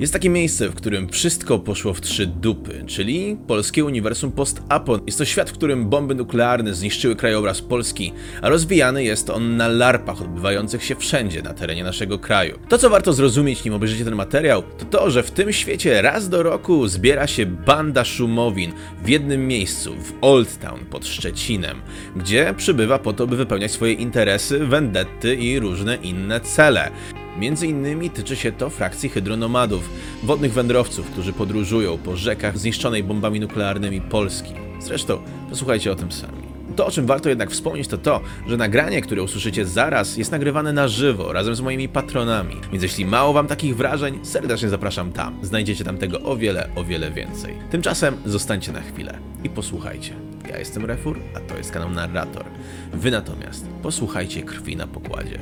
Jest 0.00 0.12
takie 0.12 0.30
miejsce, 0.30 0.68
w 0.68 0.74
którym 0.74 1.08
wszystko 1.08 1.58
poszło 1.58 1.94
w 1.94 2.00
trzy 2.00 2.26
dupy, 2.26 2.84
czyli 2.86 3.36
polskie 3.46 3.84
uniwersum 3.84 4.32
post-apo. 4.32 4.98
Jest 5.06 5.18
to 5.18 5.24
świat, 5.24 5.50
w 5.50 5.52
którym 5.52 5.88
bomby 5.88 6.14
nuklearne 6.14 6.74
zniszczyły 6.74 7.16
krajobraz 7.16 7.62
Polski, 7.62 8.12
a 8.42 8.48
rozwijany 8.48 9.04
jest 9.04 9.30
on 9.30 9.56
na 9.56 9.68
larpach 9.68 10.22
odbywających 10.22 10.84
się 10.84 10.94
wszędzie 10.94 11.42
na 11.42 11.54
terenie 11.54 11.84
naszego 11.84 12.18
kraju. 12.18 12.58
To, 12.68 12.78
co 12.78 12.90
warto 12.90 13.12
zrozumieć, 13.12 13.64
nim 13.64 13.74
obejrzycie 13.74 14.04
ten 14.04 14.14
materiał, 14.14 14.62
to 14.62 14.84
to, 14.84 15.10
że 15.10 15.22
w 15.22 15.30
tym 15.30 15.52
świecie 15.52 16.02
raz 16.02 16.28
do 16.28 16.42
roku 16.42 16.88
zbiera 16.88 17.26
się 17.26 17.46
banda 17.46 18.04
szumowin 18.04 18.72
w 19.04 19.08
jednym 19.08 19.48
miejscu, 19.48 19.94
w 20.02 20.12
Old 20.20 20.58
Town 20.58 20.80
pod 20.90 21.06
Szczecinem, 21.06 21.80
gdzie 22.16 22.54
przybywa 22.56 22.98
po 22.98 23.12
to, 23.12 23.26
by 23.26 23.36
wypełniać 23.36 23.72
swoje 23.72 23.92
interesy, 23.92 24.58
vendetty 24.58 25.36
i 25.36 25.58
różne 25.58 25.96
inne 25.96 26.40
cele. 26.40 26.90
Między 27.38 27.66
innymi 27.66 28.10
tyczy 28.10 28.36
się 28.36 28.52
to 28.52 28.70
frakcji 28.70 29.08
hydronomadów, 29.08 29.90
wodnych 30.22 30.52
wędrowców, 30.52 31.10
którzy 31.10 31.32
podróżują 31.32 31.98
po 31.98 32.16
rzekach 32.16 32.58
zniszczonej 32.58 33.04
bombami 33.04 33.40
nuklearnymi 33.40 34.00
Polski. 34.00 34.52
Zresztą, 34.80 35.18
posłuchajcie 35.50 35.92
o 35.92 35.94
tym 35.94 36.12
sami. 36.12 36.50
To, 36.76 36.86
o 36.86 36.90
czym 36.90 37.06
warto 37.06 37.28
jednak 37.28 37.50
wspomnieć, 37.50 37.88
to 37.88 37.98
to, 37.98 38.20
że 38.46 38.56
nagranie, 38.56 39.02
które 39.02 39.22
usłyszycie 39.22 39.66
zaraz, 39.66 40.16
jest 40.16 40.32
nagrywane 40.32 40.72
na 40.72 40.88
żywo, 40.88 41.32
razem 41.32 41.54
z 41.54 41.60
moimi 41.60 41.88
patronami. 41.88 42.56
Więc 42.72 42.82
jeśli 42.82 43.06
mało 43.06 43.32
wam 43.32 43.46
takich 43.46 43.76
wrażeń, 43.76 44.18
serdecznie 44.22 44.68
zapraszam 44.68 45.12
tam. 45.12 45.38
Znajdziecie 45.42 45.84
tam 45.84 45.98
tego 45.98 46.20
o 46.20 46.36
wiele, 46.36 46.68
o 46.76 46.84
wiele 46.84 47.10
więcej. 47.10 47.54
Tymczasem 47.70 48.16
zostańcie 48.26 48.72
na 48.72 48.80
chwilę 48.80 49.18
i 49.44 49.50
posłuchajcie. 49.50 50.14
Ja 50.48 50.58
jestem 50.58 50.84
Refur, 50.84 51.18
a 51.36 51.40
to 51.40 51.56
jest 51.56 51.70
kanał 51.70 51.90
Narrator. 51.90 52.44
Wy 52.92 53.10
natomiast 53.10 53.66
posłuchajcie 53.82 54.42
krwi 54.42 54.76
na 54.76 54.86
pokładzie. 54.86 55.38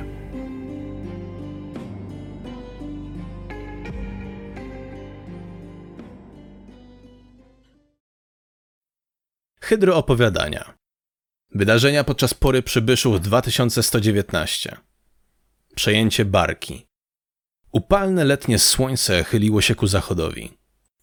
Hydroopowiadania. 9.69 10.73
Wydarzenia 11.55 12.03
podczas 12.03 12.33
pory 12.33 12.63
przybyszów 12.63 13.21
2119. 13.21 14.77
Przejęcie 15.75 16.25
barki. 16.25 16.87
Upalne 17.71 18.23
letnie 18.23 18.59
słońce 18.59 19.23
chyliło 19.23 19.61
się 19.61 19.75
ku 19.75 19.87
zachodowi. 19.87 20.57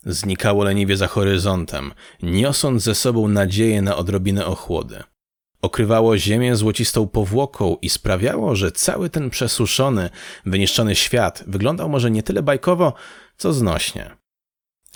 Znikało 0.07 0.65
leniwie 0.65 0.97
za 0.97 1.07
horyzontem, 1.07 1.93
niosąc 2.23 2.83
ze 2.83 2.95
sobą 2.95 3.29
nadzieję 3.29 3.83
na 3.83 3.97
odrobinę 3.97 4.47
ochłody. 4.47 5.03
Okrywało 5.63 6.19
ziemię 6.19 6.57
złocistą 6.57 7.09
powłoką 7.09 7.77
i 7.83 7.91
sprawiało, 7.91 8.57
że 8.57 8.73
cały 8.73 9.11
ten 9.11 9.31
przesuszony, 9.31 10.11
wyniszczony 10.47 10.95
świat 10.95 11.45
wyglądał 11.47 11.89
może 11.89 12.11
nie 12.11 12.23
tyle 12.23 12.43
bajkowo, 12.43 12.93
co 13.37 13.53
znośnie. 13.53 14.26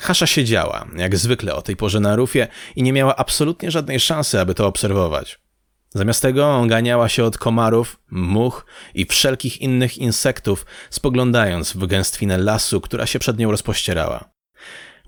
Hasza 0.01 0.27
siedziała, 0.27 0.87
jak 0.97 1.17
zwykle 1.17 1.55
o 1.55 1.63
tej 1.63 1.77
porze 1.77 2.01
na 2.01 2.17
rufie 2.17 2.49
i 2.77 2.83
nie 2.83 2.93
miała 2.93 3.17
absolutnie 3.17 3.71
żadnej 3.71 4.01
szansy, 4.01 4.41
aby 4.41 4.55
to 4.55 4.67
obserwować. 4.67 5.41
Zamiast 5.95 6.23
tego 6.23 6.65
ganiała 6.67 7.09
się 7.09 7.25
od 7.25 7.39
komarów, 7.39 8.01
much 8.11 8.67
i 8.95 9.07
wszelkich 9.07 9.61
innych 9.61 9.99
insektów, 9.99 10.67
spoglądając 10.91 11.73
w 11.73 11.87
gęstwinę 11.87 12.39
lasu, 12.39 12.81
która 12.81 13.07
się 13.07 13.19
przed 13.19 13.39
nią 13.39 13.51
rozpościerała. 13.51 14.31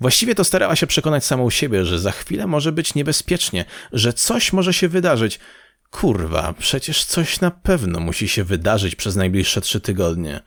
Właściwie 0.01 0.35
to 0.35 0.45
starała 0.45 0.77
się 0.77 0.87
przekonać 0.87 1.25
samą 1.25 1.51
siebie, 1.51 1.85
że 1.85 1.99
za 1.99 2.11
chwilę 2.11 2.47
może 2.47 2.73
być 2.73 2.95
niebezpiecznie, 2.95 3.65
że 3.93 4.13
coś 4.13 4.53
może 4.53 4.73
się 4.75 4.89
wydarzyć. 4.89 5.41
Kurwa, 5.93 6.55
przecież 6.59 7.05
coś 7.05 7.41
na 7.41 7.51
pewno 7.51 8.01
musi 8.01 8.29
się 8.29 8.45
wydarzyć 8.45 8.97
przez 8.97 9.17
najbliższe 9.17 9.61
trzy 9.61 9.81
tygodnie. 9.81 10.41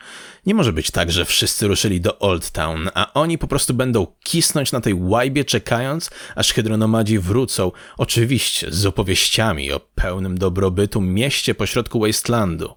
Nie 0.46 0.56
może 0.56 0.74
być 0.74 0.92
tak, 0.92 1.12
że 1.12 1.26
wszyscy 1.26 1.68
ruszyli 1.68 2.02
do 2.02 2.20
Old 2.20 2.52
Town, 2.52 2.90
a 2.94 3.14
oni 3.14 3.38
po 3.38 3.48
prostu 3.48 3.74
będą 3.74 4.08
kisnąć 4.24 4.72
na 4.72 4.82
tej 4.82 4.94
łajbie, 4.94 5.46
czekając, 5.46 6.10
aż 6.36 6.54
hydronomadzi 6.54 7.20
wrócą, 7.20 7.72
oczywiście 7.98 8.68
z 8.72 8.86
opowieściami 8.86 9.72
o 9.72 9.80
pełnym 9.80 10.38
dobrobytu 10.38 11.02
mieście 11.02 11.56
pośrodku 11.56 12.00
Wastelandu. 12.00 12.76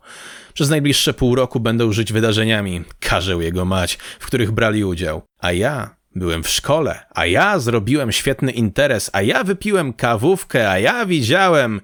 Przez 0.55 0.71
najbliższe 0.71 1.15
pół 1.15 1.35
roku 1.35 1.61
będą 1.61 1.93
żyć 1.93 2.13
wydarzeniami, 2.13 2.85
każę 3.01 3.33
jego 3.33 3.65
mać, 3.65 3.99
w 4.21 4.27
których 4.27 4.51
brali 4.51 4.85
udział. 4.85 5.23
A 5.41 5.53
ja 5.53 5.99
Byłem 6.15 6.43
w 6.43 6.49
szkole, 6.49 7.07
a 7.15 7.27
ja 7.27 7.59
zrobiłem 7.59 8.13
świetny 8.13 8.53
interes, 8.53 9.11
a 9.13 9.23
ja 9.23 9.45
wypiłem 9.45 9.93
kawówkę, 9.93 10.71
a 10.71 10.79
ja 10.79 11.07
widziałem. 11.07 11.81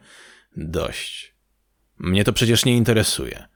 Dość. 0.57 1.35
Mnie 1.99 2.25
to 2.25 2.33
przecież 2.33 2.65
nie 2.65 2.77
interesuje. 2.77 3.49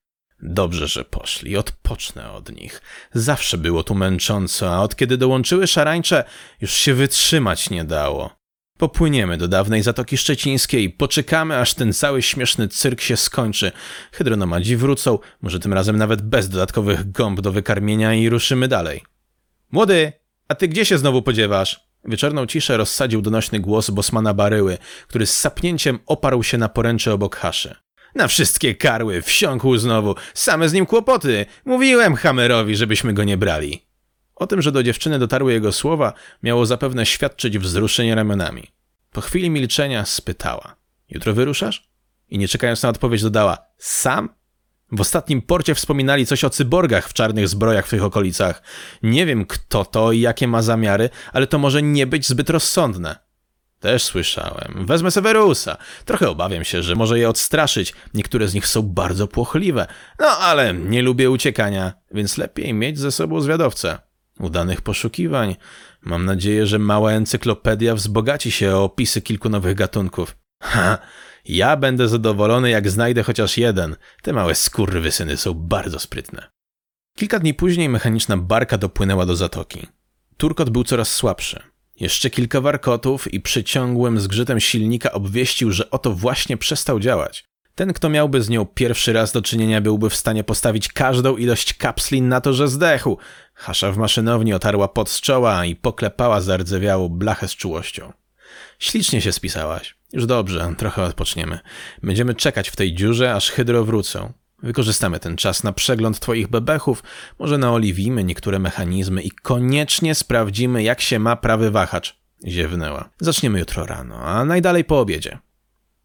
Dobrze, 0.43 0.89
że 0.89 1.05
poszli, 1.05 1.57
odpocznę 1.57 2.33
od 2.33 2.57
nich. 2.57 2.83
Zawsze 3.13 3.59
było 3.59 3.85
tu 3.85 3.95
męcząco, 3.95 4.75
a 4.75 4.81
od 4.81 4.97
kiedy 4.97 5.17
dołączyły 5.17 5.67
szarańcze, 5.67 6.25
już 6.61 6.73
się 6.73 6.95
wytrzymać 6.95 7.71
nie 7.71 7.85
dało. 7.85 8.39
Popłyniemy 8.79 9.37
do 9.37 9.49
dawnej 9.49 9.83
Zatoki 9.83 10.19
Szczecińskiej, 10.19 10.91
poczekamy, 10.91 11.57
aż 11.57 11.75
ten 11.75 11.93
cały 11.93 12.23
śmieszny 12.23 12.69
cyrk 12.69 13.01
się 13.01 13.17
skończy. 13.17 13.73
Hydronomadzi 14.13 14.77
wrócą, 14.77 15.19
może 15.43 15.61
tym 15.61 15.73
razem 15.73 15.97
nawet 15.97 16.23
bez 16.23 16.49
dodatkowych 16.49 17.13
gąb 17.13 17.41
do 17.41 17.53
wykarmienia 17.53 18.15
i 18.15 18.29
ruszymy 18.29 18.69
dalej. 18.69 19.03
Młody, 19.71 20.13
a 20.49 20.55
ty 20.55 20.69
gdzie 20.69 20.85
się 20.85 20.99
znowu 20.99 21.23
podziewasz? 21.23 21.88
Wieczorną 22.09 22.47
ciszę 22.47 22.77
rozsadził 22.77 23.23
donośny 23.23 23.61
głos 23.61 23.91
Bosmana 23.91 24.35
Baryły, 24.35 24.79
który 25.09 25.27
z 25.27 25.39
sapnięciem 25.39 25.99
oparł 26.07 26.43
się 26.43 26.59
na 26.59 26.69
poręcze 26.69 27.13
obok 27.13 27.37
Haszy. 27.37 27.75
Na 28.15 28.29
wszystkie 28.29 28.75
karły, 28.75 29.23
wsiąkł 29.23 29.77
znowu, 29.77 30.15
same 30.35 30.69
z 30.69 30.73
nim 30.73 30.87
kłopoty. 30.87 31.47
Mówiłem 31.65 32.15
Hamerowi, 32.15 32.77
żebyśmy 32.77 33.15
go 33.15 33.25
nie 33.25 33.37
brali. 33.37 33.85
O 34.35 34.47
tym, 34.47 34.63
że 34.63 34.73
do 34.73 34.83
dziewczyny 34.83 35.19
dotarły 35.19 35.53
jego 35.53 35.73
słowa, 35.73 36.13
miało 36.43 36.67
zapewne 36.67 37.07
świadczyć 37.07 37.59
wzruszenie 37.59 38.15
ramionami. 38.15 38.67
Po 39.13 39.21
chwili 39.21 39.51
milczenia 39.51 40.05
spytała. 40.05 40.77
Jutro 41.09 41.35
wyruszasz? 41.35 41.89
I 42.29 42.39
nie 42.39 42.49
czekając 42.49 42.83
na 42.83 42.89
odpowiedź 42.89 43.23
dodała. 43.23 43.59
Sam? 43.79 44.29
W 44.93 45.01
ostatnim 45.01 45.43
porcie 45.43 45.75
wspominali 45.75 46.27
coś 46.27 46.45
o 46.45 46.51
cyborgach 46.51 47.09
w 47.09 47.13
czarnych 47.13 47.49
zbrojach 47.49 47.87
w 47.87 47.91
tych 47.91 48.05
okolicach. 48.05 48.63
Nie 49.03 49.27
wiem 49.27 49.47
kto 49.47 49.85
to 49.85 50.13
i 50.13 50.21
jakie 50.21 50.49
ma 50.49 50.63
zamiary, 50.63 51.11
ale 51.33 51.47
to 51.47 51.59
może 51.59 51.83
nie 51.83 52.07
być 52.07 52.29
zbyt 52.29 52.51
rozsądne. 52.51 53.29
Też 53.81 54.03
słyszałem. 54.03 54.87
Wezmę 54.87 55.11
Severusa. 55.11 55.77
Trochę 56.05 56.31
obawiam 56.31 56.65
się, 56.65 56.83
że 56.83 56.95
może 56.95 57.19
je 57.19 57.29
odstraszyć. 57.29 57.95
Niektóre 58.15 58.49
z 58.49 58.55
nich 58.55 58.67
są 58.67 58.83
bardzo 58.83 59.29
płochliwe. 59.29 59.87
No 60.19 60.27
ale 60.27 60.75
nie 60.75 61.03
lubię 61.03 61.31
uciekania, 61.31 61.93
więc 62.11 62.39
lepiej 62.39 62.75
mieć 62.75 62.99
ze 62.99 63.13
sobą 63.13 63.41
zwiadowcę. 63.41 63.99
Udanych 64.41 64.81
poszukiwań. 64.81 65.57
Mam 66.03 66.25
nadzieję, 66.25 66.67
że 66.67 66.79
mała 66.79 67.13
encyklopedia 67.13 67.95
wzbogaci 67.95 68.51
się 68.51 68.77
o 68.77 68.85
opisy 68.85 69.23
kilku 69.23 69.49
nowych 69.49 69.75
gatunków. 69.75 70.37
Ha! 70.63 70.99
Ja 71.49 71.77
będę 71.77 72.09
zadowolony, 72.09 72.71
jak 72.71 72.91
znajdę 72.91 73.23
chociaż 73.23 73.59
jeden. 73.59 73.97
Te 74.23 74.33
małe 74.33 74.55
skurwysyny 74.55 75.37
są 75.37 75.55
bardzo 75.55 75.99
sprytne. 75.99 76.51
Kilka 77.17 77.39
dni 77.39 77.55
później 77.55 77.89
mechaniczna 77.89 78.37
barka 78.37 78.79
dopłynęła 78.79 79.27
do 79.27 79.37
zatoki. 79.37 79.87
Turkot 80.37 80.71
był 80.71 80.85
coraz 80.85 81.15
słabszy. 81.15 81.63
Jeszcze 82.01 82.31
kilka 82.31 82.61
warkotów 82.61 83.35
i 83.35 83.41
przyciągłym 83.41 84.21
zgrzytem 84.21 84.61
silnika 84.61 85.13
obwieścił, 85.13 85.73
że 85.73 85.91
oto 85.91 86.13
właśnie 86.13 86.57
przestał 86.57 87.01
działać. 87.01 87.45
Ten, 87.75 87.93
kto 87.93 88.09
miałby 88.09 88.43
z 88.43 88.49
nią 88.49 88.67
pierwszy 88.67 89.13
raz 89.13 89.33
do 89.33 89.43
czynienia, 89.43 89.81
byłby 89.81 90.11
w 90.11 90.17
stanie 90.17 90.45
postawić 90.45 90.89
każdą 90.89 91.37
ilość 91.37 91.75
kapsli 91.75 92.23
na 92.23 92.41
to, 92.41 92.53
że 92.53 92.69
zdechł. 92.69 93.19
Hasza 93.55 93.93
w 93.93 93.97
maszynowni 93.97 94.55
otarła 94.55 94.89
pod 94.89 95.11
z 95.11 95.21
czoła 95.21 95.65
i 95.65 95.77
poklepała 95.77 96.41
zardzewiałą 96.41 97.09
blachę 97.09 97.49
z 97.49 97.57
czułością. 97.57 98.13
Ślicznie 98.79 99.21
się 99.21 99.33
spisałaś. 99.33 99.98
Już 100.13 100.27
dobrze, 100.27 100.75
trochę 100.79 101.03
odpoczniemy. 101.03 101.59
Będziemy 102.03 102.35
czekać 102.35 102.69
w 102.69 102.77
tej 102.77 102.95
dziurze, 102.95 103.35
aż 103.35 103.51
hydro 103.51 103.85
wrócą. 103.85 104.33
Wykorzystamy 104.63 105.21
ten 105.21 105.37
czas 105.37 105.65
na 105.65 105.73
przegląd 105.73 106.21
twoich 106.21 106.49
bebechów, 106.49 107.03
może 107.39 107.59
naoliwimy 107.59 108.25
niektóre 108.25 108.59
mechanizmy 108.59 109.23
i 109.23 109.31
koniecznie 109.31 110.15
sprawdzimy, 110.15 110.83
jak 110.83 111.01
się 111.01 111.19
ma 111.19 111.37
prawy 111.37 111.71
wahacz. 111.71 112.19
Ziewnęła. 112.47 113.11
Zaczniemy 113.21 113.59
jutro 113.59 113.87
rano, 113.87 114.17
a 114.17 114.45
najdalej 114.45 114.85
po 114.85 115.01
obiedzie. 115.01 115.39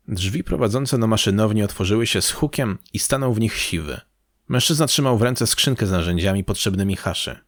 Drzwi 0.07 0.44
prowadzące 0.44 1.00
do 1.00 1.07
maszynowni 1.07 1.63
otworzyły 1.63 2.07
się 2.07 2.22
z 2.22 2.31
hukiem 2.31 2.78
i 2.94 3.00
stanął 3.00 3.33
w 3.33 3.39
nich 3.39 3.57
siwy. 3.57 4.01
Mężczyzna 4.50 4.88
trzymał 4.88 5.18
w 5.18 5.22
ręce 5.22 5.48
skrzynkę 5.48 5.88
z 5.88 5.92
narzędziami 5.92 6.44
potrzebnymi 6.44 6.95
Haszy. 6.95 7.39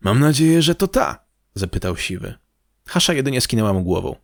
Mam 0.00 0.20
nadzieję, 0.20 0.62
że 0.62 0.74
to 0.74 0.88
ta, 0.88 1.24
zapytał 1.54 1.96
siwy. 1.96 2.34
Hasza 2.86 3.12
jedynie 3.12 3.40
skinęła 3.40 3.72
mu 3.72 3.82
głową. 3.82 4.16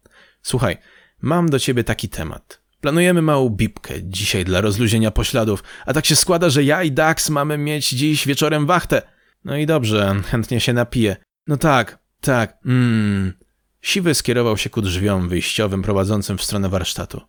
Słuchaj, 0.43 0.77
mam 1.23 1.49
do 1.49 1.59
ciebie 1.59 1.85
taki 1.85 2.09
temat. 2.09 2.61
Planujemy 2.81 3.23
małą 3.23 3.49
bibkę 3.49 3.95
dzisiaj 4.03 4.45
dla 4.45 4.61
rozluźnienia 4.61 5.11
pośladów, 5.11 5.63
a 5.87 5.93
tak 5.93 6.07
się 6.07 6.17
składa, 6.17 6.51
że 6.51 6.65
ja 6.65 6.83
i 6.83 6.93
Dax 6.93 7.31
mamy 7.31 7.59
mieć 7.59 7.89
dziś 7.89 8.27
wieczorem 8.27 8.67
wachtę. 8.67 9.03
No 9.45 9.57
i 9.57 9.67
dobrze, 9.67 10.23
chętnie 10.27 10.61
się 10.61 10.73
napiję. 10.73 11.17
No 11.47 11.57
tak, 11.57 11.99
tak, 12.21 12.59
mmm. 12.65 13.33
Siwy 13.83 14.15
skierował 14.15 14.57
się 14.57 14.71
ku 14.71 14.83
drzwiom 14.83 15.29
wyjściowym 15.29 15.83
prowadzącym 15.83 16.39
w 16.39 16.43
stronę 16.43 16.69
warsztatu. 16.69 17.21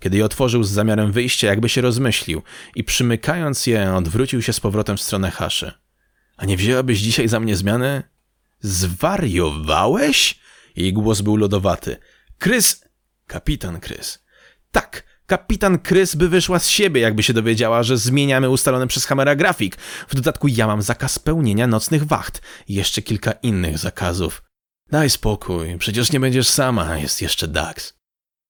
Kiedy 0.00 0.16
je 0.16 0.24
otworzył 0.24 0.62
z 0.62 0.70
zamiarem 0.70 1.12
wyjścia, 1.12 1.46
jakby 1.46 1.68
się 1.68 1.80
rozmyślił 1.80 2.42
i 2.74 2.84
przymykając 2.84 3.66
je, 3.66 3.94
odwrócił 3.94 4.42
się 4.42 4.52
z 4.52 4.60
powrotem 4.60 4.96
w 4.96 5.02
stronę 5.02 5.30
Haszy. 5.30 5.72
A 6.36 6.44
nie 6.44 6.56
wzięłabyś 6.56 6.98
dzisiaj 6.98 7.28
za 7.28 7.40
mnie 7.40 7.56
zmiany? 7.56 8.02
Zwariowałeś? 8.60 10.38
Jej 10.76 10.92
głos 10.92 11.20
był 11.20 11.36
lodowaty. 11.36 11.96
Krys... 12.38 12.84
Kapitan 13.32 13.80
Krys. 13.80 14.24
Tak, 14.70 15.02
kapitan 15.26 15.78
Krys 15.78 16.14
by 16.14 16.28
wyszła 16.28 16.58
z 16.58 16.68
siebie, 16.68 17.00
jakby 17.00 17.22
się 17.22 17.32
dowiedziała, 17.32 17.82
że 17.82 17.98
zmieniamy 17.98 18.50
ustalony 18.50 18.86
przez 18.86 19.06
Hamera 19.06 19.34
grafik. 19.34 19.76
W 20.08 20.14
dodatku 20.14 20.48
ja 20.48 20.66
mam 20.66 20.82
zakaz 20.82 21.18
pełnienia 21.18 21.66
nocnych 21.66 22.04
wacht 22.04 22.42
i 22.68 22.74
jeszcze 22.74 23.02
kilka 23.02 23.32
innych 23.32 23.78
zakazów. 23.78 24.42
Daj 24.90 25.10
spokój, 25.10 25.78
przecież 25.78 26.12
nie 26.12 26.20
będziesz 26.20 26.48
sama, 26.48 26.98
jest 26.98 27.22
jeszcze 27.22 27.48
Dax. 27.48 27.94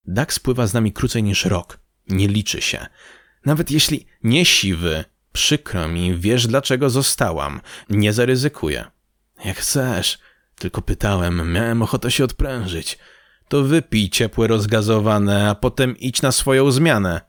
Dax 0.04 0.38
pływa 0.38 0.66
z 0.66 0.74
nami 0.74 0.92
krócej 0.92 1.22
niż 1.22 1.44
rok. 1.44 1.78
Nie 2.08 2.28
liczy 2.28 2.60
się. 2.62 2.86
Nawet 3.46 3.70
jeśli 3.70 4.06
nie 4.22 4.44
siwy, 4.44 5.04
przykro 5.32 5.88
mi, 5.88 6.16
wiesz 6.16 6.46
dlaczego 6.46 6.90
zostałam. 6.90 7.60
Nie 7.88 8.12
zaryzykuję. 8.12 8.84
Jak 9.44 9.58
chcesz. 9.58 10.18
Tylko 10.54 10.82
pytałem, 10.82 11.52
miałem 11.52 11.82
ochotę 11.82 12.10
się 12.10 12.24
odprężyć. 12.24 12.98
To 13.52 13.62
wypij 13.62 14.10
ciepłe 14.10 14.46
rozgazowane, 14.46 15.48
a 15.48 15.54
potem 15.54 15.98
idź 15.98 16.22
na 16.22 16.32
swoją 16.32 16.70
zmianę. 16.70 17.20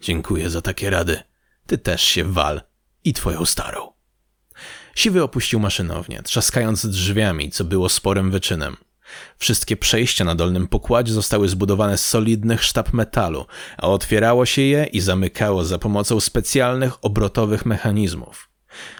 Dziękuję 0.00 0.50
za 0.50 0.62
takie 0.62 0.90
rady. 0.90 1.22
Ty 1.66 1.78
też 1.78 2.02
się 2.02 2.24
wal. 2.24 2.60
I 3.04 3.12
twoją 3.12 3.44
starą. 3.44 3.92
Siwy 4.94 5.22
opuścił 5.22 5.60
maszynownię, 5.60 6.22
trzaskając 6.22 6.86
drzwiami, 6.86 7.50
co 7.50 7.64
było 7.64 7.88
sporym 7.88 8.30
wyczynem. 8.30 8.76
Wszystkie 9.38 9.76
przejścia 9.76 10.24
na 10.24 10.34
dolnym 10.34 10.68
pokładzie 10.68 11.12
zostały 11.12 11.48
zbudowane 11.48 11.98
z 11.98 12.06
solidnych 12.06 12.64
sztab 12.64 12.92
metalu, 12.92 13.46
a 13.78 13.88
otwierało 13.88 14.46
się 14.46 14.62
je 14.62 14.84
i 14.84 15.00
zamykało 15.00 15.64
za 15.64 15.78
pomocą 15.78 16.20
specjalnych 16.20 17.04
obrotowych 17.04 17.66
mechanizmów. 17.66 18.50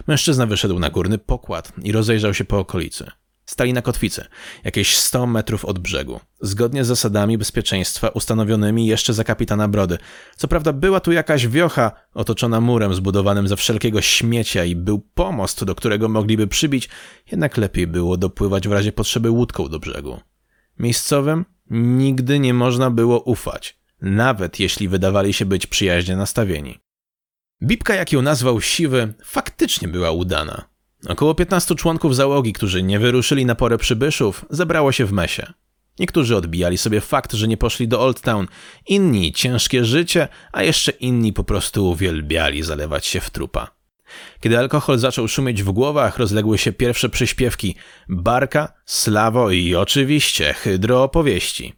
Mężczyzna 0.06 0.46
wyszedł 0.46 0.78
na 0.78 0.90
górny 0.90 1.18
pokład 1.18 1.72
i 1.82 1.92
rozejrzał 1.92 2.34
się 2.34 2.44
po 2.44 2.58
okolicy. 2.58 3.10
Stali 3.48 3.72
na 3.72 3.82
kotwicy, 3.82 4.24
jakieś 4.64 4.96
100 4.96 5.26
metrów 5.26 5.64
od 5.64 5.78
brzegu, 5.78 6.20
zgodnie 6.40 6.84
z 6.84 6.86
zasadami 6.86 7.38
bezpieczeństwa 7.38 8.08
ustanowionymi 8.08 8.86
jeszcze 8.86 9.14
za 9.14 9.24
kapitana 9.24 9.68
Brody. 9.68 9.98
Co 10.36 10.48
prawda 10.48 10.72
była 10.72 11.00
tu 11.00 11.12
jakaś 11.12 11.46
wiocha 11.46 11.92
otoczona 12.14 12.60
murem 12.60 12.94
zbudowanym 12.94 13.48
ze 13.48 13.56
wszelkiego 13.56 14.00
śmiecia 14.00 14.64
i 14.64 14.76
był 14.76 14.98
pomost, 14.98 15.64
do 15.64 15.74
którego 15.74 16.08
mogliby 16.08 16.46
przybić, 16.46 16.88
jednak 17.32 17.56
lepiej 17.56 17.86
było 17.86 18.16
dopływać 18.16 18.68
w 18.68 18.72
razie 18.72 18.92
potrzeby 18.92 19.30
łódką 19.30 19.68
do 19.68 19.78
brzegu. 19.78 20.20
Miejscowym 20.78 21.44
nigdy 21.70 22.38
nie 22.38 22.54
można 22.54 22.90
było 22.90 23.20
ufać, 23.20 23.78
nawet 24.00 24.60
jeśli 24.60 24.88
wydawali 24.88 25.32
się 25.32 25.46
być 25.46 25.66
przyjaźnie 25.66 26.16
nastawieni. 26.16 26.78
Bibka, 27.62 27.94
jak 27.94 28.12
ją 28.12 28.22
nazwał 28.22 28.60
Siwy, 28.60 29.14
faktycznie 29.24 29.88
była 29.88 30.10
udana. 30.10 30.68
Około 31.06 31.34
15 31.34 31.74
członków 31.74 32.16
załogi, 32.16 32.52
którzy 32.52 32.82
nie 32.82 32.98
wyruszyli 32.98 33.46
na 33.46 33.54
porę 33.54 33.78
przybyszów, 33.78 34.44
zebrało 34.50 34.92
się 34.92 35.04
w 35.04 35.12
mesie. 35.12 35.52
Niektórzy 35.98 36.36
odbijali 36.36 36.78
sobie 36.78 37.00
fakt, 37.00 37.32
że 37.32 37.48
nie 37.48 37.56
poszli 37.56 37.88
do 37.88 38.00
Old 38.00 38.20
Town, 38.20 38.46
inni 38.86 39.32
ciężkie 39.32 39.84
życie, 39.84 40.28
a 40.52 40.62
jeszcze 40.62 40.92
inni 40.92 41.32
po 41.32 41.44
prostu 41.44 41.90
uwielbiali 41.90 42.62
zalewać 42.62 43.06
się 43.06 43.20
w 43.20 43.30
trupa. 43.30 43.70
Kiedy 44.40 44.58
alkohol 44.58 44.98
zaczął 44.98 45.28
szumieć 45.28 45.62
w 45.62 45.70
głowach, 45.70 46.18
rozległy 46.18 46.58
się 46.58 46.72
pierwsze 46.72 47.08
przyśpiewki 47.08 47.74
Barka, 48.08 48.72
Slawo 48.86 49.50
i 49.50 49.74
oczywiście 49.74 50.54
hydro 50.54 51.02
opowieści. 51.02 51.74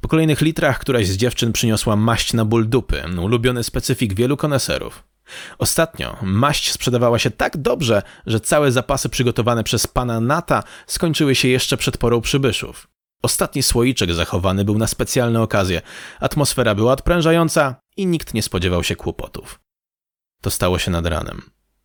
Po 0.00 0.08
kolejnych 0.08 0.40
litrach 0.40 0.78
któraś 0.78 1.06
z 1.06 1.16
dziewczyn 1.16 1.52
przyniosła 1.52 1.96
maść 1.96 2.32
na 2.32 2.44
ból 2.44 2.68
dupy, 2.68 3.02
ulubiony 3.22 3.64
specyfik 3.64 4.14
wielu 4.14 4.36
koneserów. 4.36 5.11
Ostatnio 5.58 6.16
maść 6.22 6.72
sprzedawała 6.72 7.18
się 7.18 7.30
tak 7.30 7.56
dobrze, 7.56 8.02
że 8.26 8.40
całe 8.40 8.72
zapasy 8.72 9.08
przygotowane 9.08 9.64
przez 9.64 9.86
pana 9.86 10.20
Nata 10.20 10.62
skończyły 10.86 11.34
się 11.34 11.48
jeszcze 11.48 11.76
przed 11.76 11.98
porą 11.98 12.20
przybyszów. 12.20 12.88
Ostatni 13.22 13.62
słoiczek 13.62 14.12
zachowany 14.12 14.64
był 14.64 14.78
na 14.78 14.86
specjalne 14.86 15.42
okazje. 15.42 15.82
Atmosfera 16.20 16.74
była 16.74 16.92
odprężająca 16.92 17.74
i 17.96 18.06
nikt 18.06 18.34
nie 18.34 18.42
spodziewał 18.42 18.84
się 18.84 18.96
kłopotów. 18.96 19.60
To 20.40 20.50
stało 20.50 20.78
się 20.78 20.90
nad 20.90 21.06
ranem, 21.06 21.42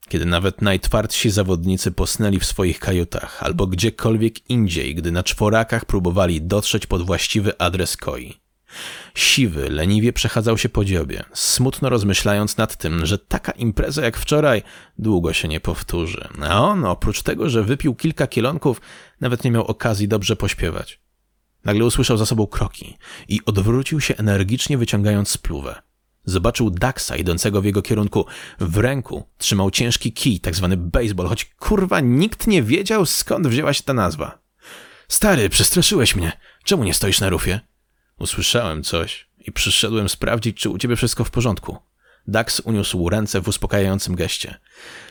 kiedy 0.09 0.25
nawet 0.25 0.61
najtwardsi 0.61 1.29
zawodnicy 1.29 1.91
posnęli 1.91 2.39
w 2.39 2.45
swoich 2.45 2.79
kajutach 2.79 3.43
albo 3.43 3.67
gdziekolwiek 3.67 4.49
indziej, 4.49 4.95
gdy 4.95 5.11
na 5.11 5.23
czworakach 5.23 5.85
próbowali 5.85 6.41
dotrzeć 6.41 6.85
pod 6.85 7.05
właściwy 7.05 7.57
adres 7.59 7.97
koi. 7.97 8.46
Siwy 9.15 9.69
leniwie 9.69 10.13
przechadzał 10.13 10.57
się 10.57 10.69
po 10.69 10.85
dziobie, 10.85 11.23
smutno 11.33 11.89
rozmyślając 11.89 12.57
nad 12.57 12.75
tym, 12.75 13.05
że 13.05 13.17
taka 13.17 13.51
impreza 13.51 14.01
jak 14.01 14.17
wczoraj 14.17 14.63
długo 14.97 15.33
się 15.33 15.47
nie 15.47 15.59
powtórzy. 15.59 16.27
A 16.49 16.61
on, 16.61 16.85
oprócz 16.85 17.23
tego, 17.23 17.49
że 17.49 17.63
wypił 17.63 17.95
kilka 17.95 18.27
kielonków, 18.27 18.81
nawet 19.21 19.43
nie 19.43 19.51
miał 19.51 19.65
okazji 19.65 20.07
dobrze 20.07 20.35
pośpiewać. 20.35 20.99
Nagle 21.65 21.85
usłyszał 21.85 22.17
za 22.17 22.25
sobą 22.25 22.47
kroki 22.47 22.97
i 23.27 23.39
odwrócił 23.45 24.01
się 24.01 24.17
energicznie, 24.17 24.77
wyciągając 24.77 25.29
spluwę. 25.29 25.81
Zobaczył 26.25 26.69
Daxa 26.69 27.15
idącego 27.15 27.61
w 27.61 27.65
jego 27.65 27.81
kierunku. 27.81 28.25
W 28.59 28.77
ręku 28.77 29.23
trzymał 29.37 29.71
ciężki 29.71 30.13
kij, 30.13 30.39
tak 30.39 30.55
zwany 30.55 30.77
baseball, 30.77 31.27
choć 31.27 31.45
kurwa 31.45 31.99
nikt 31.99 32.47
nie 32.47 32.63
wiedział 32.63 33.05
skąd 33.05 33.47
wzięła 33.47 33.73
się 33.73 33.83
ta 33.83 33.93
nazwa. 33.93 34.39
Stary, 35.07 35.49
przestraszyłeś 35.49 36.15
mnie. 36.15 36.31
Czemu 36.63 36.83
nie 36.83 36.93
stoisz 36.93 37.19
na 37.19 37.29
rufie? 37.29 37.59
Usłyszałem 38.19 38.83
coś 38.83 39.27
i 39.39 39.51
przyszedłem 39.51 40.09
sprawdzić, 40.09 40.57
czy 40.57 40.69
u 40.69 40.77
ciebie 40.77 40.95
wszystko 40.95 41.23
w 41.23 41.31
porządku. 41.31 41.77
Dax 42.27 42.59
uniósł 42.59 43.09
ręce 43.09 43.41
w 43.41 43.47
uspokajającym 43.47 44.15
geście. 44.15 44.59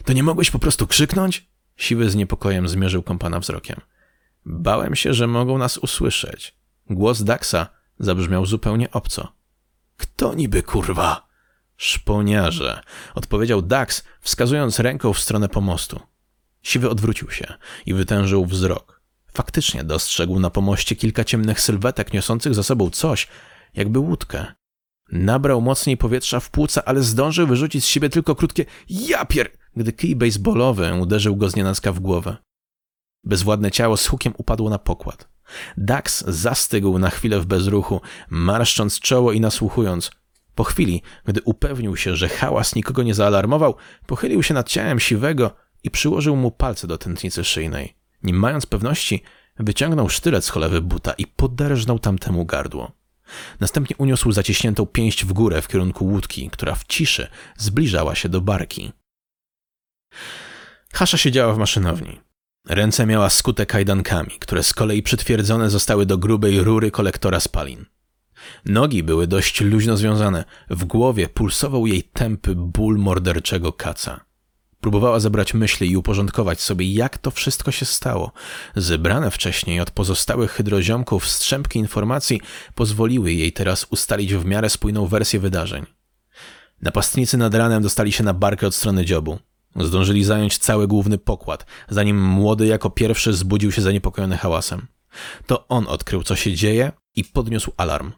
To 0.05 0.13
nie 0.13 0.23
mogłeś 0.23 0.51
po 0.51 0.59
prostu 0.59 0.87
krzyknąć? 0.87 1.47
Siwy 1.77 2.11
z 2.11 2.15
niepokojem 2.15 2.69
zmierzył 2.69 3.03
kompana 3.03 3.41
wzrokiem. 3.41 3.81
Bałem 4.45 4.97
się, 4.97 5.15
że 5.15 5.27
mogą 5.27 5.59
nas 5.59 5.79
usłyszeć. 5.79 6.55
Głos 6.91 7.23
Daxa 7.23 7.67
zabrzmiał 7.99 8.47
zupełnie 8.47 8.91
obco. 8.91 9.33
Kto 9.97 10.35
niby 10.35 10.63
kurwa? 10.63 11.27
Szponiarze, 11.77 12.81
odpowiedział 13.15 13.63
Dax, 13.63 14.05
wskazując 14.21 14.79
ręką 14.81 15.13
w 15.13 15.21
stronę 15.21 15.49
pomostu. 15.49 16.01
Siwy 16.63 16.91
odwrócił 16.91 17.31
się 17.31 17.55
i 17.87 17.95
wytężył 17.95 18.47
wzrok. 18.47 18.96
Faktycznie 19.37 19.85
dostrzegł 19.85 20.39
na 20.39 20.51
pomoście 20.51 20.97
kilka 20.97 21.25
ciemnych 21.25 21.61
sylwetek 21.61 22.13
niosących 22.13 22.55
za 22.55 22.63
sobą 22.63 22.91
coś, 22.91 23.29
jakby 23.75 23.99
łódkę. 23.99 24.47
Nabrał 25.13 25.61
mocniej 25.61 25.97
powietrza 25.97 26.41
w 26.41 26.51
płuca, 26.51 26.85
ale 26.85 27.03
zdążył 27.03 27.47
wyrzucić 27.47 27.85
z 27.85 27.87
siebie 27.87 28.09
tylko 28.09 28.35
krótkie 28.35 28.65
japier, 28.89 29.51
gdy 29.77 29.93
kij 29.93 30.17
baseballowy 30.17 30.95
uderzył 30.95 31.37
go 31.37 31.51
z 31.51 31.57
nienacka 31.57 31.93
w 31.93 32.01
głowę. 32.01 32.37
Bezwładne 33.25 33.71
ciało 33.71 33.97
z 33.97 34.07
hukiem 34.07 34.33
upadło 34.37 34.71
na 34.71 34.79
pokład. 34.79 35.29
Dax 35.77 36.25
zastygł 36.29 36.99
na 36.99 37.11
chwilę 37.11 37.41
w 37.41 37.47
bezruchu, 37.47 38.01
marszcząc 38.31 39.01
czoło 39.01 39.33
i 39.33 39.41
nasłuchując. 39.41 40.11
Po 40.55 40.65
chwili, 40.65 41.03
gdy 41.25 41.43
upewnił 41.43 41.97
się, 41.97 42.17
że 42.17 42.29
hałas 42.29 42.75
nikogo 42.75 43.03
nie 43.03 43.15
zaalarmował, 43.15 43.75
pochylił 44.07 44.43
się 44.43 44.55
nad 44.55 44.69
ciałem 44.69 45.01
siwego 45.01 45.51
i 45.83 45.91
przyłożył 45.91 46.37
mu 46.37 46.51
palce 46.51 46.87
do 46.87 46.99
tętnicy 46.99 47.45
szyjnej. 47.45 47.96
Nim 48.27 48.37
mając 48.37 48.67
pewności, 48.67 49.23
wyciągnął 49.59 50.09
sztylet 50.09 50.45
z 50.45 50.49
cholewy 50.49 50.81
buta 50.81 51.13
i 51.13 51.27
poderżnął 51.27 51.99
tamtemu 51.99 52.45
gardło. 52.45 52.93
Następnie 53.61 53.97
uniósł 53.97 54.33
zaciśniętą 54.33 54.87
pięść 54.87 55.25
w 55.25 55.33
górę 55.33 55.63
w 55.63 55.69
kierunku 55.69 56.07
łódki, 56.07 56.51
która 56.51 56.75
w 56.75 56.85
ciszy 56.85 57.29
zbliżała 57.57 58.15
się 58.15 58.29
do 58.29 58.41
barki. 58.41 58.93
Hasza 60.93 61.19
siedziała 61.19 61.55
w 61.55 61.59
maszynowni. 61.59 62.21
Ręce 62.69 63.07
miała 63.07 63.31
skute 63.31 63.67
kajdankami, 63.67 64.31
które 64.41 64.63
z 64.63 64.75
kolei 64.75 65.03
przytwierdzone 65.03 65.71
zostały 65.71 66.07
do 66.07 66.19
grubej 66.19 66.61
rury 66.61 66.91
kolektora 66.91 67.41
spalin. 67.41 67.85
Nogi 68.65 69.03
były 69.03 69.27
dość 69.27 69.61
luźno 69.61 69.97
związane, 69.97 70.45
w 70.71 70.85
głowie 70.85 71.29
pulsował 71.29 71.87
jej 71.87 72.03
tępy 72.03 72.55
ból 72.55 72.99
morderczego 72.99 73.73
kaca. 73.73 74.25
Próbowała 74.87 75.21
zebrać 75.21 75.55
myśli 75.55 75.91
i 75.91 75.97
uporządkować 75.97 76.61
sobie, 76.61 76.93
jak 76.93 77.19
to 77.19 77.31
wszystko 77.31 77.71
się 77.71 77.85
stało. 77.85 78.33
Zebrane 78.77 79.31
wcześniej 79.31 79.81
od 79.81 79.91
pozostałych 79.91 80.51
hydroziomków 80.51 81.29
strzępki 81.29 81.79
informacji 81.79 82.41
pozwoliły 82.75 83.33
jej 83.33 83.53
teraz 83.53 83.87
ustalić 83.91 84.35
w 84.35 84.45
miarę 84.45 84.71
spójną 84.71 85.07
wersję 85.07 85.41
wydarzeń. 85.41 85.87
Napastnicy 86.83 87.37
nad 87.37 87.55
ranem 87.55 87.83
dostali 87.83 88.13
się 88.13 88.25
na 88.25 88.35
barkę 88.35 88.67
od 88.67 88.75
strony 88.75 89.05
dziobu. 89.05 89.39
Zdążyli 89.77 90.25
zająć 90.25 90.59
cały 90.59 90.89
główny 90.89 91.19
pokład, 91.19 91.67
zanim 91.89 92.23
młody 92.23 92.67
jako 92.67 92.91
pierwszy 92.91 93.33
zbudził 93.33 93.73
się 93.73 93.83
zaniepokojony 93.83 94.37
hałasem. 94.37 94.87
To 95.47 95.69
on 95.69 95.87
odkrył, 95.87 96.23
co 96.23 96.37
się 96.37 96.55
dzieje 96.55 96.93
i 97.17 97.25
podniósł 97.25 97.73
alarm. 97.77 98.13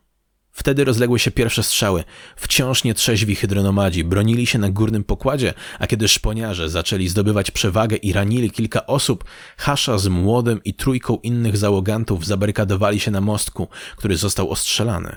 Wtedy 0.59 0.85
rozległy 0.85 1.19
się 1.19 1.31
pierwsze 1.31 1.63
strzały. 1.63 2.05
Wciąż 2.37 2.85
nietrzeźwi 2.85 3.35
hydronomadzi 3.35 4.05
bronili 4.05 4.47
się 4.47 4.59
na 4.59 4.71
górnym 4.71 5.05
pokładzie, 5.05 5.55
a 5.79 5.87
kiedy 5.87 6.09
szponiarze 6.09 6.69
zaczęli 6.71 7.09
zdobywać 7.09 7.51
przewagę 7.51 7.97
i 7.97 8.13
ranili 8.13 8.51
kilka 8.51 8.87
osób, 8.87 9.25
Hasza 9.57 9.99
z 9.99 10.09
młodym 10.09 10.61
i 10.65 10.75
trójką 10.75 11.17
innych 11.23 11.57
załogantów 11.57 12.27
zabarykadowali 12.27 13.01
się 13.01 13.11
na 13.11 13.21
mostku, 13.21 13.69
który 13.97 14.17
został 14.17 14.51
ostrzelany. 14.51 15.17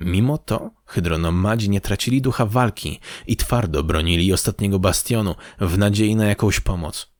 Mimo 0.00 0.38
to 0.38 0.70
hydronomadzi 0.86 1.70
nie 1.70 1.80
tracili 1.80 2.22
ducha 2.22 2.46
walki 2.46 3.00
i 3.26 3.36
twardo 3.36 3.82
bronili 3.82 4.32
ostatniego 4.32 4.78
bastionu 4.78 5.34
w 5.60 5.78
nadziei 5.78 6.16
na 6.16 6.26
jakąś 6.26 6.60
pomoc. 6.60 7.12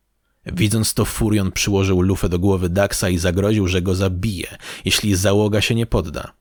Widząc 0.45 0.93
to, 0.93 1.05
Furion 1.05 1.51
przyłożył 1.51 2.01
lufę 2.01 2.29
do 2.29 2.39
głowy 2.39 2.69
Daxa 2.69 3.09
i 3.09 3.17
zagroził, 3.17 3.67
że 3.67 3.81
go 3.81 3.95
zabije, 3.95 4.57
jeśli 4.85 5.15
załoga 5.15 5.61
się 5.61 5.75
nie 5.75 5.85
podda. 5.85 6.38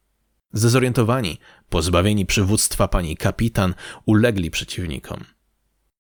Zdezorientowani, 0.53 1.39
pozbawieni 1.69 2.27
przywództwa 2.27 2.89
pani 2.89 3.17
kapitan, 3.17 3.75
ulegli 4.07 4.51
przeciwnikom. 4.51 5.25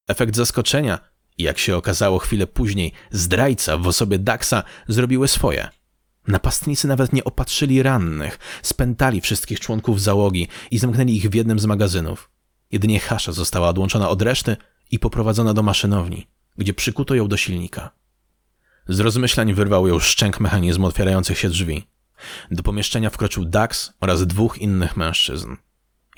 Efekt 0.08 0.36
zaskoczenia 0.36 0.98
jak 1.38 1.58
się 1.58 1.76
okazało 1.76 2.18
chwilę 2.18 2.46
później, 2.46 2.92
zdrajca 3.10 3.78
w 3.78 3.86
osobie 3.86 4.18
Daxa 4.18 4.62
zrobiły 4.88 5.28
swoje. 5.28 5.68
Napastnicy 6.28 6.88
nawet 6.88 7.12
nie 7.12 7.24
opatrzyli 7.24 7.82
rannych, 7.82 8.38
spętali 8.62 9.20
wszystkich 9.20 9.60
członków 9.60 10.02
załogi 10.02 10.48
i 10.70 10.78
zamknęli 10.78 11.16
ich 11.16 11.28
w 11.30 11.34
jednym 11.34 11.58
z 11.58 11.66
magazynów. 11.66 12.30
Jedynie 12.70 13.00
Hasza 13.00 13.32
została 13.32 13.68
odłączona 13.68 14.08
od 14.08 14.22
reszty 14.22 14.56
i 14.90 14.98
poprowadzona 14.98 15.54
do 15.54 15.62
maszynowni, 15.62 16.26
gdzie 16.56 16.74
przykuto 16.74 17.14
ją 17.14 17.28
do 17.28 17.36
silnika. 17.36 17.90
Z 18.88 19.00
rozmyślań 19.00 19.54
wyrwał 19.54 19.88
ją 19.88 19.98
szczęk 19.98 20.40
mechanizmu 20.40 20.86
otwierających 20.86 21.38
się 21.38 21.48
drzwi. 21.48 21.86
Do 22.50 22.62
pomieszczenia 22.62 23.10
wkroczył 23.10 23.44
Dax 23.44 23.92
oraz 24.00 24.26
dwóch 24.26 24.58
innych 24.58 24.96
mężczyzn. 24.96 25.56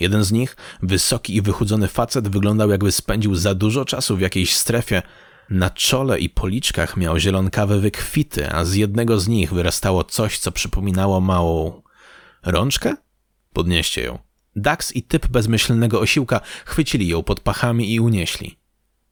Jeden 0.00 0.24
z 0.24 0.32
nich, 0.32 0.56
wysoki 0.82 1.36
i 1.36 1.42
wychudzony 1.42 1.88
facet, 1.88 2.28
wyglądał 2.28 2.70
jakby 2.70 2.92
spędził 2.92 3.34
za 3.34 3.54
dużo 3.54 3.84
czasu 3.84 4.16
w 4.16 4.20
jakiejś 4.20 4.56
strefie. 4.56 5.02
Na 5.50 5.70
czole 5.70 6.18
i 6.18 6.28
policzkach 6.28 6.96
miał 6.96 7.18
zielonkawe 7.18 7.78
wykwity, 7.78 8.52
a 8.52 8.64
z 8.64 8.74
jednego 8.74 9.20
z 9.20 9.28
nich 9.28 9.52
wyrastało 9.52 10.04
coś, 10.04 10.38
co 10.38 10.52
przypominało 10.52 11.20
małą... 11.20 11.82
rączkę? 12.42 12.96
Podnieście 13.52 14.02
ją. 14.02 14.18
Dax 14.56 14.96
i 14.96 15.02
typ 15.02 15.28
bezmyślnego 15.28 16.00
osiłka 16.00 16.40
chwycili 16.64 17.08
ją 17.08 17.22
pod 17.22 17.40
pachami 17.40 17.94
i 17.94 18.00
unieśli. 18.00 18.59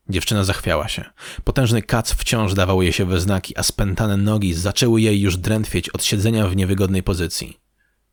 Dziewczyna 0.08 0.44
zachwiała 0.44 0.88
się. 0.88 1.04
Potężny 1.44 1.82
kac 1.82 2.12
wciąż 2.12 2.54
dawał 2.54 2.82
jej 2.82 2.92
się 2.92 3.04
we 3.04 3.20
znaki, 3.20 3.56
a 3.56 3.62
spętane 3.62 4.16
nogi 4.16 4.54
zaczęły 4.54 5.00
jej 5.00 5.20
już 5.20 5.36
drętwieć 5.36 5.88
od 5.88 6.04
siedzenia 6.04 6.48
w 6.48 6.56
niewygodnej 6.56 7.02
pozycji. 7.02 7.60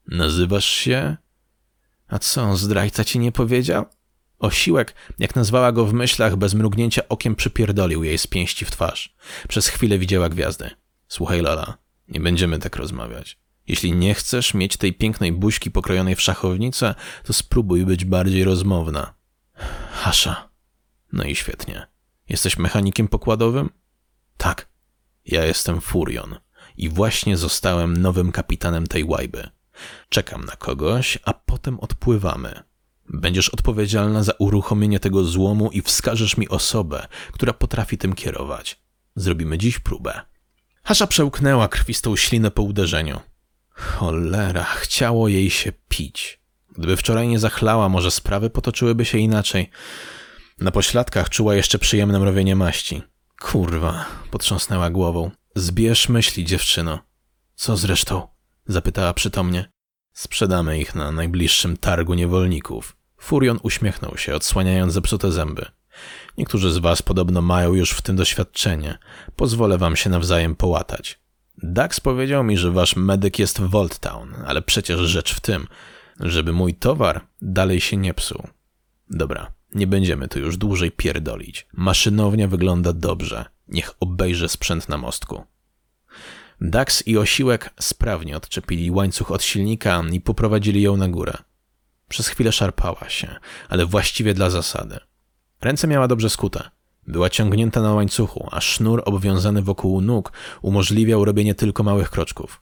Nazywasz 0.08 0.66
się? 0.66 1.18
A 2.08 2.20
co, 2.20 2.58
zdrajca 2.58 3.04
ci 3.04 3.20
nie 3.20 3.32
powiedział? 3.32 3.86
Osiłek, 4.40 4.96
jak 5.20 5.36
nazwała 5.36 5.72
go 5.72 5.86
w 5.86 5.94
myślach, 5.94 6.36
bez 6.36 6.54
mrugnięcia 6.54 7.02
okiem 7.10 7.36
przypierdolił 7.36 8.04
jej 8.04 8.18
z 8.18 8.28
pięści 8.28 8.66
w 8.66 8.72
twarz. 8.72 9.16
Przez 9.48 9.68
chwilę 9.68 10.00
widziała 10.00 10.30
gwiazdy. 10.30 10.70
Słuchaj, 11.08 11.42
Lola, 11.42 11.78
nie 12.08 12.20
będziemy 12.20 12.60
tak 12.60 12.76
rozmawiać. 12.76 13.38
Jeśli 13.68 13.92
nie 13.92 14.14
chcesz 14.14 14.54
mieć 14.54 14.78
tej 14.78 14.94
pięknej 14.94 15.32
buźki 15.32 15.72
pokrojonej 15.72 16.16
w 16.16 16.22
szachownicę, 16.22 16.96
to 17.24 17.34
spróbuj 17.34 17.86
być 17.86 18.06
bardziej 18.06 18.44
rozmowna. 18.44 19.14
Hasza. 19.92 20.55
No 21.16 21.24
i 21.24 21.36
świetnie. 21.36 21.88
Jesteś 22.30 22.58
mechanikiem 22.58 23.08
pokładowym? 23.08 23.70
Tak. 24.38 24.68
Ja 25.26 25.46
jestem 25.46 25.82
Furion 25.82 26.36
i 26.78 26.90
właśnie 26.90 27.38
zostałem 27.38 27.98
nowym 27.98 28.32
kapitanem 28.32 28.88
tej 28.88 29.04
łajby. 29.04 29.50
Czekam 30.10 30.46
na 30.46 30.56
kogoś, 30.56 31.20
a 31.26 31.34
potem 31.34 31.80
odpływamy. 31.80 32.64
Będziesz 33.10 33.50
odpowiedzialna 33.50 34.24
za 34.24 34.34
uruchomienie 34.40 35.00
tego 35.00 35.24
złomu 35.24 35.72
i 35.72 35.82
wskażesz 35.82 36.38
mi 36.38 36.50
osobę, 36.50 37.08
która 37.32 37.54
potrafi 37.54 37.98
tym 37.98 38.14
kierować. 38.14 38.80
Zrobimy 39.16 39.58
dziś 39.58 39.80
próbę. 39.80 40.22
Hasza 40.84 41.08
przełknęła 41.08 41.68
krwistą 41.68 42.16
ślinę 42.16 42.52
po 42.52 42.62
uderzeniu. 42.62 43.20
Cholera, 43.70 44.64
chciało 44.64 45.28
jej 45.28 45.50
się 45.50 45.72
pić. 45.90 46.40
Gdyby 46.72 46.98
wczoraj 46.98 47.28
nie 47.28 47.40
zachlała, 47.40 47.90
może 47.90 48.12
sprawy 48.12 48.50
potoczyłyby 48.50 49.06
się 49.06 49.18
inaczej. 49.18 49.70
Na 50.60 50.72
pośladkach 50.72 51.30
czuła 51.30 51.56
jeszcze 51.56 51.80
przyjemne 51.80 52.20
mrowienie 52.20 52.56
maści. 52.56 53.02
Kurwa, 53.42 54.06
potrząsnęła 54.32 54.90
głową. 54.90 55.32
Zbierz 55.56 56.10
myśli, 56.10 56.46
dziewczyno. 56.46 57.00
Co 57.56 57.78
zresztą? 57.78 58.28
Zapytała 58.66 59.14
przytomnie. 59.14 59.72
Sprzedamy 60.14 60.80
ich 60.80 60.96
na 60.96 61.12
najbliższym 61.12 61.78
targu 61.78 62.14
niewolników. 62.14 62.96
Furion 63.18 63.60
uśmiechnął 63.64 64.18
się, 64.18 64.36
odsłaniając 64.36 64.94
zepsute 64.94 65.32
zęby. 65.32 65.66
Niektórzy 66.38 66.72
z 66.72 66.78
was 66.78 67.02
podobno 67.02 67.42
mają 67.42 67.74
już 67.74 67.92
w 67.92 68.02
tym 68.02 68.16
doświadczenie. 68.16 68.98
Pozwolę 69.36 69.78
wam 69.78 69.96
się 69.96 70.10
nawzajem 70.10 70.56
połatać. 70.56 71.20
Dax 71.58 72.00
powiedział 72.00 72.44
mi, 72.44 72.58
że 72.58 72.72
wasz 72.72 72.96
medyk 72.96 73.40
jest 73.40 73.62
w 73.62 73.70
Voltown, 73.70 74.36
ale 74.46 74.62
przecież 74.62 75.00
rzecz 75.00 75.34
w 75.34 75.40
tym, 75.40 75.68
żeby 76.20 76.54
mój 76.54 76.74
towar 76.74 77.28
dalej 77.42 77.82
się 77.82 77.98
nie 77.98 78.14
psuł. 78.14 78.48
Dobra, 79.10 79.52
nie 79.76 79.88
będziemy 79.88 80.28
tu 80.28 80.40
już 80.40 80.58
dłużej 80.58 80.92
pierdolić. 80.92 81.68
Maszynownia 81.74 82.48
wygląda 82.48 82.94
dobrze. 82.94 83.46
Niech 83.68 83.94
obejrzę 84.00 84.50
sprzęt 84.50 84.90
na 84.90 84.98
mostku. 84.98 85.44
Dax 86.62 87.08
i 87.08 87.18
osiłek 87.18 87.74
sprawnie 87.80 88.38
odczepili 88.38 88.92
łańcuch 88.92 89.32
od 89.32 89.44
silnika 89.44 90.04
i 90.12 90.22
poprowadzili 90.22 90.82
ją 90.82 90.98
na 90.98 91.08
górę. 91.08 91.34
Przez 92.10 92.28
chwilę 92.28 92.52
szarpała 92.52 93.10
się, 93.10 93.36
ale 93.70 93.86
właściwie 93.86 94.34
dla 94.34 94.50
zasady. 94.50 95.00
Ręce 95.62 95.88
miała 95.88 96.08
dobrze 96.08 96.30
skute. 96.30 96.70
Była 97.08 97.30
ciągnięta 97.30 97.82
na 97.82 97.94
łańcuchu, 97.94 98.48
a 98.52 98.62
sznur 98.62 99.02
obwiązany 99.06 99.62
wokół 99.62 100.02
nóg 100.02 100.32
umożliwiał 100.62 101.26
robienie 101.26 101.56
tylko 101.56 101.84
małych 101.84 102.10
kroczków. 102.10 102.62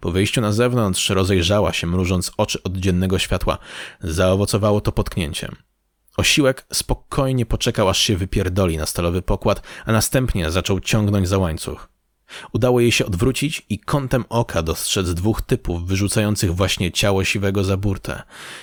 Po 0.00 0.10
wyjściu 0.10 0.40
na 0.40 0.52
zewnątrz 0.52 1.10
rozejrzała 1.10 1.72
się, 1.72 1.86
mrużąc 1.86 2.32
oczy 2.36 2.62
od 2.62 2.76
dziennego 2.76 3.18
światła. 3.18 3.58
Zaowocowało 4.00 4.80
to 4.80 4.92
potknięciem. 4.92 5.56
Osiłek 6.18 6.66
spokojnie 6.72 7.46
poczekał, 7.46 7.88
aż 7.88 7.98
się 7.98 8.16
wypierdoli 8.16 8.76
na 8.76 8.86
stalowy 8.86 9.22
pokład, 9.22 9.62
a 9.86 9.92
następnie 9.92 10.50
zaczął 10.50 10.80
ciągnąć 10.80 11.28
za 11.28 11.38
łańcuch. 11.38 11.88
Udało 12.52 12.80
jej 12.80 12.92
się 12.92 13.06
odwrócić 13.06 13.66
i 13.68 13.78
kątem 13.78 14.24
oka 14.28 14.62
dostrzec 14.62 15.14
dwóch 15.14 15.42
typów 15.42 15.86
wyrzucających 15.86 16.54
właśnie 16.54 16.92
ciało 16.92 17.24
siwego 17.24 17.64
za 17.64 17.76
burtę. 17.76 18.22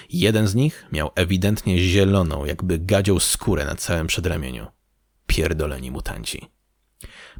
Jeden 0.10 0.48
z 0.48 0.56
nich 0.56 0.86
miał 0.92 1.12
ewidentnie 1.16 1.80
zieloną, 1.80 2.46
jakby 2.46 2.80
gadzią 2.80 3.20
skórę 3.20 3.66
na 3.66 3.76
całym 3.76 4.08
przedramieniu. 4.08 4.68
Pierdoleni 5.28 5.92
mutanci. 5.92 6.52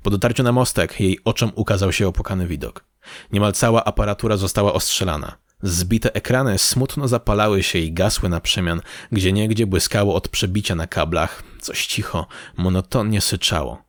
Po 0.02 0.10
dotarciu 0.10 0.44
na 0.44 0.52
mostek 0.52 1.00
jej 1.00 1.20
oczom 1.26 1.52
ukazał 1.56 1.92
się 1.92 2.08
opłakany 2.08 2.48
widok. 2.48 2.86
Niemal 3.32 3.54
cała 3.54 3.86
aparatura 3.86 4.38
została 4.38 4.74
ostrzelana. 4.74 5.38
Zbite 5.66 6.14
ekrany 6.14 6.58
smutno 6.58 7.08
zapalały 7.08 7.64
się 7.64 7.80
i 7.80 7.94
gasły 7.94 8.30
na 8.30 8.40
przemian, 8.40 8.82
gdzie 9.12 9.32
niegdzie 9.34 9.68
błyskało 9.68 10.16
od 10.16 10.28
przebicia 10.28 10.76
na 10.76 10.88
kablach. 10.88 11.44
Coś 11.62 11.88
cicho, 11.88 12.28
monotonnie 12.58 13.22
syczało. 13.22 13.84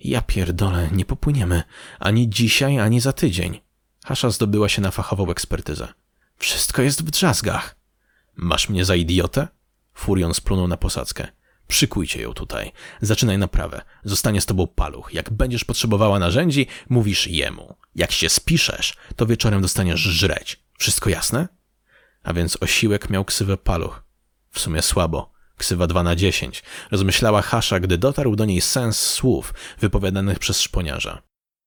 Ja 0.00 0.22
pierdolę, 0.22 0.88
nie 0.92 1.04
popłyniemy. 1.04 1.62
Ani 1.98 2.30
dzisiaj, 2.30 2.78
ani 2.78 3.00
za 3.00 3.12
tydzień. 3.12 3.60
Hasza 4.04 4.30
zdobyła 4.30 4.68
się 4.68 4.82
na 4.82 4.90
fachową 4.90 5.30
ekspertyzę. 5.30 5.88
Wszystko 6.36 6.82
jest 6.82 7.04
w 7.04 7.10
drzazgach. 7.10 7.76
Masz 8.36 8.68
mnie 8.68 8.84
za 8.84 8.94
idiotę? 8.94 9.48
Furion 9.94 10.34
splunął 10.34 10.68
na 10.68 10.76
posadzkę. 10.76 11.28
Przykujcie 11.68 12.22
ją 12.22 12.32
tutaj. 12.32 12.72
Zaczynaj 13.00 13.38
naprawę. 13.38 13.82
Zostanie 14.04 14.40
z 14.40 14.46
tobą 14.46 14.66
paluch. 14.66 15.14
Jak 15.14 15.30
będziesz 15.30 15.64
potrzebowała 15.64 16.18
narzędzi, 16.18 16.66
mówisz 16.88 17.26
jemu. 17.26 17.76
Jak 17.94 18.12
się 18.12 18.28
spiszesz, 18.28 18.96
to 19.16 19.26
wieczorem 19.26 19.62
dostaniesz 19.62 20.00
żreć. 20.00 20.63
Wszystko 20.78 21.10
jasne? 21.10 21.48
A 22.22 22.32
więc 22.32 22.58
osiłek 22.60 23.10
miał 23.10 23.24
ksywę 23.24 23.56
paluch. 23.56 24.04
W 24.50 24.60
sumie 24.60 24.82
słabo. 24.82 25.32
Ksywa 25.56 25.86
2 25.86 26.02
na 26.02 26.16
10. 26.16 26.62
Rozmyślała 26.90 27.42
Hasza, 27.42 27.80
gdy 27.80 27.98
dotarł 27.98 28.36
do 28.36 28.44
niej 28.44 28.60
sens 28.60 28.98
słów 28.98 29.54
wypowiadanych 29.78 30.38
przez 30.38 30.60
szponiarza. 30.60 31.22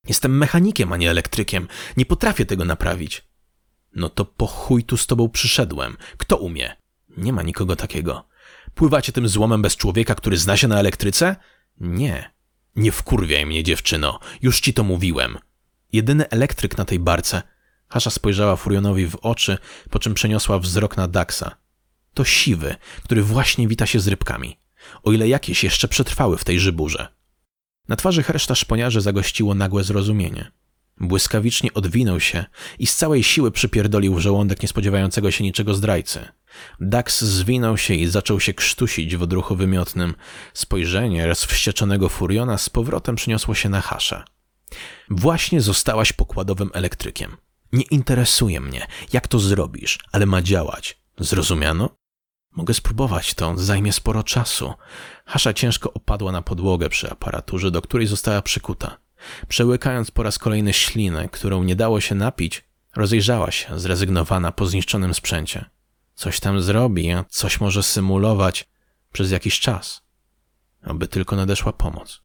Jestem 0.07 0.37
mechanikiem, 0.37 0.93
a 0.93 0.97
nie 0.97 1.09
elektrykiem. 1.11 1.67
Nie 1.97 2.05
potrafię 2.05 2.45
tego 2.45 2.65
naprawić. 2.65 3.27
No 3.95 4.09
to 4.09 4.25
po 4.25 4.47
chuj 4.47 4.83
tu 4.83 4.97
z 4.97 5.07
tobą 5.07 5.29
przyszedłem. 5.29 5.97
Kto 6.17 6.37
umie? 6.37 6.75
Nie 7.17 7.33
ma 7.33 7.43
nikogo 7.43 7.75
takiego. 7.75 8.27
Pływacie 8.75 9.11
tym 9.11 9.27
złomem 9.27 9.61
bez 9.61 9.75
człowieka, 9.75 10.15
który 10.15 10.37
zna 10.37 10.57
się 10.57 10.67
na 10.67 10.79
elektryce? 10.79 11.35
Nie. 11.79 12.31
Nie 12.75 12.91
wkurwiaj 12.91 13.45
mnie, 13.45 13.63
dziewczyno. 13.63 14.19
Już 14.41 14.59
ci 14.59 14.73
to 14.73 14.83
mówiłem. 14.83 15.37
Jedyny 15.93 16.29
elektryk 16.29 16.77
na 16.77 16.85
tej 16.85 16.99
barce. 16.99 17.41
Hasza 17.89 18.09
spojrzała 18.09 18.55
Furionowi 18.55 19.07
w 19.07 19.15
oczy, 19.15 19.57
po 19.89 19.99
czym 19.99 20.13
przeniosła 20.13 20.59
wzrok 20.59 20.97
na 20.97 21.07
Daxa. 21.07 21.55
To 22.13 22.25
siwy, 22.25 22.75
który 23.03 23.23
właśnie 23.23 23.67
wita 23.67 23.85
się 23.85 23.99
z 23.99 24.07
rybkami. 24.07 24.57
O 25.03 25.11
ile 25.11 25.27
jakieś 25.27 25.63
jeszcze 25.63 25.87
przetrwały 25.87 26.37
w 26.37 26.43
tej 26.43 26.59
żyburze. 26.59 27.07
Na 27.87 27.95
twarzy 27.95 28.23
herszta 28.23 28.55
szponiarzy 28.55 29.01
zagościło 29.01 29.55
nagłe 29.55 29.83
zrozumienie. 29.83 30.51
Błyskawicznie 30.99 31.73
odwinął 31.73 32.19
się 32.19 32.45
i 32.79 32.87
z 32.87 32.95
całej 32.95 33.23
siły 33.23 33.51
przypierdolił 33.51 34.19
żołądek 34.19 34.61
niespodziewającego 34.61 35.31
się 35.31 35.43
niczego 35.43 35.73
zdrajcy. 35.73 36.27
Dax 36.79 37.21
zwinął 37.21 37.77
się 37.77 37.93
i 37.93 38.07
zaczął 38.07 38.39
się 38.39 38.53
krztusić 38.53 39.17
w 39.17 39.21
odruchu 39.21 39.55
wymiotnym. 39.55 40.15
Spojrzenie 40.53 41.27
rozwścieczonego 41.27 42.09
Furiona 42.09 42.57
z 42.57 42.69
powrotem 42.69 43.15
przyniosło 43.15 43.55
się 43.55 43.69
na 43.69 43.81
Hasza. 43.81 44.25
Właśnie 45.09 45.61
zostałaś 45.61 46.13
pokładowym 46.13 46.69
elektrykiem. 46.73 47.37
Nie 47.71 47.83
interesuje 47.83 48.59
mnie, 48.59 48.87
jak 49.13 49.27
to 49.27 49.39
zrobisz, 49.39 49.99
ale 50.11 50.25
ma 50.25 50.41
działać. 50.41 51.01
Zrozumiano? 51.17 51.89
Mogę 52.51 52.73
spróbować, 52.73 53.33
to 53.33 53.57
zajmie 53.57 53.93
sporo 53.93 54.23
czasu. 54.23 54.73
Hasza 55.25 55.53
ciężko 55.53 55.93
opadła 55.93 56.31
na 56.31 56.41
podłogę 56.41 56.89
przy 56.89 57.11
aparaturze, 57.11 57.71
do 57.71 57.81
której 57.81 58.07
została 58.07 58.41
przykuta. 58.41 58.97
Przełykając 59.47 60.11
po 60.11 60.23
raz 60.23 60.39
kolejny 60.39 60.73
ślinę, 60.73 61.29
którą 61.29 61.63
nie 61.63 61.75
dało 61.75 62.01
się 62.01 62.15
napić, 62.15 62.63
rozejrzała 62.95 63.51
się, 63.51 63.79
zrezygnowana 63.79 64.51
po 64.51 64.65
zniszczonym 64.65 65.13
sprzęcie. 65.13 65.65
Coś 66.15 66.39
tam 66.39 66.61
zrobi, 66.61 67.11
a 67.11 67.25
coś 67.29 67.59
może 67.59 67.83
symulować 67.83 68.69
przez 69.11 69.31
jakiś 69.31 69.59
czas. 69.59 70.01
Aby 70.81 71.07
tylko 71.07 71.35
nadeszła 71.35 71.73
pomoc. 71.73 72.21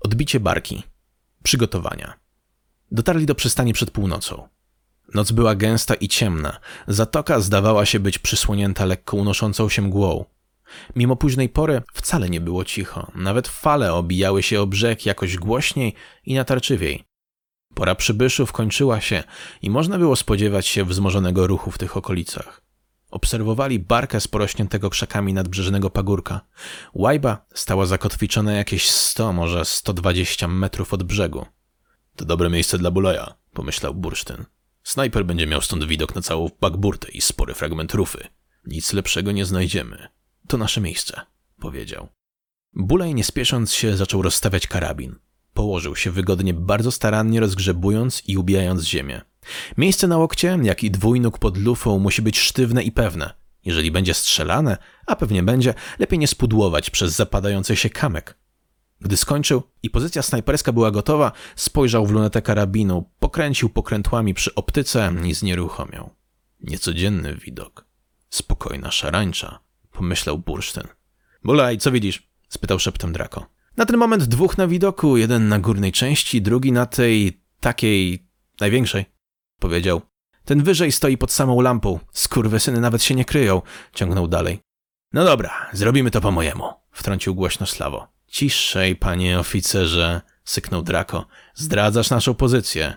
Odbicie 0.00 0.40
barki. 0.40 0.82
Przygotowania. 1.42 2.21
Dotarli 2.92 3.26
do 3.26 3.34
przystani 3.34 3.72
przed 3.72 3.90
północą. 3.90 4.48
Noc 5.14 5.32
była 5.32 5.54
gęsta 5.54 5.94
i 5.94 6.08
ciemna. 6.08 6.60
Zatoka 6.88 7.40
zdawała 7.40 7.86
się 7.86 8.00
być 8.00 8.18
przysłonięta 8.18 8.84
lekko 8.84 9.16
unoszącą 9.16 9.68
się 9.68 9.82
mgłą. 9.82 10.24
Mimo 10.96 11.16
późnej 11.16 11.48
pory 11.48 11.82
wcale 11.92 12.30
nie 12.30 12.40
było 12.40 12.64
cicho. 12.64 13.12
Nawet 13.14 13.48
fale 13.48 13.94
obijały 13.94 14.42
się 14.42 14.60
o 14.60 14.66
brzeg 14.66 15.06
jakoś 15.06 15.36
głośniej 15.36 15.94
i 16.24 16.34
natarczywiej. 16.34 17.04
Pora 17.74 17.94
przybyszów 17.94 18.52
kończyła 18.52 19.00
się 19.00 19.22
i 19.62 19.70
można 19.70 19.98
było 19.98 20.16
spodziewać 20.16 20.66
się 20.66 20.84
wzmożonego 20.84 21.46
ruchu 21.46 21.70
w 21.70 21.78
tych 21.78 21.96
okolicach. 21.96 22.62
Obserwowali 23.10 23.78
barkę 23.78 24.20
z 24.20 24.28
porośniętego 24.28 24.90
krzakami 24.90 25.32
nadbrzeżnego 25.32 25.90
pagórka. 25.90 26.40
Łajba 26.94 27.46
stała 27.54 27.86
zakotwiczona 27.86 28.52
jakieś 28.52 28.90
100, 28.90 29.32
może 29.32 29.64
120 29.64 30.48
metrów 30.48 30.94
od 30.94 31.02
brzegu. 31.02 31.46
To 32.16 32.24
dobre 32.24 32.50
miejsce 32.50 32.78
dla 32.78 32.90
Bulaja, 32.90 33.34
pomyślał 33.52 33.94
Bursztyn. 33.94 34.44
Snajper 34.82 35.26
będzie 35.26 35.46
miał 35.46 35.60
stąd 35.60 35.84
widok 35.84 36.14
na 36.14 36.22
całą 36.22 36.50
bagburtę 36.60 37.10
i 37.10 37.20
spory 37.20 37.54
fragment 37.54 37.94
rufy. 37.94 38.28
Nic 38.66 38.92
lepszego 38.92 39.32
nie 39.32 39.44
znajdziemy. 39.44 40.08
To 40.48 40.56
nasze 40.56 40.80
miejsce, 40.80 41.20
powiedział. 41.60 42.08
Bulaj 42.74 43.14
nie 43.14 43.24
spiesząc 43.24 43.72
się 43.72 43.96
zaczął 43.96 44.22
rozstawiać 44.22 44.66
karabin. 44.66 45.16
Położył 45.54 45.96
się 45.96 46.10
wygodnie, 46.10 46.54
bardzo 46.54 46.92
starannie 46.92 47.40
rozgrzebując 47.40 48.22
i 48.26 48.36
ubijając 48.36 48.82
ziemię. 48.82 49.20
Miejsce 49.76 50.08
na 50.08 50.18
łokcie, 50.18 50.58
jak 50.62 50.84
i 50.84 50.90
dwójnóg 50.90 51.38
pod 51.38 51.56
lufą 51.56 51.98
musi 51.98 52.22
być 52.22 52.40
sztywne 52.40 52.82
i 52.82 52.92
pewne. 52.92 53.34
Jeżeli 53.64 53.90
będzie 53.90 54.14
strzelane, 54.14 54.78
a 55.06 55.16
pewnie 55.16 55.42
będzie, 55.42 55.74
lepiej 55.98 56.18
nie 56.18 56.28
spudłować 56.28 56.90
przez 56.90 57.12
zapadający 57.12 57.76
się 57.76 57.90
kamek. 57.90 58.38
Gdy 59.02 59.16
skończył 59.16 59.62
i 59.82 59.90
pozycja 59.90 60.22
snajperska 60.22 60.72
była 60.72 60.90
gotowa, 60.90 61.32
spojrzał 61.56 62.06
w 62.06 62.10
lunetę 62.10 62.42
karabinu, 62.42 63.10
pokręcił 63.18 63.68
pokrętłami 63.68 64.34
przy 64.34 64.54
optyce 64.54 65.12
i 65.24 65.34
znieruchomiał. 65.34 66.10
Niecodzienny 66.60 67.34
widok. 67.34 67.84
Spokojna 68.30 68.90
szarańcza, 68.90 69.58
pomyślał 69.92 70.38
Bursztyn. 70.38 70.88
Bulaj, 71.44 71.78
co 71.78 71.92
widzisz? 71.92 72.28
spytał 72.48 72.78
szeptem 72.78 73.12
Drako. 73.12 73.46
Na 73.76 73.86
ten 73.86 73.96
moment 73.96 74.24
dwóch 74.24 74.58
na 74.58 74.66
widoku, 74.66 75.16
jeden 75.16 75.48
na 75.48 75.58
górnej 75.58 75.92
części, 75.92 76.42
drugi 76.42 76.72
na 76.72 76.86
tej 76.86 77.42
takiej 77.60 78.26
największej, 78.60 79.04
powiedział. 79.58 80.00
Ten 80.44 80.62
wyżej 80.62 80.92
stoi 80.92 81.16
pod 81.16 81.32
samą 81.32 81.60
lampą. 81.60 81.98
Skurwysyny 82.12 82.80
nawet 82.80 83.02
się 83.02 83.14
nie 83.14 83.24
kryją, 83.24 83.62
ciągnął 83.94 84.28
dalej. 84.28 84.60
No 85.12 85.24
dobra, 85.24 85.70
zrobimy 85.72 86.10
to 86.10 86.20
po 86.20 86.30
mojemu, 86.30 86.64
wtrącił 86.92 87.34
głośno 87.34 87.66
Slawo. 87.66 88.08
Ciszej, 88.32 88.96
panie 88.96 89.38
oficerze, 89.38 90.20
syknął 90.44 90.82
Drako. 90.82 91.26
Zdradzasz 91.54 92.10
naszą 92.10 92.34
pozycję. 92.34 92.96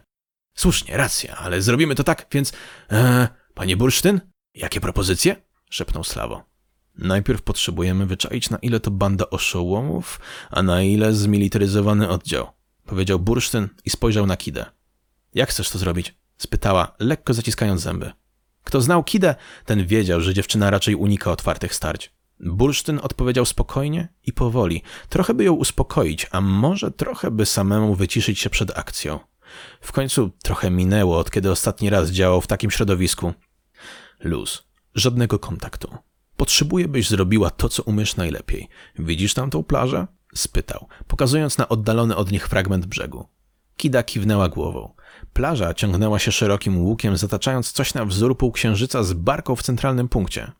Słusznie, 0.57 0.97
racja, 0.97 1.35
ale 1.37 1.61
zrobimy 1.61 1.95
to 1.95 2.03
tak, 2.03 2.25
więc... 2.31 2.53
E, 2.91 3.27
panie 3.53 3.77
Bursztyn, 3.77 4.21
jakie 4.53 4.81
propozycje? 4.81 5.35
szepnął 5.69 6.03
Slawo. 6.03 6.43
Najpierw 6.97 7.41
potrzebujemy 7.41 8.05
wyczaić, 8.05 8.49
na 8.49 8.57
ile 8.57 8.79
to 8.79 8.91
banda 8.91 9.29
oszołomów, 9.29 10.19
a 10.49 10.63
na 10.63 10.81
ile 10.81 11.13
zmilitaryzowany 11.13 12.09
oddział, 12.09 12.51
powiedział 12.85 13.19
Bursztyn 13.19 13.69
i 13.85 13.89
spojrzał 13.89 14.25
na 14.25 14.37
Kidę. 14.37 14.65
Jak 15.33 15.49
chcesz 15.49 15.69
to 15.69 15.77
zrobić? 15.77 16.15
spytała, 16.37 16.95
lekko 16.99 17.33
zaciskając 17.33 17.81
zęby. 17.81 18.11
Kto 18.63 18.81
znał 18.81 19.03
Kidę, 19.03 19.35
ten 19.65 19.87
wiedział, 19.87 20.21
że 20.21 20.33
dziewczyna 20.33 20.69
raczej 20.69 20.95
unika 20.95 21.31
otwartych 21.31 21.75
starć. 21.75 22.14
Bursztyn 22.39 22.99
odpowiedział 23.03 23.45
spokojnie 23.45 24.07
i 24.25 24.33
powoli, 24.33 24.81
trochę 25.09 25.33
by 25.33 25.43
ją 25.43 25.53
uspokoić, 25.53 26.27
a 26.31 26.41
może 26.41 26.91
trochę 26.91 27.31
by 27.31 27.45
samemu 27.45 27.95
wyciszyć 27.95 28.39
się 28.39 28.49
przed 28.49 28.77
akcją. 28.77 29.19
W 29.81 29.91
końcu 29.91 30.31
trochę 30.43 30.71
minęło, 30.71 31.17
od 31.17 31.31
kiedy 31.31 31.51
ostatni 31.51 31.89
raz 31.89 32.09
działał 32.09 32.41
w 32.41 32.47
takim 32.47 32.71
środowisku. 32.71 33.33
Luz, 34.19 34.63
żadnego 34.95 35.39
kontaktu. 35.39 35.97
Potrzebuję, 36.37 36.87
byś 36.87 37.09
zrobiła 37.09 37.49
to, 37.49 37.69
co 37.69 37.83
umiesz 37.83 38.15
najlepiej. 38.15 38.69
Widzisz 38.99 39.33
tam 39.33 39.49
tą 39.49 39.63
plażę? 39.63 40.07
spytał, 40.35 40.87
pokazując 41.07 41.57
na 41.57 41.69
oddalony 41.69 42.15
od 42.15 42.31
nich 42.31 42.47
fragment 42.47 42.85
brzegu. 42.85 43.27
Kida 43.77 44.03
kiwnęła 44.03 44.49
głową. 44.49 44.93
Plaża 45.33 45.73
ciągnęła 45.73 46.19
się 46.19 46.31
szerokim 46.31 46.77
łukiem, 46.77 47.17
zataczając 47.17 47.71
coś 47.71 47.93
na 47.93 48.05
wzór 48.05 48.37
półksiężyca 48.37 49.03
z 49.03 49.13
barką 49.13 49.55
w 49.55 49.63
centralnym 49.63 50.09
punkcie. 50.09 50.51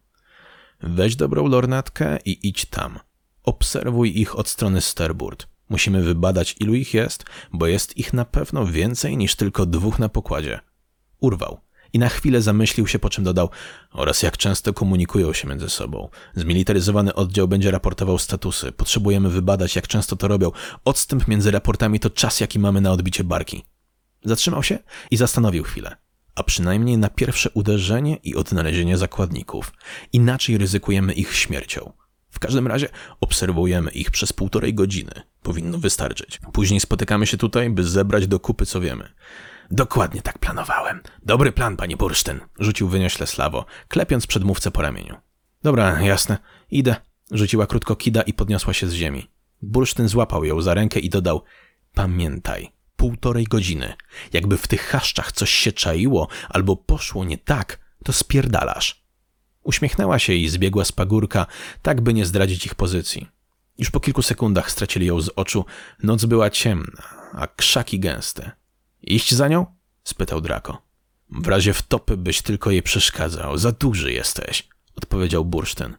Weź 0.88 1.16
dobrą 1.16 1.48
lornetkę 1.48 2.18
i 2.26 2.48
idź 2.48 2.66
tam. 2.66 3.00
Obserwuj 3.44 4.20
ich 4.20 4.40
od 4.40 4.48
strony 4.48 4.82
starboard. 4.82 5.48
Musimy 5.70 6.02
wybadać, 6.02 6.56
ilu 6.60 6.74
ich 6.74 6.94
jest, 6.94 7.26
bo 7.54 7.68
jest 7.68 7.98
ich 7.98 8.14
na 8.14 8.26
pewno 8.26 8.66
więcej 8.66 9.18
niż 9.18 9.36
tylko 9.36 9.66
dwóch 9.66 10.00
na 10.00 10.10
pokładzie. 10.10 10.60
Urwał 11.20 11.60
i 11.94 12.00
na 12.00 12.10
chwilę 12.10 12.42
zamyślił 12.42 12.88
się, 12.88 13.00
po 13.00 13.10
czym 13.10 13.24
dodał 13.24 13.50
oraz 13.92 14.24
jak 14.24 14.38
często 14.38 14.74
komunikują 14.74 15.34
się 15.34 15.48
między 15.48 15.70
sobą. 15.70 16.10
Zmilitaryzowany 16.36 17.14
oddział 17.14 17.48
będzie 17.48 17.72
raportował 17.72 18.18
statusy. 18.18 18.72
Potrzebujemy 18.72 19.30
wybadać, 19.30 19.76
jak 19.76 19.88
często 19.88 20.16
to 20.16 20.28
robią. 20.28 20.52
Odstęp 20.86 21.28
między 21.28 21.52
raportami 21.52 22.00
to 22.00 22.10
czas, 22.10 22.40
jaki 22.40 22.60
mamy 22.60 22.82
na 22.82 22.92
odbicie 22.92 23.24
barki. 23.24 23.66
Zatrzymał 24.24 24.64
się 24.64 24.80
i 25.12 25.18
zastanowił 25.18 25.64
chwilę. 25.64 26.05
A 26.36 26.44
przynajmniej 26.44 26.98
na 26.98 27.10
pierwsze 27.10 27.50
uderzenie 27.50 28.18
i 28.24 28.36
odnalezienie 28.36 28.98
zakładników. 28.98 29.74
Inaczej 30.14 30.58
ryzykujemy 30.58 31.14
ich 31.14 31.36
śmiercią. 31.36 31.94
W 32.30 32.40
każdym 32.40 32.68
razie 32.68 32.90
obserwujemy 33.22 33.92
ich 33.92 34.12
przez 34.12 34.34
półtorej 34.34 34.74
godziny. 34.74 35.12
Powinno 35.42 35.78
wystarczyć. 35.78 36.40
Później 36.54 36.80
spotykamy 36.80 37.28
się 37.28 37.38
tutaj, 37.38 37.70
by 37.70 37.84
zebrać 37.84 38.28
do 38.28 38.40
kupy, 38.40 38.66
co 38.66 38.82
wiemy. 38.82 39.10
Dokładnie 39.72 40.22
tak 40.22 40.40
planowałem. 40.40 41.02
Dobry 41.24 41.52
plan, 41.52 41.78
panie 41.78 41.98
Bursztyn, 41.98 42.40
rzucił 42.60 42.88
wyniośle 42.88 43.28
Slawo, 43.28 43.66
klepiąc 43.88 44.28
przedmówcę 44.28 44.72
po 44.72 44.82
ramieniu. 44.82 45.18
Dobra, 45.64 46.02
jasne. 46.02 46.38
Idę. 46.72 46.96
Rzuciła 47.32 47.68
krótko 47.68 47.96
Kida 47.96 48.22
i 48.22 48.34
podniosła 48.34 48.74
się 48.74 48.88
z 48.88 48.94
ziemi. 48.94 49.32
Bursztyn 49.62 50.08
złapał 50.08 50.46
ją 50.46 50.62
za 50.62 50.74
rękę 50.74 51.00
i 51.00 51.10
dodał: 51.10 51.44
Pamiętaj, 51.94 52.72
półtorej 52.96 53.44
godziny. 53.44 53.94
Jakby 54.34 54.58
w 54.58 54.68
tych 54.68 54.82
chaszczach 54.82 55.32
coś 55.32 55.50
się 55.50 55.72
czaiło 55.72 56.28
albo 56.50 56.76
poszło 56.76 57.26
nie 57.26 57.38
tak, 57.38 57.80
to 58.04 58.14
spierdalasz. 58.14 59.06
Uśmiechnęła 59.64 60.20
się 60.20 60.34
i 60.34 60.50
zbiegła 60.50 60.86
z 60.86 60.92
pagórka, 60.92 61.46
tak 61.82 62.02
by 62.02 62.14
nie 62.14 62.26
zdradzić 62.26 62.66
ich 62.66 62.76
pozycji. 62.76 63.28
Już 63.78 63.92
po 63.92 64.00
kilku 64.00 64.22
sekundach 64.22 64.72
stracili 64.72 65.06
ją 65.06 65.22
z 65.22 65.30
oczu. 65.36 65.66
Noc 66.04 66.26
była 66.26 66.50
ciemna, 66.50 67.04
a 67.34 67.48
krzaki 67.48 68.00
gęste. 68.00 68.52
Iść 69.02 69.34
za 69.34 69.48
nią? 69.48 69.66
spytał 70.04 70.42
Drako. 70.42 70.82
W 71.30 71.48
razie 71.48 71.74
wtopy 71.74 72.18
byś 72.18 72.42
tylko 72.42 72.72
jej 72.72 72.84
przeszkadzał. 72.84 73.58
Za 73.58 73.72
duży 73.72 74.12
jesteś, 74.12 74.68
odpowiedział 74.96 75.46
Bursztyn. 75.46 75.98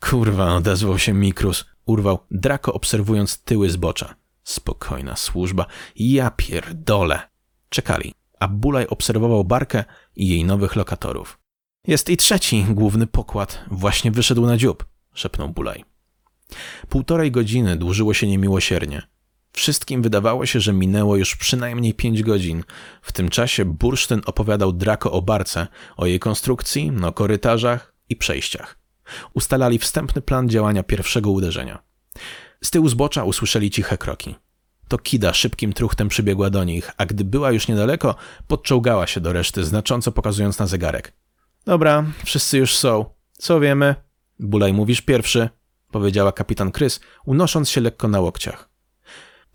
Kurwa, 0.00 0.54
odezwał 0.54 0.98
się 0.98 1.12
Mikrus. 1.12 1.64
Urwał 1.86 2.18
Drako 2.30 2.72
obserwując 2.72 3.38
tyły 3.38 3.70
zbocza. 3.70 4.14
Spokojna 4.46 5.16
służba. 5.16 5.66
Ja 5.96 6.30
pierdolę. 6.30 7.20
Czekali, 7.68 8.14
a 8.40 8.48
Bulaj 8.48 8.86
obserwował 8.86 9.44
barkę 9.44 9.84
i 10.16 10.28
jej 10.28 10.44
nowych 10.44 10.76
lokatorów. 10.76 11.38
Jest 11.86 12.08
i 12.08 12.16
trzeci, 12.16 12.64
główny 12.68 13.06
pokład. 13.06 13.64
Właśnie 13.70 14.10
wyszedł 14.10 14.46
na 14.46 14.56
dziób, 14.56 14.84
szepnął 15.14 15.48
Bulaj. 15.48 15.84
Półtorej 16.88 17.30
godziny 17.30 17.76
dłużyło 17.76 18.14
się 18.14 18.26
niemiłosiernie. 18.26 19.02
Wszystkim 19.52 20.02
wydawało 20.02 20.46
się, 20.46 20.60
że 20.60 20.72
minęło 20.72 21.16
już 21.16 21.36
przynajmniej 21.36 21.94
pięć 21.94 22.22
godzin. 22.22 22.64
W 23.02 23.12
tym 23.12 23.28
czasie 23.28 23.64
Bursztyn 23.64 24.20
opowiadał 24.26 24.72
Drako 24.72 25.12
o 25.12 25.22
barce, 25.22 25.66
o 25.96 26.06
jej 26.06 26.18
konstrukcji, 26.18 26.92
o 27.04 27.12
korytarzach 27.12 27.94
i 28.08 28.16
przejściach. 28.16 28.78
Ustalali 29.34 29.78
wstępny 29.78 30.22
plan 30.22 30.48
działania 30.48 30.82
pierwszego 30.82 31.30
uderzenia. 31.30 31.85
Z 32.64 32.70
tyłu 32.70 32.88
zbocza 32.88 33.24
usłyszeli 33.24 33.70
ciche 33.70 33.98
kroki. 33.98 34.34
To 34.88 34.98
Kida 34.98 35.34
szybkim 35.34 35.72
truchtem 35.72 36.08
przybiegła 36.08 36.50
do 36.50 36.64
nich, 36.64 36.90
a 36.96 37.06
gdy 37.06 37.24
była 37.24 37.52
już 37.52 37.68
niedaleko, 37.68 38.14
podczołgała 38.46 39.06
się 39.06 39.20
do 39.20 39.32
reszty, 39.32 39.64
znacząco 39.64 40.12
pokazując 40.12 40.58
na 40.58 40.66
zegarek. 40.66 41.12
Dobra, 41.64 42.04
wszyscy 42.24 42.58
już 42.58 42.76
są. 42.76 43.04
Co 43.32 43.60
wiemy? 43.60 43.94
Bulaj 44.38 44.72
mówisz 44.72 45.00
pierwszy, 45.00 45.48
powiedziała 45.90 46.32
kapitan 46.32 46.72
Krys, 46.72 47.00
unosząc 47.24 47.70
się 47.70 47.80
lekko 47.80 48.08
na 48.08 48.20
łokciach. 48.20 48.68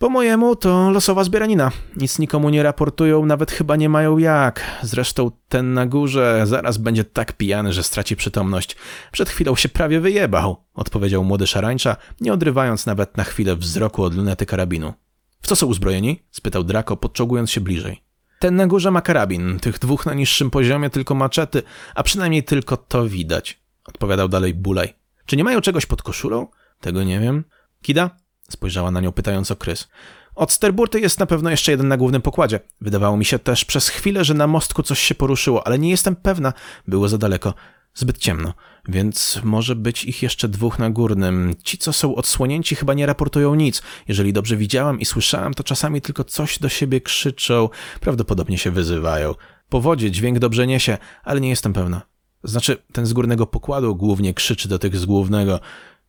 Po 0.02 0.10
mojemu 0.10 0.56
to 0.56 0.90
losowa 0.90 1.24
zbieranina. 1.24 1.72
Nic 1.98 2.20
nikomu 2.20 2.50
nie 2.50 2.64
raportują, 2.64 3.26
nawet 3.26 3.52
chyba 3.52 3.76
nie 3.76 3.90
mają 3.90 4.18
jak. 4.18 4.62
Zresztą 4.82 5.32
ten 5.50 5.74
na 5.74 5.86
górze 5.86 6.44
zaraz 6.46 6.78
będzie 6.78 7.04
tak 7.04 7.34
pijany, 7.34 7.74
że 7.74 7.84
straci 7.84 8.16
przytomność. 8.16 8.76
Przed 9.12 9.30
chwilą 9.30 9.56
się 9.56 9.70
prawie 9.70 10.00
wyjebał, 10.00 10.64
odpowiedział 10.74 11.24
młody 11.24 11.48
szarańcza, 11.48 11.96
nie 12.22 12.34
odrywając 12.34 12.86
nawet 12.86 13.18
na 13.18 13.24
chwilę 13.24 13.56
wzroku 13.56 14.04
od 14.04 14.16
lunety 14.16 14.46
karabinu. 14.46 14.94
W 15.42 15.48
co 15.48 15.56
są 15.56 15.68
uzbrojeni? 15.68 16.24
spytał 16.32 16.64
Draco, 16.64 16.98
podczołgując 16.98 17.52
się 17.52 17.62
bliżej. 17.62 18.04
Ten 18.40 18.56
na 18.56 18.68
górze 18.68 18.92
ma 18.92 19.02
karabin, 19.02 19.60
tych 19.60 19.80
dwóch 19.80 20.06
na 20.06 20.14
niższym 20.14 20.52
poziomie 20.52 20.90
tylko 20.90 21.16
maczety, 21.16 21.64
a 21.96 22.04
przynajmniej 22.04 22.44
tylko 22.44 22.78
to 22.78 23.08
widać, 23.08 23.62
odpowiadał 23.86 24.28
dalej 24.28 24.54
Bulaj. 24.54 24.94
Czy 25.26 25.38
nie 25.38 25.44
mają 25.44 25.62
czegoś 25.62 25.86
pod 25.86 26.04
koszulą? 26.04 26.48
Tego 26.80 27.04
nie 27.04 27.20
wiem. 27.20 27.44
Kida? 27.82 28.21
Spojrzała 28.52 28.92
na 28.92 29.02
nią 29.02 29.12
pytająco 29.12 29.56
Krys. 29.56 29.88
Od 30.36 30.52
sterburty 30.52 31.00
jest 31.00 31.20
na 31.20 31.26
pewno 31.26 31.50
jeszcze 31.50 31.72
jeden 31.72 31.88
na 31.88 31.98
głównym 31.98 32.22
pokładzie. 32.22 32.60
Wydawało 32.82 33.18
mi 33.18 33.26
się 33.26 33.40
też 33.40 33.66
przez 33.66 33.88
chwilę, 33.88 34.26
że 34.26 34.34
na 34.34 34.48
mostku 34.48 34.84
coś 34.84 35.00
się 35.00 35.16
poruszyło, 35.16 35.68
ale 35.68 35.80
nie 35.80 35.90
jestem 35.90 36.16
pewna. 36.16 36.54
Było 36.88 37.10
za 37.10 37.18
daleko. 37.18 37.54
Zbyt 37.94 38.18
ciemno, 38.18 38.54
więc 38.88 39.40
może 39.44 39.76
być 39.76 40.06
ich 40.06 40.24
jeszcze 40.24 40.50
dwóch 40.50 40.80
na 40.80 40.90
górnym. 40.90 41.56
Ci, 41.64 41.78
co 41.78 41.94
są 41.94 42.16
odsłonięci, 42.16 42.76
chyba 42.76 42.94
nie 42.94 43.06
raportują 43.06 43.56
nic. 43.56 43.82
Jeżeli 44.08 44.34
dobrze 44.34 44.58
widziałam 44.58 45.00
i 45.00 45.06
słyszałam, 45.06 45.54
to 45.54 45.64
czasami 45.64 46.02
tylko 46.02 46.24
coś 46.24 46.60
do 46.60 46.70
siebie 46.70 47.02
krzyczą. 47.02 47.70
Prawdopodobnie 48.00 48.58
się 48.58 48.72
wyzywają. 48.72 49.36
Po 49.70 49.82
wodzie 49.82 50.12
dźwięk 50.12 50.40
dobrze 50.40 50.68
niesie, 50.68 50.98
ale 51.24 51.42
nie 51.42 51.50
jestem 51.50 51.74
pewna. 51.74 52.02
Znaczy, 52.44 52.78
ten 52.94 53.06
z 53.06 53.14
górnego 53.14 53.48
pokładu 53.48 53.96
głównie 53.96 54.34
krzyczy 54.34 54.70
do 54.70 54.80
tych 54.80 54.98
z 54.98 55.06
głównego. 55.06 55.60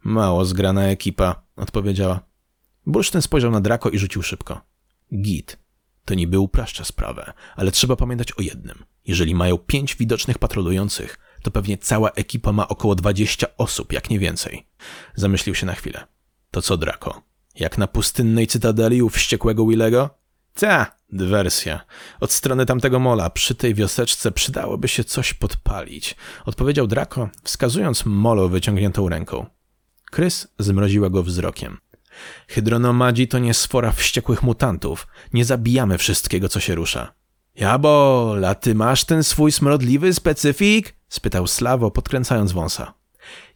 Mało 0.04 0.44
zgrana 0.44 0.82
ekipa, 0.82 1.42
odpowiedziała. 1.56 2.31
Bursztyn 2.86 3.22
spojrzał 3.22 3.50
na 3.50 3.60
Drako 3.60 3.90
i 3.90 3.98
rzucił 3.98 4.22
szybko. 4.22 4.60
Git. 5.14 5.58
To 6.04 6.14
niby 6.14 6.38
upraszcza 6.38 6.84
sprawę, 6.84 7.32
ale 7.56 7.70
trzeba 7.70 7.96
pamiętać 7.96 8.32
o 8.32 8.42
jednym. 8.42 8.84
Jeżeli 9.06 9.34
mają 9.34 9.58
pięć 9.58 9.96
widocznych 9.96 10.38
patrolujących, 10.38 11.18
to 11.42 11.50
pewnie 11.50 11.78
cała 11.78 12.10
ekipa 12.10 12.52
ma 12.52 12.68
około 12.68 12.94
dwadzieścia 12.94 13.46
osób, 13.58 13.92
jak 13.92 14.10
nie 14.10 14.18
więcej. 14.18 14.66
Zamyślił 15.14 15.54
się 15.54 15.66
na 15.66 15.74
chwilę. 15.74 16.06
To 16.50 16.62
co, 16.62 16.76
Drako? 16.76 17.22
Jak 17.54 17.78
na 17.78 17.86
pustynnej 17.86 18.46
cytadeli 18.46 19.02
u 19.02 19.08
wściekłego 19.08 19.66
Willego? 19.66 20.10
Ta, 20.54 20.96
dywersja. 21.12 21.80
Od 22.20 22.32
strony 22.32 22.66
tamtego 22.66 22.98
mola, 22.98 23.30
przy 23.30 23.54
tej 23.54 23.74
wioseczce 23.74 24.32
przydałoby 24.32 24.88
się 24.88 25.04
coś 25.04 25.34
podpalić, 25.34 26.16
odpowiedział 26.44 26.86
Drako, 26.86 27.28
wskazując 27.42 28.06
molo 28.06 28.48
wyciągniętą 28.48 29.08
ręką. 29.08 29.46
Krys 30.10 30.48
zmroziła 30.58 31.10
go 31.10 31.22
wzrokiem. 31.22 31.78
Hydronomadzi 32.48 33.28
to 33.28 33.38
nie 33.38 33.54
sfora 33.54 33.92
wściekłych 33.92 34.42
mutantów. 34.42 35.06
Nie 35.32 35.44
zabijamy 35.44 35.98
wszystkiego, 35.98 36.48
co 36.48 36.60
się 36.60 36.74
rusza. 36.74 37.12
Jabol, 37.54 38.44
a 38.44 38.54
ty 38.54 38.74
masz 38.74 39.04
ten 39.04 39.24
swój 39.24 39.52
smrodliwy 39.52 40.14
specyfik? 40.14 40.94
spytał 41.08 41.46
Slawo, 41.46 41.90
podkręcając 41.90 42.52
wąsa. 42.52 42.94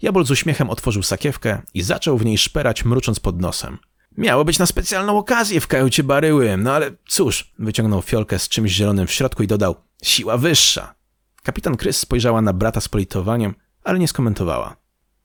Jabol 0.02 0.26
z 0.26 0.30
uśmiechem 0.30 0.70
otworzył 0.70 1.02
sakiewkę 1.02 1.62
i 1.74 1.82
zaczął 1.82 2.18
w 2.18 2.24
niej 2.24 2.38
szperać, 2.38 2.84
mrucząc 2.84 3.20
pod 3.20 3.40
nosem. 3.40 3.78
Miało 4.18 4.44
być 4.44 4.58
na 4.58 4.66
specjalną 4.66 5.18
okazję 5.18 5.60
w 5.60 5.66
kajucie 5.66 6.02
baryły, 6.02 6.56
no 6.56 6.72
ale 6.72 6.90
cóż, 7.08 7.54
wyciągnął 7.58 8.02
fiolkę 8.02 8.38
z 8.38 8.48
czymś 8.48 8.70
zielonym 8.70 9.06
w 9.06 9.12
środku 9.12 9.42
i 9.42 9.46
dodał, 9.46 9.74
siła 10.02 10.38
wyższa. 10.38 10.94
Kapitan 11.42 11.76
Krys 11.76 11.98
spojrzała 11.98 12.42
na 12.42 12.52
brata 12.52 12.80
z 12.80 12.88
politowaniem, 12.88 13.54
ale 13.84 13.98
nie 13.98 14.08
skomentowała. 14.08 14.76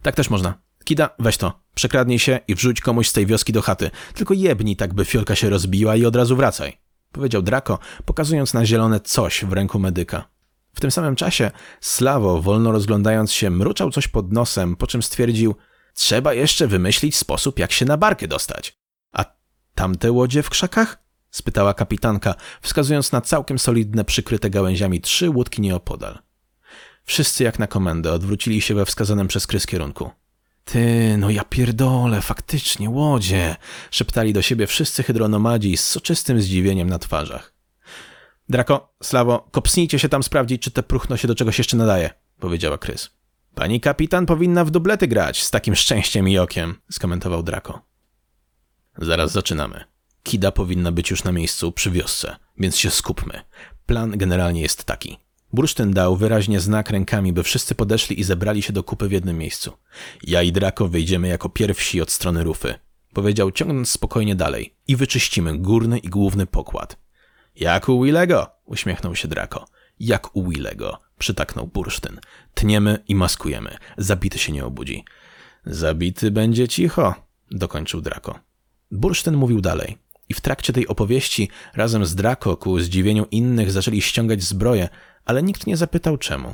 Tak 0.01 0.15
też 0.15 0.29
można. 0.29 0.53
Kida, 0.83 1.09
weź 1.19 1.37
to. 1.37 1.60
Przekradnij 1.75 2.19
się 2.19 2.39
i 2.47 2.55
wrzuć 2.55 2.81
komuś 2.81 3.07
z 3.07 3.13
tej 3.13 3.25
wioski 3.25 3.53
do 3.53 3.61
chaty. 3.61 3.91
Tylko 4.13 4.33
jebnij 4.33 4.75
tak, 4.75 4.93
by 4.93 5.05
fiolka 5.05 5.35
się 5.35 5.49
rozbiła 5.49 5.95
i 5.95 6.05
od 6.05 6.15
razu 6.15 6.35
wracaj. 6.35 6.77
Powiedział 7.11 7.41
Draco, 7.41 7.79
pokazując 8.05 8.53
na 8.53 8.65
zielone 8.65 8.99
coś 8.99 9.45
w 9.45 9.53
ręku 9.53 9.79
medyka. 9.79 10.27
W 10.73 10.79
tym 10.79 10.91
samym 10.91 11.15
czasie 11.15 11.51
Slawo, 11.81 12.41
wolno 12.41 12.71
rozglądając 12.71 13.31
się, 13.31 13.49
mruczał 13.49 13.91
coś 13.91 14.07
pod 14.07 14.31
nosem, 14.31 14.75
po 14.75 14.87
czym 14.87 15.03
stwierdził 15.03 15.55
Trzeba 15.93 16.33
jeszcze 16.33 16.67
wymyślić 16.67 17.15
sposób, 17.15 17.59
jak 17.59 17.71
się 17.71 17.85
na 17.85 17.97
barkę 17.97 18.27
dostać. 18.27 18.79
A 19.11 19.25
tamte 19.75 20.11
łodzie 20.11 20.43
w 20.43 20.49
krzakach? 20.49 21.01
spytała 21.31 21.73
kapitanka, 21.73 22.35
wskazując 22.61 23.11
na 23.11 23.21
całkiem 23.21 23.59
solidne, 23.59 24.05
przykryte 24.05 24.49
gałęziami 24.49 25.01
trzy 25.01 25.29
łódki 25.29 25.61
nieopodal. 25.61 26.19
Wszyscy 27.03 27.43
jak 27.43 27.59
na 27.59 27.67
komendę 27.67 28.13
odwrócili 28.13 28.61
się 28.61 28.75
we 28.75 28.85
wskazanym 28.85 29.27
przez 29.27 29.47
Krys 29.47 29.65
kierunku. 29.65 30.11
Ty, 30.65 31.15
no 31.17 31.29
ja 31.29 31.43
pierdolę, 31.43 32.21
faktycznie, 32.21 32.89
łodzie! 32.89 33.55
szeptali 33.91 34.33
do 34.33 34.41
siebie 34.41 34.67
wszyscy 34.67 35.03
hydronomadzi 35.03 35.77
z 35.77 35.83
soczystym 35.83 36.41
zdziwieniem 36.41 36.89
na 36.89 36.99
twarzach. 36.99 37.53
Drako, 38.49 38.93
Slawo, 39.03 39.47
kopsnijcie 39.51 39.99
się 39.99 40.09
tam 40.09 40.23
sprawdzić, 40.23 40.61
czy 40.61 40.71
te 40.71 40.83
próchno 40.83 41.17
się 41.17 41.27
do 41.27 41.35
czegoś 41.35 41.57
jeszcze 41.57 41.77
nadaje, 41.77 42.09
powiedziała 42.39 42.77
Krys. 42.77 43.09
Pani 43.55 43.81
kapitan 43.81 44.25
powinna 44.25 44.65
w 44.65 44.71
dublety 44.71 45.07
grać, 45.07 45.43
z 45.43 45.51
takim 45.51 45.75
szczęściem 45.75 46.29
i 46.29 46.37
okiem, 46.37 46.75
skomentował 46.91 47.43
Drako. 47.43 47.81
Zaraz 48.97 49.31
zaczynamy. 49.31 49.83
Kida 50.23 50.51
powinna 50.51 50.91
być 50.91 51.11
już 51.11 51.23
na 51.23 51.31
miejscu 51.31 51.71
przy 51.71 51.91
wiosce, 51.91 52.35
więc 52.57 52.77
się 52.77 52.91
skupmy. 52.91 53.41
Plan 53.85 54.17
generalnie 54.17 54.61
jest 54.61 54.83
taki. 54.83 55.17
Bursztyn 55.53 55.93
dał 55.93 56.15
wyraźnie 56.15 56.59
znak 56.59 56.89
rękami, 56.89 57.33
by 57.33 57.43
wszyscy 57.43 57.75
podeszli 57.75 58.19
i 58.19 58.23
zebrali 58.23 58.61
się 58.61 58.73
do 58.73 58.83
kupy 58.83 59.07
w 59.07 59.11
jednym 59.11 59.37
miejscu. 59.37 59.73
Ja 60.23 60.41
i 60.41 60.51
Draco 60.51 60.87
wyjdziemy 60.87 61.27
jako 61.27 61.49
pierwsi 61.49 62.01
od 62.01 62.11
strony 62.11 62.43
rufy. 62.43 62.75
Powiedział, 63.13 63.51
ciągnąc 63.51 63.91
spokojnie 63.91 64.35
dalej. 64.35 64.75
I 64.87 64.95
wyczyścimy 64.95 65.57
górny 65.57 65.97
i 65.97 66.09
główny 66.09 66.45
pokład. 66.45 66.97
Jak 67.55 67.89
u 67.89 68.03
Willego, 68.03 68.51
uśmiechnął 68.65 69.15
się 69.15 69.27
Draco. 69.27 69.65
Jak 69.99 70.35
u 70.35 70.49
Willego, 70.49 70.99
przytaknął 71.19 71.67
Bursztyn. 71.67 72.19
Tniemy 72.53 73.03
i 73.07 73.15
maskujemy. 73.15 73.77
Zabity 73.97 74.39
się 74.39 74.51
nie 74.51 74.65
obudzi. 74.65 75.05
Zabity 75.65 76.31
będzie 76.31 76.67
cicho, 76.67 77.15
dokończył 77.51 78.01
Draco. 78.01 78.39
Bursztyn 78.91 79.37
mówił 79.37 79.61
dalej. 79.61 79.97
I 80.29 80.33
w 80.33 80.41
trakcie 80.41 80.73
tej 80.73 80.87
opowieści 80.87 81.49
razem 81.73 82.05
z 82.05 82.15
Draco 82.15 82.57
ku 82.57 82.79
zdziwieniu 82.79 83.25
innych 83.31 83.71
zaczęli 83.71 84.01
ściągać 84.01 84.43
zbroję, 84.43 84.89
ale 85.31 85.43
nikt 85.43 85.67
nie 85.67 85.77
zapytał 85.77 86.17
czemu. 86.17 86.53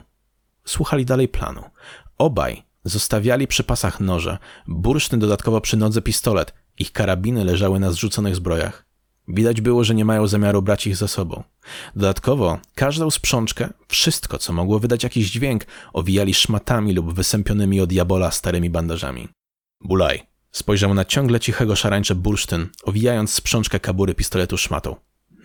Słuchali 0.66 1.06
dalej 1.06 1.28
planu. 1.28 1.64
Obaj 2.18 2.64
zostawiali 2.84 3.48
przy 3.48 3.64
pasach 3.64 4.00
noże, 4.00 4.38
bursztyn 4.68 5.20
dodatkowo 5.20 5.62
przy 5.62 5.78
nodze 5.78 6.02
pistolet, 6.02 6.54
ich 6.80 6.92
karabiny 6.92 7.46
leżały 7.46 7.80
na 7.80 7.92
zrzuconych 7.92 8.36
zbrojach. 8.36 8.86
Widać 9.28 9.62
było, 9.62 9.84
że 9.84 9.96
nie 9.96 10.06
mają 10.06 10.28
zamiaru 10.28 10.62
brać 10.62 10.88
ich 10.88 10.96
za 10.96 11.08
sobą. 11.08 11.44
Dodatkowo 11.96 12.60
każdą 12.76 13.10
sprzączkę, 13.12 13.70
wszystko, 13.88 14.38
co 14.38 14.54
mogło 14.54 14.80
wydać 14.80 15.04
jakiś 15.04 15.32
dźwięk, 15.32 15.66
owijali 15.94 16.34
szmatami 16.34 16.94
lub 16.94 17.14
wysępionymi 17.14 17.82
od 17.82 17.90
diabola 17.90 18.32
starymi 18.32 18.70
bandażami. 18.70 19.28
Bulaj 19.82 20.28
spojrzał 20.52 20.94
na 20.94 21.06
ciągle 21.06 21.40
cichego 21.40 21.76
szarańcze 21.76 22.16
bursztyn, 22.16 22.68
owijając 22.84 23.34
sprzączkę 23.34 23.80
kabury 23.80 24.16
pistoletu 24.16 24.58
szmatą. 24.58 24.96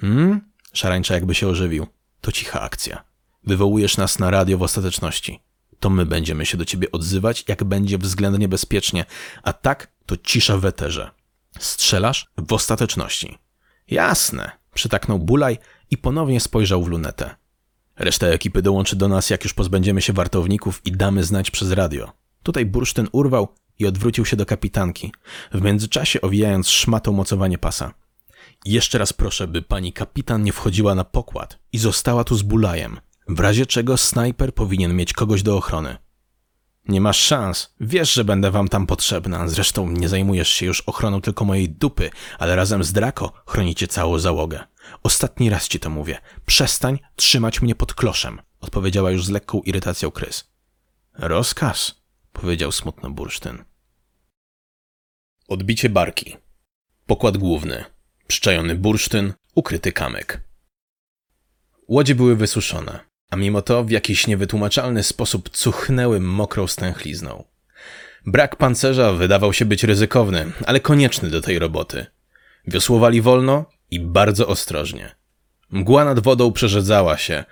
Hmm? 0.01 0.41
Szarańcza 0.73 1.15
jakby 1.15 1.35
się 1.35 1.49
ożywił. 1.49 1.87
To 2.21 2.33
cicha 2.33 2.61
akcja. 2.61 3.12
Wywołujesz 3.45 3.97
nas 3.97 4.19
na 4.19 4.31
radio 4.31 4.59
w 4.59 4.63
ostateczności. 4.63 5.41
To 5.81 5.91
my 5.91 6.07
będziemy 6.07 6.47
się 6.47 6.59
do 6.59 6.65
ciebie 6.65 6.93
odzywać, 6.93 7.45
jak 7.49 7.65
będzie 7.65 7.99
względnie 7.99 8.49
bezpiecznie, 8.49 9.05
a 9.43 9.53
tak 9.53 9.93
to 10.07 10.17
cisza 10.17 10.59
w 10.59 10.65
eterze. 10.65 11.11
Strzelasz 11.59 12.33
w 12.39 12.53
ostateczności. 12.53 13.39
Jasne, 13.89 14.51
przytaknął 14.75 15.19
Bulaj 15.19 15.59
i 15.91 15.99
ponownie 15.99 16.41
spojrzał 16.41 16.83
w 16.83 16.89
lunetę. 16.89 17.37
Reszta 17.97 18.27
ekipy 18.27 18.63
dołączy 18.63 18.97
do 18.97 19.09
nas, 19.09 19.31
jak 19.31 19.45
już 19.45 19.55
pozbędziemy 19.55 20.03
się 20.03 20.13
wartowników 20.13 20.81
i 20.85 20.93
damy 20.93 21.25
znać 21.25 21.51
przez 21.51 21.73
radio. 21.73 22.13
Tutaj 22.43 22.67
bursztyn 22.67 23.09
urwał 23.13 23.49
i 23.79 23.87
odwrócił 23.87 24.25
się 24.25 24.37
do 24.37 24.47
kapitanki, 24.47 25.13
w 25.53 25.63
międzyczasie 25.63 26.21
owijając 26.21 26.69
szmatą 26.69 27.13
mocowanie 27.13 27.59
pasa. 27.59 27.95
Jeszcze 28.65 28.99
raz 28.99 29.13
proszę, 29.13 29.49
by 29.49 29.63
pani 29.63 29.93
kapitan 29.93 30.43
nie 30.43 30.53
wchodziła 30.53 30.95
na 30.95 31.05
pokład 31.05 31.59
i 31.73 31.79
została 31.79 32.25
tu 32.25 32.37
z 32.37 32.43
Bulajem, 32.43 33.01
w 33.35 33.41
razie 33.41 33.67
czego 33.67 33.97
snajper 33.97 34.55
powinien 34.55 34.97
mieć 34.97 35.13
kogoś 35.13 35.43
do 35.43 35.57
ochrony. 35.57 35.97
Nie 36.89 37.01
masz 37.01 37.19
szans. 37.19 37.75
Wiesz, 37.81 38.13
że 38.13 38.25
będę 38.25 38.51
wam 38.51 38.69
tam 38.69 38.87
potrzebna. 38.87 39.49
Zresztą 39.49 39.91
nie 39.91 40.09
zajmujesz 40.09 40.49
się 40.49 40.67
już 40.67 40.81
ochroną 40.81 41.21
tylko 41.21 41.45
mojej 41.45 41.71
dupy, 41.71 42.11
ale 42.39 42.57
razem 42.57 42.85
z 42.85 42.93
Draco 42.93 43.33
chronicie 43.47 43.89
całą 43.89 44.19
załogę. 44.19 44.61
Ostatni 45.03 45.51
raz 45.51 45.69
ci 45.69 45.81
to 45.81 45.91
mówię. 45.91 46.19
Przestań 46.47 46.99
trzymać 47.17 47.63
mnie 47.63 47.75
pod 47.75 47.95
kloszem, 47.95 48.41
odpowiedziała 48.61 49.11
już 49.11 49.25
z 49.25 49.31
lekką 49.31 49.61
irytacją 49.61 50.11
Krys. 50.11 50.53
Rozkaz, 51.19 52.03
powiedział 52.33 52.73
smutno 52.73 53.11
Bursztyn. 53.11 53.65
Odbicie 55.49 55.89
barki. 55.89 56.37
Pokład 57.07 57.37
główny. 57.37 57.85
Przyczajony 58.27 58.75
bursztyn, 58.75 59.33
ukryty 59.55 59.93
kamyk. 59.93 60.41
Łodzie 61.89 62.15
były 62.15 62.37
wysuszone, 62.37 63.01
a 63.33 63.37
mimo 63.37 63.63
to 63.63 63.85
w 63.85 63.91
jakiś 63.91 64.27
niewytłumaczalny 64.27 65.03
sposób 65.03 65.49
cuchnęły 65.49 66.21
mokrą 66.21 66.67
stęchlizną. 66.67 67.45
Brak 68.27 68.57
pancerza 68.57 69.13
wydawał 69.13 69.53
się 69.53 69.65
być 69.65 69.85
ryzykowny, 69.85 70.53
ale 70.67 70.81
konieczny 70.81 71.31
do 71.31 71.41
tej 71.41 71.59
roboty. 71.59 72.07
Wiosłowali 72.67 73.21
wolno 73.21 73.65
i 73.91 74.01
bardzo 74.01 74.47
ostrożnie. 74.49 75.15
Mgła 75.71 76.05
nad 76.05 76.21
wodą 76.21 76.53
przerzedzała 76.53 77.19
się. 77.19 77.45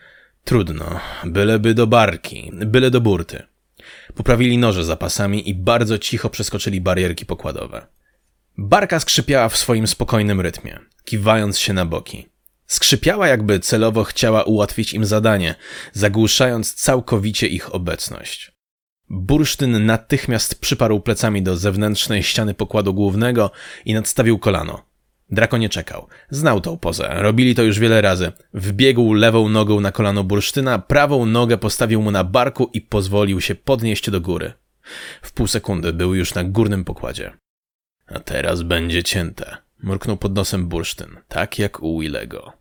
Trudno, 0.44 1.00
byleby 1.24 1.74
do 1.74 1.86
barki, 1.86 2.50
byle 2.52 2.90
do 2.90 3.00
burty. 3.00 3.42
Poprawili 4.14 4.58
noże 4.58 4.84
zapasami 4.84 5.48
i 5.48 5.54
bardzo 5.54 5.98
cicho 5.98 6.30
przeskoczyli 6.30 6.80
barierki 6.80 7.26
pokładowe. 7.26 7.86
Barka 8.58 9.00
skrzypiała 9.00 9.48
w 9.48 9.56
swoim 9.56 9.86
spokojnym 9.86 10.40
rytmie, 10.40 10.78
kiwając 11.04 11.58
się 11.58 11.72
na 11.72 11.86
boki. 11.86 12.29
Skrzypiała, 12.70 13.28
jakby 13.28 13.60
celowo 13.60 14.04
chciała 14.04 14.42
ułatwić 14.42 14.94
im 14.94 15.04
zadanie, 15.04 15.54
zagłuszając 15.92 16.74
całkowicie 16.74 17.46
ich 17.46 17.74
obecność. 17.74 18.52
Bursztyn 19.08 19.86
natychmiast 19.86 20.60
przyparł 20.60 21.00
plecami 21.00 21.42
do 21.42 21.56
zewnętrznej 21.56 22.22
ściany 22.22 22.54
pokładu 22.54 22.94
głównego 22.94 23.50
i 23.84 23.94
nadstawił 23.94 24.38
kolano. 24.38 24.82
Drako 25.30 25.58
nie 25.58 25.68
czekał. 25.68 26.06
Znał 26.30 26.60
tą 26.60 26.78
pozę. 26.78 27.08
Robili 27.14 27.54
to 27.54 27.62
już 27.62 27.78
wiele 27.78 28.00
razy. 28.00 28.32
Wbiegł 28.54 29.12
lewą 29.14 29.48
nogą 29.48 29.80
na 29.80 29.92
kolano 29.92 30.24
bursztyna, 30.24 30.78
prawą 30.78 31.26
nogę 31.26 31.58
postawił 31.58 32.02
mu 32.02 32.10
na 32.10 32.24
barku 32.24 32.70
i 32.72 32.80
pozwolił 32.80 33.40
się 33.40 33.54
podnieść 33.54 34.10
do 34.10 34.20
góry. 34.20 34.52
W 35.22 35.32
pół 35.32 35.46
sekundy 35.46 35.92
był 35.92 36.14
już 36.14 36.34
na 36.34 36.44
górnym 36.44 36.84
pokładzie. 36.84 37.32
A 38.06 38.20
teraz 38.20 38.62
będzie 38.62 39.02
cięte. 39.02 39.56
Mruknął 39.82 40.16
pod 40.16 40.34
nosem 40.34 40.66
bursztyn, 40.68 41.16
tak 41.28 41.58
jak 41.58 41.82
u 41.82 42.00
Willego. 42.00 42.59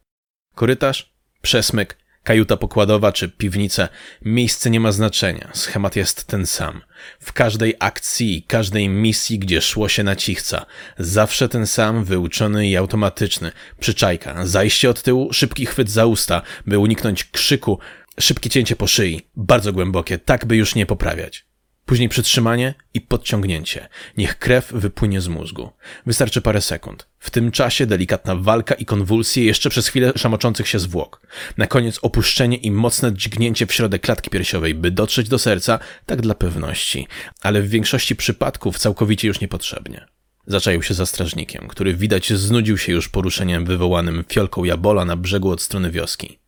Korytarz, 0.56 1.14
przesmyk, 1.42 1.98
kajuta 2.24 2.58
pokładowa 2.58 3.12
czy 3.12 3.30
piwnica, 3.30 3.90
miejsce 4.22 4.70
nie 4.70 4.80
ma 4.80 4.92
znaczenia, 4.92 5.50
schemat 5.54 5.96
jest 5.96 6.28
ten 6.28 6.46
sam. 6.46 6.82
W 7.20 7.34
każdej 7.34 7.76
akcji 7.80 8.38
i 8.38 8.44
każdej 8.44 8.90
misji, 8.90 9.40
gdzie 9.40 9.62
szło 9.62 9.90
się 9.90 10.04
na 10.04 10.16
cichca, 10.16 10.66
zawsze 10.98 11.50
ten 11.50 11.68
sam, 11.68 12.04
wyuczony 12.04 12.68
i 12.68 12.78
automatyczny. 12.78 13.52
Przyczajka, 13.80 14.46
zajście 14.46 14.90
od 14.90 15.02
tyłu, 15.02 15.34
szybki 15.34 15.66
chwyt 15.66 15.90
za 15.90 16.06
usta, 16.06 16.42
by 16.66 16.80
uniknąć 16.80 17.24
krzyku, 17.24 17.80
szybkie 18.20 18.50
cięcie 18.50 18.76
po 18.76 18.88
szyi, 18.88 19.22
bardzo 19.36 19.74
głębokie, 19.74 20.18
tak 20.18 20.46
by 20.46 20.56
już 20.56 20.76
nie 20.76 20.86
poprawiać. 20.86 21.49
Później 21.90 22.10
przytrzymanie 22.10 22.74
i 22.94 23.02
podciągnięcie. 23.02 23.90
Niech 24.18 24.40
krew 24.40 24.72
wypłynie 24.72 25.22
z 25.22 25.28
mózgu. 25.28 25.72
Wystarczy 26.06 26.42
parę 26.42 26.62
sekund. 26.62 27.08
W 27.20 27.30
tym 27.30 27.52
czasie 27.52 27.86
delikatna 27.86 28.36
walka 28.36 28.76
i 28.76 28.86
konwulsje 28.86 29.46
jeszcze 29.46 29.70
przez 29.70 29.88
chwilę 29.88 30.14
szamoczących 30.16 30.68
się 30.68 30.80
zwłok. 30.80 31.22
Na 31.58 31.68
koniec 31.68 32.00
opuszczenie 32.02 32.58
i 32.58 32.72
mocne 32.72 33.14
dźgnięcie 33.14 33.66
w 33.66 33.74
środek 33.74 34.02
klatki 34.02 34.30
piersiowej, 34.30 34.76
by 34.76 34.92
dotrzeć 34.92 35.30
do 35.30 35.40
serca, 35.40 35.80
tak 36.06 36.22
dla 36.22 36.36
pewności, 36.36 37.08
ale 37.42 37.62
w 37.62 37.70
większości 37.70 38.16
przypadków 38.16 38.80
całkowicie 38.80 39.28
już 39.28 39.42
niepotrzebnie. 39.42 40.06
Zaczaił 40.48 40.84
się 40.84 40.94
za 40.94 41.06
strażnikiem, 41.06 41.68
który 41.68 41.94
widać 41.94 42.34
znudził 42.34 42.78
się 42.78 42.92
już 42.92 43.10
poruszeniem 43.10 43.66
wywołanym 43.66 44.26
fiolką 44.30 44.64
jabola 44.64 45.06
na 45.06 45.16
brzegu 45.16 45.52
od 45.52 45.62
strony 45.62 45.92
wioski. 45.92 46.40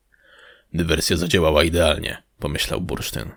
Dywersja 0.73 1.17
zadziałała 1.17 1.63
idealnie, 1.63 2.23
pomyślał 2.39 2.81
Bursztyn. 2.81 3.31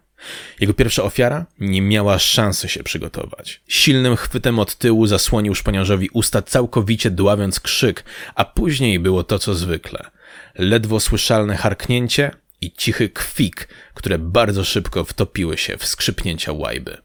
Jego 0.61 0.75
pierwsza 0.75 1.03
ofiara 1.03 1.47
nie 1.59 1.83
miała 1.83 2.19
szansy 2.19 2.69
się 2.69 2.83
przygotować. 2.83 3.61
Silnym 3.69 4.17
chwytem 4.17 4.59
od 4.59 4.77
tyłu 4.77 5.07
zasłonił 5.07 5.55
szpaniarzowi 5.55 6.09
usta, 6.13 6.43
całkowicie 6.43 7.11
dławiąc 7.11 7.61
krzyk, 7.61 8.05
a 8.35 8.45
później 8.45 8.99
było 8.99 9.25
to, 9.25 9.39
co 9.39 9.55
zwykle. 9.55 10.11
Ledwo 10.55 11.01
słyszalne 11.01 11.57
harknięcie 11.57 12.31
i 12.61 12.73
cichy 12.73 13.09
kwik, 13.09 13.69
które 13.95 14.19
bardzo 14.19 14.65
szybko 14.65 15.05
wtopiły 15.05 15.59
się 15.59 15.77
w 15.77 15.87
skrzypnięcia 15.87 16.53
łajby. 16.53 16.97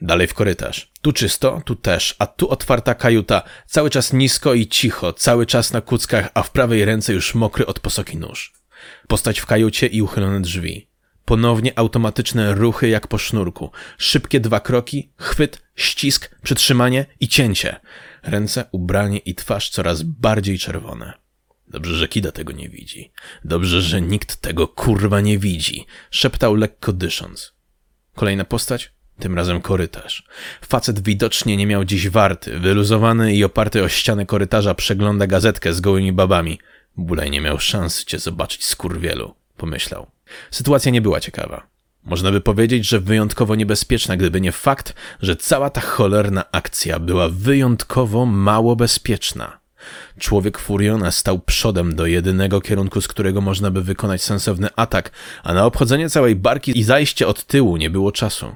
Dalej 0.00 0.26
w 0.26 0.34
korytarz. 0.34 0.92
Tu 1.02 1.12
czysto, 1.12 1.62
tu 1.64 1.76
też, 1.76 2.16
a 2.18 2.26
tu 2.26 2.48
otwarta 2.48 2.94
kajuta, 2.94 3.42
cały 3.66 3.90
czas 3.90 4.12
nisko 4.12 4.54
i 4.54 4.66
cicho, 4.66 5.12
cały 5.12 5.46
czas 5.46 5.72
na 5.72 5.80
kuckach, 5.80 6.28
a 6.34 6.42
w 6.42 6.50
prawej 6.50 6.84
ręce 6.84 7.12
już 7.12 7.34
mokry 7.34 7.66
od 7.66 7.80
posoki 7.80 8.16
nóż. 8.16 8.52
Postać 9.08 9.40
w 9.40 9.46
kajucie 9.46 9.86
i 9.86 10.02
uchylone 10.02 10.40
drzwi. 10.40 10.85
Ponownie 11.26 11.78
automatyczne 11.78 12.54
ruchy 12.54 12.88
jak 12.88 13.08
po 13.08 13.18
sznurku. 13.18 13.70
Szybkie 13.98 14.40
dwa 14.40 14.60
kroki, 14.60 15.10
chwyt, 15.16 15.62
ścisk, 15.74 16.36
przytrzymanie 16.42 17.06
i 17.20 17.28
cięcie. 17.28 17.80
Ręce, 18.22 18.64
ubranie 18.72 19.18
i 19.18 19.34
twarz 19.34 19.70
coraz 19.70 20.02
bardziej 20.02 20.58
czerwone. 20.58 21.12
Dobrze, 21.68 21.94
że 21.94 22.08
Kida 22.08 22.32
tego 22.32 22.52
nie 22.52 22.68
widzi. 22.68 23.12
Dobrze, 23.44 23.82
że 23.82 24.00
nikt 24.00 24.36
tego 24.36 24.68
kurwa 24.68 25.20
nie 25.20 25.38
widzi. 25.38 25.86
Szeptał 26.10 26.54
lekko 26.54 26.92
dysząc. 26.92 27.52
Kolejna 28.14 28.44
postać? 28.44 28.92
Tym 29.18 29.34
razem 29.36 29.60
korytarz. 29.60 30.24
Facet 30.68 31.02
widocznie 31.02 31.56
nie 31.56 31.66
miał 31.66 31.84
dziś 31.84 32.08
warty. 32.08 32.58
Wyluzowany 32.58 33.34
i 33.34 33.44
oparty 33.44 33.82
o 33.82 33.88
ścianę 33.88 34.26
korytarza 34.26 34.74
przegląda 34.74 35.26
gazetkę 35.26 35.72
z 35.72 35.80
gołymi 35.80 36.12
babami. 36.12 36.58
Bulej 36.96 37.30
nie 37.30 37.40
miał 37.40 37.58
szans 37.58 38.04
cię 38.04 38.18
zobaczyć, 38.18 38.64
skurwielu, 38.64 39.34
pomyślał. 39.56 40.15
Sytuacja 40.50 40.92
nie 40.92 41.00
była 41.00 41.20
ciekawa. 41.20 41.66
Można 42.04 42.32
by 42.32 42.40
powiedzieć, 42.40 42.88
że 42.88 43.00
wyjątkowo 43.00 43.54
niebezpieczna, 43.54 44.16
gdyby 44.16 44.40
nie 44.40 44.52
fakt, 44.52 44.94
że 45.22 45.36
cała 45.36 45.70
ta 45.70 45.80
cholerna 45.80 46.44
akcja 46.52 46.98
była 46.98 47.28
wyjątkowo 47.28 48.26
mało 48.26 48.76
bezpieczna. 48.76 49.58
Człowiek 50.18 50.58
Furiona 50.58 51.10
stał 51.10 51.38
przodem 51.38 51.96
do 51.96 52.06
jedynego 52.06 52.60
kierunku, 52.60 53.00
z 53.00 53.08
którego 53.08 53.40
można 53.40 53.70
by 53.70 53.82
wykonać 53.82 54.22
sensowny 54.22 54.68
atak, 54.76 55.10
a 55.42 55.54
na 55.54 55.66
obchodzenie 55.66 56.10
całej 56.10 56.36
barki 56.36 56.78
i 56.78 56.82
zajście 56.82 57.26
od 57.26 57.44
tyłu 57.44 57.76
nie 57.76 57.90
było 57.90 58.12
czasu. 58.12 58.54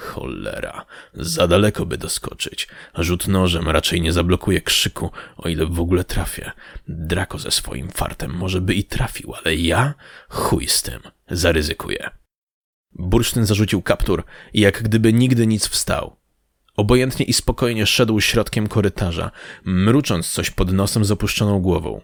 Cholera, 0.00 0.86
za 1.14 1.46
daleko 1.46 1.86
by 1.86 1.98
doskoczyć. 1.98 2.68
Rzut 2.94 3.28
nożem 3.28 3.68
raczej 3.68 4.00
nie 4.00 4.12
zablokuje 4.12 4.60
krzyku, 4.60 5.10
o 5.36 5.48
ile 5.48 5.66
w 5.66 5.80
ogóle 5.80 6.04
trafię. 6.04 6.52
Drako 6.88 7.38
ze 7.38 7.50
swoim 7.50 7.88
fartem 7.88 8.30
może 8.30 8.60
by 8.60 8.74
i 8.74 8.84
trafił, 8.84 9.34
ale 9.34 9.56
ja? 9.56 9.94
Chuj 10.28 10.68
z 10.68 10.82
tym. 10.82 11.00
Zaryzykuję. 11.30 12.10
Bursztyn 12.92 13.46
zarzucił 13.46 13.82
kaptur 13.82 14.24
i 14.52 14.60
jak 14.60 14.82
gdyby 14.82 15.12
nigdy 15.12 15.46
nic 15.46 15.68
wstał. 15.68 16.16
Obojętnie 16.76 17.26
i 17.26 17.32
spokojnie 17.32 17.86
szedł 17.86 18.20
środkiem 18.20 18.68
korytarza, 18.68 19.30
mrucząc 19.64 20.30
coś 20.30 20.50
pod 20.50 20.72
nosem 20.72 21.04
z 21.04 21.10
opuszczoną 21.10 21.60
głową. 21.60 22.00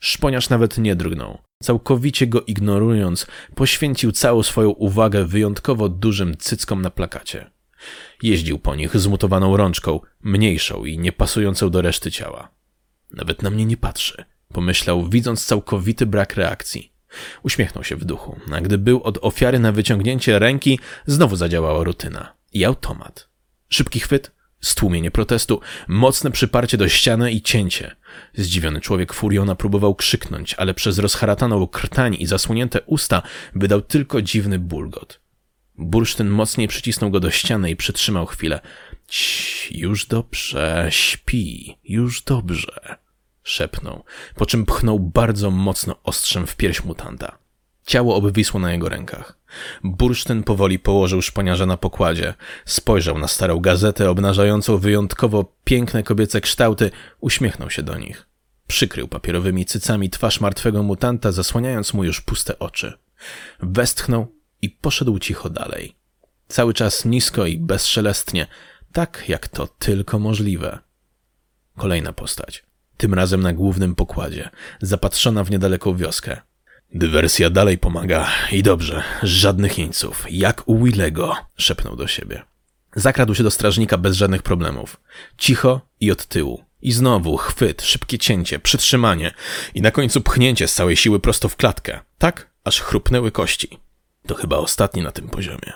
Szponiarz 0.00 0.48
nawet 0.48 0.78
nie 0.78 0.96
drgnął. 0.96 1.38
Całkowicie 1.62 2.26
go 2.26 2.42
ignorując, 2.42 3.26
poświęcił 3.54 4.12
całą 4.12 4.42
swoją 4.42 4.70
uwagę 4.70 5.24
wyjątkowo 5.24 5.88
dużym 5.88 6.36
cyckom 6.36 6.82
na 6.82 6.90
plakacie. 6.90 7.50
Jeździł 8.22 8.58
po 8.58 8.74
nich 8.74 8.96
zmutowaną 8.96 9.56
rączką, 9.56 10.00
mniejszą 10.20 10.84
i 10.84 10.98
niepasującą 10.98 11.70
do 11.70 11.82
reszty 11.82 12.10
ciała. 12.10 12.50
Nawet 13.12 13.42
na 13.42 13.50
mnie 13.50 13.66
nie 13.66 13.76
patrzy, 13.76 14.24
pomyślał, 14.48 15.08
widząc 15.08 15.46
całkowity 15.46 16.06
brak 16.06 16.36
reakcji. 16.36 16.92
Uśmiechnął 17.42 17.84
się 17.84 17.96
w 17.96 18.04
duchu, 18.04 18.36
a 18.52 18.60
gdy 18.60 18.78
był 18.78 19.02
od 19.02 19.18
ofiary 19.22 19.58
na 19.58 19.72
wyciągnięcie 19.72 20.38
ręki, 20.38 20.78
znowu 21.06 21.36
zadziałała 21.36 21.84
rutyna. 21.84 22.32
I 22.52 22.64
automat. 22.64 23.28
Szybki 23.68 24.00
chwyt, 24.00 24.32
Stłumienie 24.60 25.10
protestu, 25.10 25.60
mocne 25.88 26.30
przyparcie 26.30 26.76
do 26.76 26.88
ściany 26.88 27.32
i 27.32 27.42
cięcie. 27.42 27.96
Zdziwiony 28.34 28.80
człowiek 28.80 29.12
Furiona 29.12 29.54
próbował 29.54 29.94
krzyknąć, 29.94 30.54
ale 30.54 30.74
przez 30.74 30.98
rozharataną 30.98 31.66
krtań 31.66 32.16
i 32.18 32.26
zasłonięte 32.26 32.80
usta 32.86 33.22
wydał 33.54 33.80
tylko 33.80 34.22
dziwny 34.22 34.58
bulgot. 34.58 35.20
Bursztyn 35.78 36.28
mocniej 36.28 36.68
przycisnął 36.68 37.10
go 37.10 37.20
do 37.20 37.30
ściany 37.30 37.70
i 37.70 37.76
przytrzymał 37.76 38.26
chwilę. 38.26 38.60
Cii, 39.08 39.78
już 39.78 40.06
dobrze, 40.06 40.86
śpi, 40.90 41.76
już 41.84 42.22
dobrze, 42.22 42.96
szepnął, 43.42 44.04
po 44.34 44.46
czym 44.46 44.66
pchnął 44.66 45.00
bardzo 45.00 45.50
mocno 45.50 45.96
ostrzem 46.02 46.46
w 46.46 46.56
pierś 46.56 46.84
mutanta. 46.84 47.38
Ciało 47.86 48.16
obwisło 48.16 48.60
na 48.60 48.72
jego 48.72 48.88
rękach. 48.88 49.39
Bursztyn 49.84 50.42
powoli 50.42 50.78
położył 50.78 51.22
szponiarza 51.22 51.66
na 51.66 51.76
pokładzie, 51.76 52.34
spojrzał 52.64 53.18
na 53.18 53.28
starą 53.28 53.60
gazetę 53.60 54.10
obnażającą 54.10 54.78
wyjątkowo 54.78 55.52
piękne 55.64 56.02
kobiece 56.02 56.40
kształty, 56.40 56.90
uśmiechnął 57.20 57.70
się 57.70 57.82
do 57.82 57.98
nich. 57.98 58.26
Przykrył 58.66 59.08
papierowymi 59.08 59.66
cycami 59.66 60.10
twarz 60.10 60.40
martwego 60.40 60.82
mutanta, 60.82 61.32
zasłaniając 61.32 61.94
mu 61.94 62.04
już 62.04 62.20
puste 62.20 62.58
oczy. 62.58 62.92
Westchnął 63.60 64.26
i 64.62 64.70
poszedł 64.70 65.18
cicho 65.18 65.50
dalej. 65.50 65.96
Cały 66.48 66.74
czas 66.74 67.04
nisko 67.04 67.46
i 67.46 67.58
bezszelestnie, 67.58 68.46
tak 68.92 69.24
jak 69.28 69.48
to 69.48 69.66
tylko 69.66 70.18
możliwe. 70.18 70.78
Kolejna 71.76 72.12
postać. 72.12 72.64
Tym 72.96 73.14
razem 73.14 73.42
na 73.42 73.52
głównym 73.52 73.94
pokładzie, 73.94 74.50
zapatrzona 74.82 75.44
w 75.44 75.50
niedaleką 75.50 75.96
wioskę. 75.96 76.40
Dywersja 76.94 77.50
dalej 77.50 77.78
pomaga 77.78 78.28
i 78.52 78.62
dobrze, 78.62 79.02
żadnych 79.22 79.78
jeńców, 79.78 80.26
jak 80.30 80.62
u 80.68 80.84
Willego, 80.84 81.36
szepnął 81.56 81.96
do 81.96 82.06
siebie. 82.06 82.42
Zakradł 82.96 83.34
się 83.34 83.42
do 83.42 83.50
strażnika 83.50 83.98
bez 83.98 84.16
żadnych 84.16 84.42
problemów. 84.42 85.00
Cicho 85.38 85.80
i 86.00 86.10
od 86.10 86.26
tyłu. 86.26 86.64
I 86.82 86.92
znowu 86.92 87.36
chwyt, 87.36 87.82
szybkie 87.82 88.18
cięcie, 88.18 88.58
przytrzymanie 88.58 89.34
i 89.74 89.82
na 89.82 89.90
końcu 89.90 90.20
pchnięcie 90.20 90.68
z 90.68 90.74
całej 90.74 90.96
siły 90.96 91.20
prosto 91.20 91.48
w 91.48 91.56
klatkę. 91.56 92.00
Tak, 92.18 92.50
aż 92.64 92.80
chrupnęły 92.80 93.32
kości. 93.32 93.78
To 94.26 94.34
chyba 94.34 94.56
ostatni 94.56 95.02
na 95.02 95.12
tym 95.12 95.28
poziomie. 95.28 95.72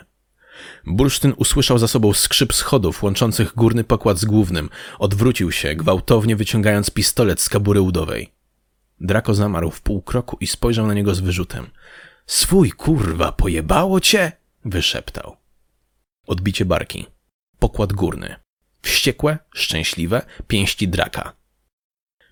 Bursztyn 0.87 1.35
usłyszał 1.37 1.79
za 1.79 1.89
sobą 1.89 2.13
skrzyp 2.13 2.55
schodów 2.55 3.03
łączących 3.03 3.55
górny 3.55 3.85
pokład 3.85 4.19
z 4.19 4.25
głównym. 4.25 4.71
Odwrócił 4.99 5.53
się, 5.53 5.75
gwałtownie 5.75 6.37
wyciągając 6.37 6.91
pistolet 6.91 7.41
z 7.41 7.49
kabury 7.49 7.81
udowej. 7.81 8.31
Draco 9.01 9.35
zamarł 9.35 9.71
w 9.71 9.83
pół 9.83 10.03
kroku 10.03 10.37
i 10.41 10.47
spojrzał 10.47 10.87
na 10.87 10.95
niego 10.95 11.15
z 11.15 11.21
wyrzutem. 11.21 11.71
Swój 12.27 12.71
kurwa, 12.71 13.33
pojebało 13.33 14.01
cię? 14.01 14.33
wyszeptał. 14.65 15.37
Odbicie 16.27 16.65
barki. 16.65 17.07
Pokład 17.59 17.93
górny. 17.93 18.37
Wściekłe, 18.83 19.39
szczęśliwe, 19.55 20.23
pięści 20.47 20.89
draka. 20.89 21.33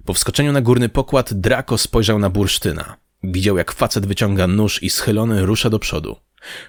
Po 0.05 0.15
wskoczeniu 0.15 0.53
na 0.53 0.61
górny 0.61 0.89
pokład 0.89 1.35
Draco 1.35 1.79
spojrzał 1.79 2.19
na 2.19 2.31
bursztyna. 2.31 2.97
Widział, 3.23 3.57
jak 3.57 3.73
facet 3.73 4.07
wyciąga 4.07 4.47
nóż 4.47 4.83
i 4.83 4.91
schylony 4.91 5.47
rusza 5.47 5.71
do 5.71 5.79
przodu. 5.79 6.17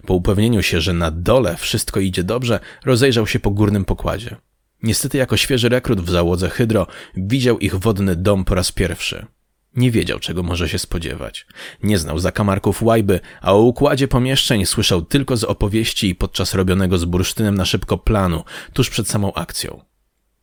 Po 0.06 0.14
upewnieniu 0.14 0.64
się, 0.64 0.82
że 0.82 0.94
na 0.94 1.12
dole 1.12 1.58
wszystko 1.58 2.00
idzie 2.00 2.24
dobrze, 2.24 2.60
rozejrzał 2.86 3.28
się 3.28 3.40
po 3.40 3.52
górnym 3.52 3.86
pokładzie. 3.86 4.36
Niestety, 4.84 5.18
jako 5.18 5.38
świeży 5.38 5.70
rekrut 5.70 6.02
w 6.02 6.10
załodze 6.10 6.50
Hydro, 6.50 6.88
widział 7.18 7.60
ich 7.60 7.76
wodny 7.76 8.16
dom 8.16 8.46
po 8.46 8.56
raz 8.56 8.72
pierwszy. 8.72 9.26
Nie 9.76 9.92
wiedział, 9.92 10.20
czego 10.20 10.44
może 10.44 10.70
się 10.70 10.80
spodziewać. 10.80 11.48
Nie 11.84 11.98
znał 11.98 12.20
zakamarków 12.20 12.84
łajby, 12.84 13.20
a 13.42 13.54
o 13.54 13.62
układzie 13.62 14.08
pomieszczeń 14.08 14.66
słyszał 14.66 15.02
tylko 15.02 15.38
z 15.38 15.44
opowieści 15.44 16.10
i 16.10 16.16
podczas 16.16 16.54
robionego 16.54 16.98
z 16.98 17.06
bursztynem 17.06 17.56
na 17.56 17.66
szybko 17.66 17.98
planu, 17.98 18.44
tuż 18.74 18.90
przed 18.90 19.08
samą 19.08 19.34
akcją. 19.34 19.82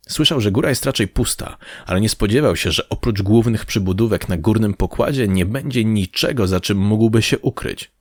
Słyszał, 0.09 0.41
że 0.41 0.51
góra 0.51 0.69
jest 0.69 0.85
raczej 0.85 1.07
pusta, 1.07 1.57
ale 1.85 2.01
nie 2.01 2.09
spodziewał 2.09 2.55
się, 2.55 2.71
że 2.71 2.89
oprócz 2.89 3.21
głównych 3.21 3.65
przybudówek 3.65 4.29
na 4.29 4.37
górnym 4.37 4.73
pokładzie 4.73 5.27
nie 5.27 5.45
będzie 5.45 5.85
niczego, 5.85 6.47
za 6.47 6.59
czym 6.59 6.77
mógłby 6.77 7.21
się 7.21 7.39
ukryć. 7.39 7.91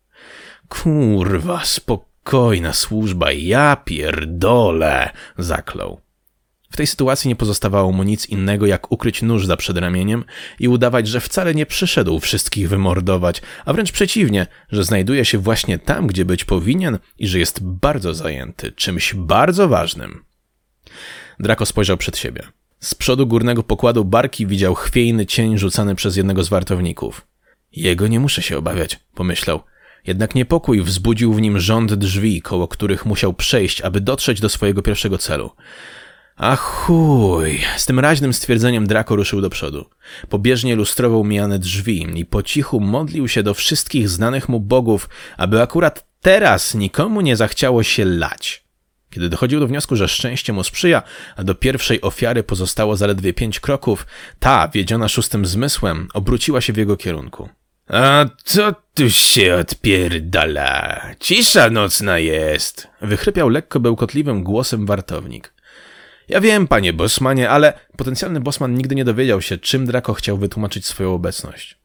Kurwa, 0.69 1.65
spokojna 1.65 2.73
służba, 2.73 3.33
ja 3.33 3.77
pierdolę, 3.77 5.11
zaklął. 5.39 6.01
W 6.71 6.77
tej 6.77 6.87
sytuacji 6.87 7.29
nie 7.29 7.37
pozostawało 7.37 7.93
mu 7.93 8.03
nic 8.03 8.27
innego, 8.27 8.67
jak 8.67 8.93
ukryć 8.93 9.23
nóż 9.23 9.47
za 9.47 9.57
przedramieniem 9.57 10.25
i 10.59 10.69
udawać, 10.69 11.09
że 11.09 11.21
wcale 11.21 11.55
nie 11.55 11.67
przyszedł 11.67 12.21
wszystkich 12.21 12.69
wymordować, 12.69 13.43
a 13.65 13.73
wręcz 13.73 13.93
przeciwnie, 13.93 14.47
że 14.73 14.85
znajduje 14.85 15.25
się 15.25 15.39
właśnie 15.39 15.79
tam, 15.79 16.07
gdzie 16.07 16.25
być 16.25 16.45
powinien 16.45 16.99
i 17.19 17.29
że 17.29 17.39
jest 17.39 17.63
bardzo 17.63 18.15
zajęty 18.15 18.73
czymś 18.73 19.15
bardzo 19.15 19.69
ważnym. 19.69 20.25
Draco 21.41 21.67
spojrzał 21.67 21.97
przed 21.97 22.19
siebie. 22.19 22.43
Z 22.81 22.95
przodu 22.95 23.27
górnego 23.27 23.63
pokładu 23.63 24.05
barki 24.05 24.47
widział 24.47 24.75
chwiejny 24.75 25.27
cień 25.27 25.59
rzucany 25.59 25.95
przez 25.95 26.17
jednego 26.17 26.45
z 26.45 26.49
wartowników. 26.49 27.27
Jego 27.73 28.07
nie 28.07 28.21
muszę 28.21 28.43
się 28.43 28.59
obawiać, 28.59 29.01
pomyślał. 29.15 29.61
Jednak 30.07 30.35
niepokój 30.35 30.83
wzbudził 30.83 31.35
w 31.35 31.41
nim 31.41 31.61
rząd 31.61 31.95
drzwi, 31.95 32.43
koło 32.43 32.69
których 32.69 33.07
musiał 33.07 33.35
przejść, 33.35 33.81
aby 33.81 34.01
dotrzeć 34.01 34.41
do 34.41 34.49
swojego 34.49 34.83
pierwszego 34.83 35.19
celu. 35.19 35.51
A 36.41 36.57
chuj! 36.57 37.61
Z 37.77 37.87
tym 37.87 37.99
raźnym 37.99 38.33
stwierdzeniem 38.33 38.87
Draco 38.87 39.17
ruszył 39.17 39.41
do 39.41 39.51
przodu. 39.51 39.85
Pobieżnie 40.29 40.77
lustrował 40.77 41.25
mijane 41.25 41.59
drzwi 41.59 42.19
i 42.19 42.25
po 42.25 42.43
cichu 42.43 42.81
modlił 42.81 43.29
się 43.29 43.43
do 43.43 43.55
wszystkich 43.55 44.09
znanych 44.09 44.49
mu 44.49 44.61
bogów, 44.61 45.09
aby 45.37 45.63
akurat 45.63 46.07
teraz 46.21 46.75
nikomu 46.75 47.21
nie 47.21 47.37
zachciało 47.37 47.83
się 47.83 48.05
lać. 48.05 48.65
Kiedy 49.11 49.29
dochodził 49.29 49.61
do 49.61 49.67
wniosku, 49.67 49.97
że 49.97 50.09
szczęście 50.09 50.53
mu 50.53 50.65
sprzyja, 50.65 51.03
a 51.37 51.45
do 51.45 51.55
pierwszej 51.55 52.01
ofiary 52.01 52.43
pozostało 52.43 52.97
zaledwie 52.97 53.33
pięć 53.33 53.61
kroków, 53.61 54.07
ta, 54.39 54.69
wiedziona 54.69 55.09
szóstym 55.09 55.47
zmysłem, 55.47 56.09
obróciła 56.15 56.61
się 56.61 56.73
w 56.73 56.77
jego 56.77 56.97
kierunku. 56.97 57.49
A 57.89 58.25
co 58.45 58.75
tu 58.95 59.11
się 59.11 59.55
odpierdala? 59.55 61.01
Cisza 61.19 61.71
nocna 61.71 62.19
jest! 62.19 62.89
Wychrypiał 63.03 63.49
lekko 63.49 63.81
bełkotliwym 63.81 64.43
głosem 64.43 64.87
wartownik. 64.87 65.60
Ja 66.31 66.41
wiem, 66.41 66.69
panie 66.69 66.93
Bosmanie, 66.93 67.51
ale 67.51 67.73
potencjalny 67.97 68.41
Bosman 68.41 68.75
nigdy 68.75 68.95
nie 68.95 69.05
dowiedział 69.05 69.43
się, 69.43 69.59
czym 69.59 69.87
Draco 69.87 70.15
chciał 70.15 70.39
wytłumaczyć 70.39 70.87
swoją 70.87 71.15
obecność. 71.15 71.79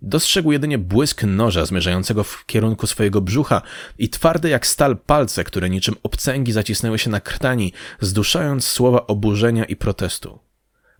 Dostrzegł 0.00 0.52
jedynie 0.52 0.78
błysk 0.78 1.22
noża 1.22 1.66
zmierzającego 1.66 2.24
w 2.24 2.46
kierunku 2.46 2.86
swojego 2.86 3.20
brzucha 3.20 3.62
i 3.98 4.08
twarde 4.08 4.48
jak 4.48 4.66
stal 4.66 4.96
palce, 4.96 5.44
które 5.44 5.70
niczym 5.70 5.94
obcęgi 6.02 6.52
zacisnęły 6.52 6.98
się 6.98 7.10
na 7.10 7.20
krtani, 7.20 7.72
zduszając 8.00 8.66
słowa 8.66 9.06
oburzenia 9.06 9.64
i 9.64 9.76
protestu. 9.76 10.38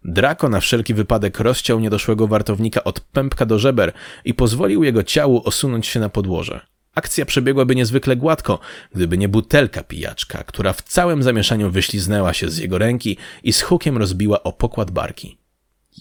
Draco 0.04 0.48
na 0.48 0.60
wszelki 0.60 0.94
wypadek 0.94 1.40
rozciął 1.40 1.80
niedoszłego 1.80 2.28
wartownika 2.28 2.84
od 2.84 3.00
pępka 3.00 3.46
do 3.46 3.58
żeber 3.58 3.92
i 4.24 4.34
pozwolił 4.34 4.84
jego 4.84 5.02
ciału 5.02 5.42
osunąć 5.44 5.86
się 5.86 6.00
na 6.00 6.08
podłoże. 6.08 6.71
Akcja 6.94 7.26
przebiegłaby 7.26 7.76
niezwykle 7.76 8.16
gładko, 8.16 8.59
gdyby 8.94 9.18
nie 9.18 9.28
butelka 9.28 9.83
pijaczka, 9.83 10.44
która 10.44 10.72
w 10.72 10.83
całym 10.83 11.22
zamieszaniu 11.22 11.70
wyśliznęła 11.70 12.33
się 12.33 12.48
z 12.50 12.59
jego 12.59 12.78
ręki 12.78 13.16
i 13.42 13.52
z 13.52 13.62
hukiem 13.62 13.98
rozbiła 13.98 14.42
o 14.42 14.52
pokład 14.52 14.90
barki. 14.90 15.38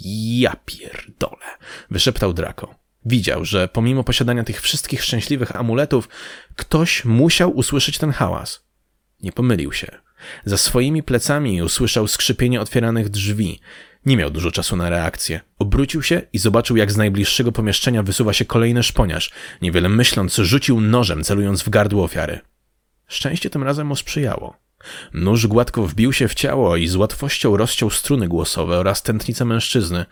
Ja 0.05 0.55
pierdolę, 0.65 1.45
wyszeptał 1.91 2.33
Draco. 2.33 2.75
Widział, 3.05 3.45
że 3.45 3.67
pomimo 3.67 4.03
posiadania 4.03 4.43
tych 4.43 4.61
wszystkich 4.61 5.03
szczęśliwych 5.03 5.55
amuletów, 5.55 6.09
ktoś 6.55 7.05
musiał 7.05 7.51
usłyszeć 7.57 7.97
ten 7.97 8.11
hałas. 8.11 8.63
Nie 9.21 9.31
pomylił 9.31 9.73
się. 9.73 10.01
Za 10.45 10.57
swoimi 10.57 11.03
plecami 11.03 11.61
usłyszał 11.61 12.07
skrzypienie 12.07 12.61
otwieranych 12.61 13.09
drzwi. 13.09 13.59
Nie 14.05 14.17
miał 14.17 14.29
dużo 14.29 14.51
czasu 14.51 14.75
na 14.75 14.89
reakcję. 14.89 15.39
Obrócił 15.59 16.03
się 16.03 16.21
i 16.33 16.37
zobaczył, 16.37 16.77
jak 16.77 16.91
z 16.91 16.97
najbliższego 16.97 17.51
pomieszczenia 17.51 18.03
wysuwa 18.03 18.33
się 18.33 18.45
kolejny 18.45 18.83
szponiarz. 18.83 19.31
Niewiele 19.61 19.89
myśląc, 19.89 20.35
rzucił 20.35 20.81
nożem, 20.81 21.23
celując 21.23 21.63
w 21.63 21.69
gardło 21.69 22.03
ofiary. 22.03 22.39
Szczęście 23.07 23.49
tym 23.49 23.63
razem 23.63 23.87
mu 23.87 23.95
sprzyjało. 23.95 24.57
Nóż 25.13 25.47
gładko 25.47 25.87
wbił 25.87 26.13
się 26.13 26.27
w 26.27 26.35
ciało 26.35 26.75
i 26.75 26.87
z 26.87 26.95
łatwością 26.95 27.57
rozciął 27.57 27.89
struny 27.89 28.27
głosowe 28.27 28.77
oraz 28.77 29.03
tętnice 29.03 29.45
mężczyzny. 29.45 30.05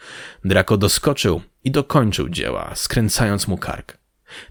Draco 0.45 0.77
doskoczył 0.77 1.41
i 1.63 1.71
dokończył 1.71 2.29
dzieła, 2.29 2.71
skręcając 2.75 3.47
mu 3.47 3.57
kark. 3.57 3.97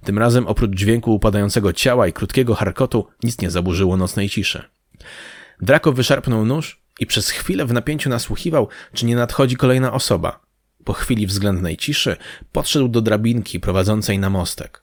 Tym 0.04 0.18
razem 0.18 0.46
oprócz 0.46 0.70
dźwięku 0.70 1.14
upadającego 1.14 1.72
ciała 1.72 2.06
i 2.06 2.12
krótkiego 2.12 2.54
harkotu 2.54 3.06
nic 3.22 3.40
nie 3.40 3.50
zaburzyło 3.50 3.96
nocnej 3.96 4.28
ciszy. 4.28 4.62
Draco 5.60 5.92
wyszarpnął 5.92 6.44
nóż 6.44 6.82
i 7.00 7.06
przez 7.06 7.30
chwilę 7.30 7.66
w 7.66 7.72
napięciu 7.72 8.10
nasłuchiwał, 8.10 8.68
czy 8.92 9.06
nie 9.06 9.16
nadchodzi 9.16 9.56
kolejna 9.56 9.92
osoba. 9.92 10.40
Po 10.84 10.92
chwili 10.92 11.26
względnej 11.26 11.76
ciszy 11.76 12.16
podszedł 12.52 12.88
do 12.88 13.00
drabinki 13.00 13.60
prowadzącej 13.60 14.18
na 14.18 14.30
mostek. 14.30 14.82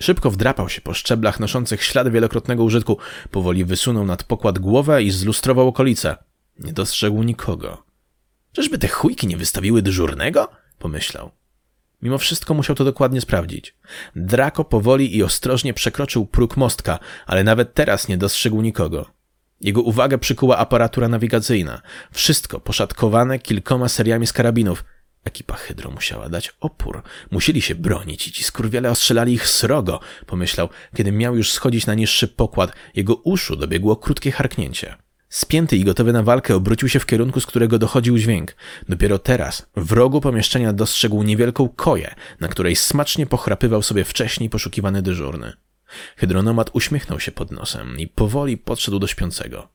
Szybko 0.00 0.30
wdrapał 0.30 0.68
się 0.68 0.80
po 0.80 0.94
szczeblach 0.94 1.40
noszących 1.40 1.84
ślady 1.84 2.10
wielokrotnego 2.10 2.64
użytku, 2.64 2.98
powoli 3.30 3.64
wysunął 3.64 4.04
nad 4.04 4.24
pokład 4.24 4.58
głowę 4.58 5.02
i 5.02 5.10
zlustrował 5.10 5.68
okolice. 5.68 6.16
Nie 6.58 6.72
dostrzegł 6.72 7.22
nikogo. 7.22 7.82
Czyżby 8.52 8.78
te 8.78 8.88
chujki 8.88 9.26
nie 9.26 9.36
wystawiły 9.36 9.82
dyżurnego? 9.82 10.48
pomyślał. 10.78 11.30
Mimo 12.02 12.18
wszystko 12.18 12.54
musiał 12.54 12.76
to 12.76 12.84
dokładnie 12.84 13.20
sprawdzić. 13.20 13.74
Draco 14.16 14.64
powoli 14.64 15.16
i 15.16 15.22
ostrożnie 15.22 15.74
przekroczył 15.74 16.26
próg 16.26 16.56
mostka, 16.56 16.98
ale 17.26 17.44
nawet 17.44 17.74
teraz 17.74 18.08
nie 18.08 18.18
dostrzegł 18.18 18.62
nikogo. 18.62 19.06
Jego 19.60 19.82
uwagę 19.82 20.18
przykuła 20.18 20.58
aparatura 20.58 21.08
nawigacyjna. 21.08 21.82
Wszystko 22.12 22.60
poszatkowane 22.60 23.38
kilkoma 23.38 23.88
seriami 23.88 24.26
z 24.26 24.32
karabinów. 24.32 24.84
Ekipa 25.24 25.54
Hydro 25.54 25.90
musiała 25.90 26.28
dać 26.28 26.54
opór. 26.60 27.02
Musieli 27.30 27.62
się 27.62 27.74
bronić 27.74 28.28
i 28.28 28.32
ci 28.32 28.44
skurwiele 28.44 28.90
ostrzelali 28.90 29.32
ich 29.32 29.48
srogo, 29.48 30.00
pomyślał, 30.26 30.68
kiedy 30.96 31.12
miał 31.12 31.36
już 31.36 31.52
schodzić 31.52 31.86
na 31.86 31.94
niższy 31.94 32.28
pokład. 32.28 32.72
Jego 32.94 33.14
uszu 33.14 33.56
dobiegło 33.56 33.96
krótkie 33.96 34.32
harknięcie. 34.32 34.96
Spięty 35.28 35.76
i 35.76 35.84
gotowy 35.84 36.12
na 36.12 36.22
walkę 36.22 36.56
obrócił 36.56 36.88
się 36.88 37.00
w 37.00 37.06
kierunku, 37.06 37.40
z 37.40 37.46
którego 37.46 37.78
dochodził 37.78 38.18
dźwięk. 38.18 38.56
Dopiero 38.88 39.18
teraz, 39.18 39.66
w 39.76 39.92
rogu 39.92 40.20
pomieszczenia 40.20 40.72
dostrzegł 40.72 41.22
niewielką 41.22 41.68
koję, 41.68 42.14
na 42.40 42.48
której 42.48 42.76
smacznie 42.76 43.26
pochrapywał 43.26 43.82
sobie 43.82 44.04
wcześniej 44.04 44.50
poszukiwany 44.50 45.02
dyżurny. 45.02 45.52
Hydronomat 46.16 46.70
uśmiechnął 46.72 47.20
się 47.20 47.32
pod 47.32 47.50
nosem 47.50 47.98
i 47.98 48.06
powoli 48.06 48.58
podszedł 48.58 48.98
do 48.98 49.06
śpiącego. 49.06 49.68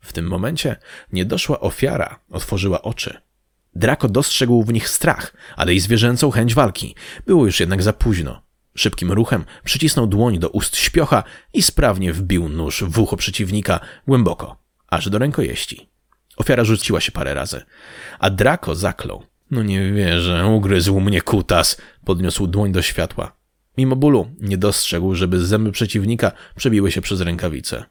W 0.00 0.12
tym 0.12 0.26
momencie 0.26 0.76
niedoszła 1.12 1.60
ofiara 1.60 2.20
otworzyła 2.30 2.82
oczy. 2.82 3.20
Draco 3.74 4.08
dostrzegł 4.08 4.64
w 4.64 4.72
nich 4.72 4.88
strach, 4.88 5.34
ale 5.56 5.74
i 5.74 5.80
zwierzęcą 5.80 6.30
chęć 6.30 6.54
walki. 6.54 6.94
Było 7.26 7.46
już 7.46 7.60
jednak 7.60 7.82
za 7.82 7.92
późno. 7.92 8.42
Szybkim 8.76 9.12
ruchem 9.12 9.44
przycisnął 9.64 10.06
dłoń 10.06 10.38
do 10.38 10.48
ust 10.48 10.76
śpiocha 10.76 11.22
i 11.52 11.62
sprawnie 11.62 12.12
wbił 12.12 12.48
nóż 12.48 12.84
w 12.84 12.98
ucho 12.98 13.16
przeciwnika 13.16 13.80
głęboko, 14.06 14.56
aż 14.88 15.08
do 15.08 15.18
rękojeści. 15.18 15.88
Ofiara 16.36 16.64
rzuciła 16.64 17.00
się 17.00 17.12
parę 17.12 17.34
razy, 17.34 17.62
a 18.18 18.30
Draco 18.30 18.74
zaklął. 18.74 19.26
No 19.50 19.62
nie 19.62 19.92
wierzę, 19.92 20.46
ugryzł 20.46 21.00
mnie 21.00 21.22
kutas, 21.22 21.80
podniósł 22.04 22.46
dłoń 22.46 22.72
do 22.72 22.82
światła. 22.82 23.36
Mimo 23.78 23.96
bólu 23.96 24.30
nie 24.40 24.58
dostrzegł, 24.58 25.14
żeby 25.14 25.46
zęby 25.46 25.72
przeciwnika 25.72 26.32
przebiły 26.56 26.92
się 26.92 27.00
przez 27.00 27.20
rękawice. 27.20 27.84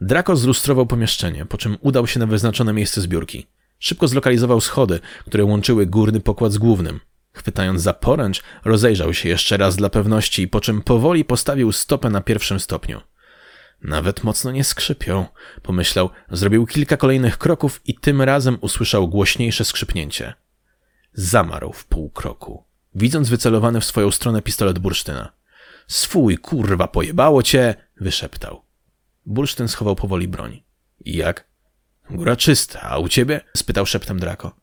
Draco 0.00 0.36
zlustrował 0.36 0.86
pomieszczenie, 0.86 1.46
po 1.46 1.58
czym 1.58 1.76
udał 1.80 2.06
się 2.06 2.20
na 2.20 2.26
wyznaczone 2.26 2.72
miejsce 2.72 3.00
zbiórki. 3.00 3.46
Szybko 3.78 4.08
zlokalizował 4.08 4.60
schody, 4.60 5.00
które 5.26 5.44
łączyły 5.44 5.86
górny 5.86 6.20
pokład 6.20 6.52
z 6.52 6.58
głównym. 6.58 7.00
Chwytając 7.32 7.82
za 7.82 7.94
poręcz, 7.94 8.42
rozejrzał 8.64 9.14
się 9.14 9.28
jeszcze 9.28 9.56
raz 9.56 9.76
dla 9.76 9.88
pewności, 9.88 10.48
po 10.48 10.60
czym 10.60 10.82
powoli 10.82 11.24
postawił 11.24 11.72
stopę 11.72 12.10
na 12.10 12.20
pierwszym 12.20 12.60
stopniu. 12.60 13.00
Nawet 13.82 14.24
mocno 14.24 14.50
nie 14.50 14.64
skrzypią, 14.64 15.26
pomyślał. 15.62 16.10
Zrobił 16.30 16.66
kilka 16.66 16.96
kolejnych 16.96 17.38
kroków 17.38 17.80
i 17.84 17.94
tym 17.94 18.22
razem 18.22 18.58
usłyszał 18.60 19.08
głośniejsze 19.08 19.64
skrzypnięcie. 19.64 20.34
Zamarł 21.12 21.72
w 21.72 21.86
pół 21.86 22.10
kroku, 22.10 22.64
widząc 22.94 23.28
wycelowany 23.28 23.80
w 23.80 23.84
swoją 23.84 24.10
stronę 24.10 24.42
pistolet 24.42 24.78
bursztyna. 24.78 25.32
Swój 25.86 26.38
kurwa, 26.38 26.88
pojebało 26.88 27.42
cię! 27.42 27.74
wyszeptał. 28.00 28.62
Bursztyn 29.26 29.68
schował 29.68 29.96
powoli 29.96 30.28
broń. 30.28 30.62
Jak? 31.04 31.48
Góra 32.10 32.36
czysta, 32.36 32.80
a 32.82 32.98
u 32.98 33.08
ciebie? 33.08 33.40
spytał 33.56 33.86
szeptem 33.86 34.20
Drako. 34.20 34.56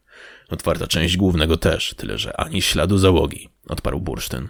Otwarta 0.49 0.87
część 0.87 1.17
głównego 1.17 1.57
też, 1.57 1.93
tyle 1.97 2.17
że 2.17 2.39
ani 2.39 2.61
śladu 2.61 2.97
załogi, 2.97 3.49
odparł 3.67 3.99
bursztyn. 3.99 4.49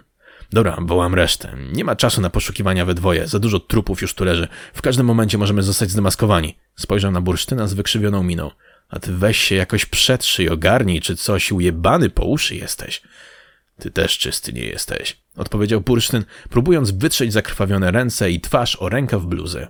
Dobra, 0.52 0.76
wołam 0.80 1.14
resztę. 1.14 1.56
Nie 1.72 1.84
ma 1.84 1.96
czasu 1.96 2.20
na 2.20 2.30
poszukiwania 2.30 2.84
we 2.84 2.94
dwoje. 2.94 3.26
Za 3.26 3.38
dużo 3.38 3.60
trupów 3.60 4.02
już 4.02 4.14
tu 4.14 4.24
leży. 4.24 4.48
W 4.74 4.82
każdym 4.82 5.06
momencie 5.06 5.38
możemy 5.38 5.62
zostać 5.62 5.90
zdemaskowani. 5.90 6.58
Spojrzał 6.76 7.10
na 7.10 7.20
bursztyna 7.20 7.66
z 7.66 7.74
wykrzywioną 7.74 8.22
miną. 8.22 8.50
A 8.88 8.98
ty 8.98 9.12
weź 9.12 9.38
się 9.38 9.54
jakoś 9.54 9.86
przetrzyj, 9.86 10.48
ogarnij, 10.48 11.00
czy 11.00 11.16
coś 11.16 11.52
ujebany 11.52 12.10
po 12.10 12.24
uszy 12.24 12.56
jesteś. 12.56 13.02
Ty 13.78 13.90
też 13.90 14.18
czysty 14.18 14.52
nie 14.52 14.64
jesteś, 14.64 15.22
odpowiedział 15.36 15.80
bursztyn, 15.80 16.24
próbując 16.50 16.90
wytrzeć 16.90 17.32
zakrwawione 17.32 17.90
ręce 17.90 18.30
i 18.30 18.40
twarz 18.40 18.76
o 18.76 18.88
rękaw 18.88 19.24
bluzy. 19.24 19.66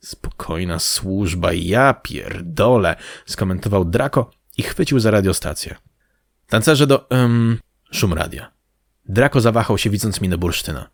Spokojna 0.00 0.78
służba, 0.78 1.52
ja 1.52 1.94
pierdolę, 1.94 2.96
skomentował 3.26 3.84
Draco 3.84 4.30
i 4.56 4.62
chwycił 4.62 5.00
za 5.00 5.10
radiostację. 5.10 5.76
Tancerze 6.48 6.86
do... 6.86 7.06
Um, 7.10 7.58
szum 7.92 8.12
radia. 8.12 8.52
Draco 9.08 9.40
zawahał 9.40 9.78
się, 9.78 9.90
widząc 9.90 10.20
minę 10.20 10.38
bursztyna. 10.38 10.88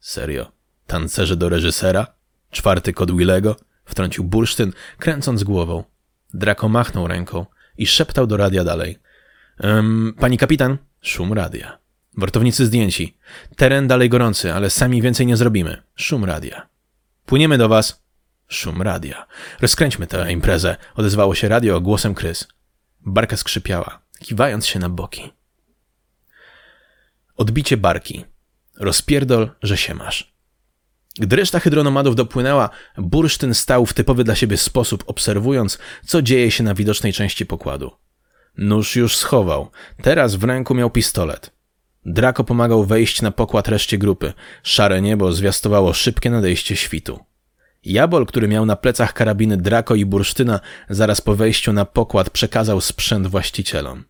Serio? 0.00 0.52
Tancerze 0.86 1.36
do 1.36 1.48
reżysera? 1.48 2.06
Czwarty 2.50 2.92
kod 2.92 3.16
Willego? 3.16 3.56
Wtrącił 3.84 4.24
bursztyn, 4.24 4.72
kręcąc 4.98 5.44
głową. 5.44 5.84
Draco 6.34 6.68
machnął 6.68 7.06
ręką 7.06 7.46
i 7.78 7.86
szeptał 7.86 8.26
do 8.26 8.36
radia 8.36 8.64
dalej. 8.64 8.98
Um, 9.60 10.14
pani 10.20 10.38
kapitan? 10.38 10.78
Szum 11.02 11.32
radia. 11.32 11.78
Wartownicy 12.16 12.66
zdjęci. 12.66 13.16
Teren 13.56 13.86
dalej 13.86 14.08
gorący, 14.08 14.52
ale 14.52 14.70
sami 14.70 15.02
więcej 15.02 15.26
nie 15.26 15.36
zrobimy. 15.36 15.82
Szum 15.94 16.24
radia. 16.24 16.68
Płyniemy 17.26 17.58
do 17.58 17.68
was. 17.68 18.02
Szum 18.48 18.82
radia. 18.82 19.26
Rozkręćmy 19.60 20.06
tę 20.06 20.32
imprezę, 20.32 20.76
odezwało 20.94 21.34
się 21.34 21.48
radio 21.48 21.80
głosem 21.80 22.14
Krys. 22.14 22.48
Barka 23.00 23.36
skrzypiała, 23.36 23.98
kiwając 24.18 24.66
się 24.66 24.78
na 24.78 24.88
boki. 24.88 25.32
Odbicie 27.36 27.76
barki. 27.76 28.24
Rozpierdol, 28.76 29.50
że 29.62 29.76
się 29.76 29.94
masz. 29.94 30.36
Gdy 31.18 31.36
reszta 31.36 31.60
hydronomadów 31.60 32.16
dopłynęła, 32.16 32.70
bursztyn 32.98 33.54
stał 33.54 33.86
w 33.86 33.94
typowy 33.94 34.24
dla 34.24 34.34
siebie 34.34 34.56
sposób, 34.56 35.04
obserwując, 35.06 35.78
co 36.06 36.22
dzieje 36.22 36.50
się 36.50 36.64
na 36.64 36.74
widocznej 36.74 37.12
części 37.12 37.46
pokładu. 37.46 37.92
Nóż 38.58 38.96
już 38.96 39.16
schował, 39.16 39.70
teraz 40.02 40.34
w 40.34 40.44
ręku 40.44 40.74
miał 40.74 40.90
pistolet. 40.90 41.50
Draco 42.06 42.44
pomagał 42.44 42.84
wejść 42.84 43.22
na 43.22 43.30
pokład 43.30 43.68
reszcie 43.68 43.98
grupy. 43.98 44.32
Szare 44.62 45.02
niebo 45.02 45.32
zwiastowało 45.32 45.92
szybkie 45.92 46.30
nadejście 46.30 46.76
świtu. 46.76 47.18
Jabol, 47.84 48.26
który 48.26 48.48
miał 48.48 48.66
na 48.66 48.76
plecach 48.76 49.12
karabiny 49.12 49.56
Draco 49.56 49.94
i 49.94 50.04
Bursztyna, 50.04 50.60
zaraz 50.90 51.20
po 51.20 51.34
wejściu 51.34 51.72
na 51.72 51.84
pokład 51.84 52.30
przekazał 52.30 52.80
sprzęt 52.80 53.26
właścicielom. 53.26 54.04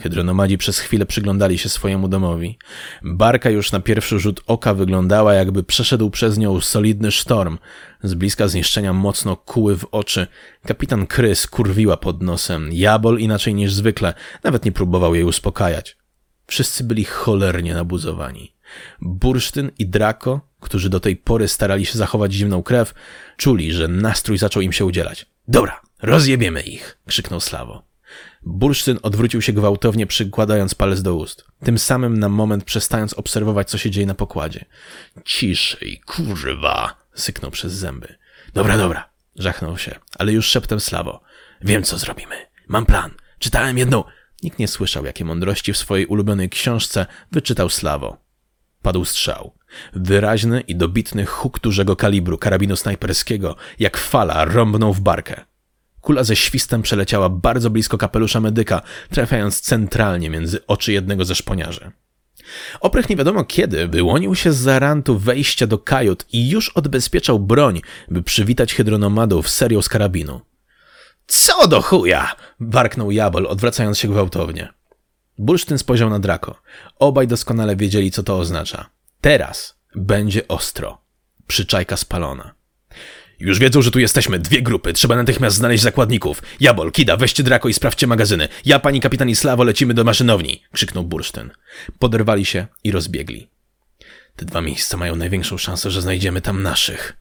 Hydronomadzi 0.00 0.58
przez 0.58 0.78
chwilę 0.78 1.06
przyglądali 1.06 1.58
się 1.58 1.68
swojemu 1.68 2.08
domowi. 2.08 2.58
Barka 3.02 3.50
już 3.50 3.72
na 3.72 3.80
pierwszy 3.80 4.18
rzut 4.18 4.40
oka 4.46 4.74
wyglądała, 4.74 5.34
jakby 5.34 5.62
przeszedł 5.62 6.10
przez 6.10 6.38
nią 6.38 6.60
solidny 6.60 7.10
sztorm. 7.10 7.58
Z 8.02 8.14
bliska 8.14 8.48
zniszczenia 8.48 8.92
mocno 8.92 9.36
kuły 9.36 9.76
w 9.76 9.84
oczy. 9.90 10.26
Kapitan 10.66 11.06
Krys 11.06 11.46
kurwiła 11.46 11.96
pod 11.96 12.22
nosem. 12.22 12.68
Jabol 12.72 13.18
inaczej 13.18 13.54
niż 13.54 13.72
zwykle. 13.72 14.14
Nawet 14.44 14.64
nie 14.64 14.72
próbował 14.72 15.14
jej 15.14 15.24
uspokajać. 15.24 15.96
Wszyscy 16.46 16.84
byli 16.84 17.04
cholernie 17.04 17.74
nabuzowani. 17.74 18.54
Bursztyn 19.00 19.70
i 19.78 19.86
Draco, 19.86 20.40
którzy 20.60 20.90
do 20.90 21.00
tej 21.00 21.16
pory 21.16 21.48
starali 21.48 21.86
się 21.86 21.98
zachować 21.98 22.32
zimną 22.32 22.62
krew, 22.62 22.94
czuli, 23.36 23.72
że 23.72 23.88
nastrój 23.88 24.38
zaczął 24.38 24.62
im 24.62 24.72
się 24.72 24.84
udzielać. 24.84 25.26
Dobra, 25.48 25.80
rozjebiemy 26.02 26.60
ich! 26.60 26.98
krzyknął 27.06 27.40
Slawo. 27.40 27.89
Bursztyn 28.42 28.98
odwrócił 29.02 29.42
się 29.42 29.52
gwałtownie, 29.52 30.06
przykładając 30.06 30.74
palec 30.74 31.02
do 31.02 31.14
ust. 31.14 31.44
Tym 31.64 31.78
samym 31.78 32.18
na 32.18 32.28
moment 32.28 32.64
przestając 32.64 33.14
obserwować, 33.14 33.70
co 33.70 33.78
się 33.78 33.90
dzieje 33.90 34.06
na 34.06 34.14
pokładzie. 34.14 34.64
Ciszej, 35.24 36.00
kurwa! 36.06 36.96
syknął 37.14 37.50
przez 37.50 37.72
zęby. 37.72 38.14
Dobra, 38.54 38.78
dobra, 38.78 39.10
żachnął 39.36 39.78
się, 39.78 39.98
ale 40.18 40.32
już 40.32 40.46
szeptem 40.46 40.80
Slawo. 40.80 41.20
Wiem, 41.62 41.82
co 41.82 41.98
zrobimy. 41.98 42.36
Mam 42.68 42.86
plan. 42.86 43.10
Czytałem 43.38 43.78
jedną... 43.78 44.04
Nikt 44.42 44.58
nie 44.58 44.68
słyszał, 44.68 45.04
jakie 45.04 45.24
mądrości 45.24 45.72
w 45.72 45.78
swojej 45.78 46.06
ulubionej 46.06 46.50
książce 46.50 47.06
wyczytał 47.32 47.70
Slawo. 47.70 48.16
Padł 48.82 49.04
strzał. 49.04 49.54
Wyraźny 49.92 50.60
i 50.60 50.76
dobitny 50.76 51.26
huk 51.26 51.60
dużego 51.60 51.96
kalibru 51.96 52.38
karabinu 52.38 52.76
snajperskiego, 52.76 53.56
jak 53.78 53.96
fala, 53.96 54.44
rąbnął 54.44 54.94
w 54.94 55.00
barkę. 55.00 55.44
Kula 56.00 56.24
ze 56.24 56.36
świstem 56.36 56.82
przeleciała 56.82 57.28
bardzo 57.28 57.70
blisko 57.70 57.98
kapelusza 57.98 58.40
medyka, 58.40 58.82
trafiając 59.10 59.60
centralnie 59.60 60.30
między 60.30 60.66
oczy 60.66 60.92
jednego 60.92 61.24
ze 61.24 61.34
szponiarzy. 61.34 61.90
Oprych 62.80 63.08
nie 63.08 63.16
wiadomo 63.16 63.44
kiedy 63.44 63.88
wyłonił 63.88 64.34
się 64.34 64.52
z 64.52 64.56
zarantu 64.56 65.18
wejścia 65.18 65.66
do 65.66 65.78
kajut 65.78 66.26
i 66.32 66.50
już 66.50 66.68
odbezpieczał 66.68 67.38
broń, 67.38 67.80
by 68.08 68.22
przywitać 68.22 68.74
hydronomadów 68.74 69.50
serią 69.50 69.82
z 69.82 69.88
karabinu. 69.88 70.40
Co 71.26 71.68
do 71.68 71.82
chuja! 71.82 72.36
warknął 72.60 73.10
Jabol, 73.10 73.46
odwracając 73.46 73.98
się 73.98 74.08
gwałtownie. 74.08 74.68
Bursztyn 75.38 75.78
spojrzał 75.78 76.10
na 76.10 76.18
Drako. 76.18 76.60
Obaj 76.98 77.26
doskonale 77.26 77.76
wiedzieli, 77.76 78.10
co 78.10 78.22
to 78.22 78.38
oznacza. 78.38 78.90
Teraz 79.20 79.76
będzie 79.94 80.48
ostro. 80.48 80.98
Przyczajka 81.46 81.96
spalona. 81.96 82.59
Już 83.40 83.58
wiedzą, 83.58 83.82
że 83.82 83.90
tu 83.90 83.98
jesteśmy. 83.98 84.38
Dwie 84.38 84.62
grupy. 84.62 84.92
Trzeba 84.92 85.16
natychmiast 85.16 85.56
znaleźć 85.56 85.82
zakładników. 85.82 86.42
Jabol, 86.60 86.92
Kida, 86.92 87.16
weźcie 87.16 87.42
Drako 87.42 87.68
i 87.68 87.74
sprawdźcie 87.74 88.06
magazyny. 88.06 88.48
Ja, 88.64 88.78
pani 88.78 89.00
kapitan 89.00 89.30
i 89.30 89.34
lecimy 89.58 89.94
do 89.94 90.04
maszynowni. 90.04 90.62
Krzyknął 90.72 91.04
Bursztyn. 91.04 91.50
Poderwali 91.98 92.44
się 92.44 92.66
i 92.84 92.90
rozbiegli. 92.90 93.48
Te 94.36 94.44
dwa 94.44 94.60
miejsca 94.60 94.96
mają 94.96 95.16
największą 95.16 95.58
szansę, 95.58 95.90
że 95.90 96.02
znajdziemy 96.02 96.40
tam 96.40 96.62
naszych. 96.62 97.16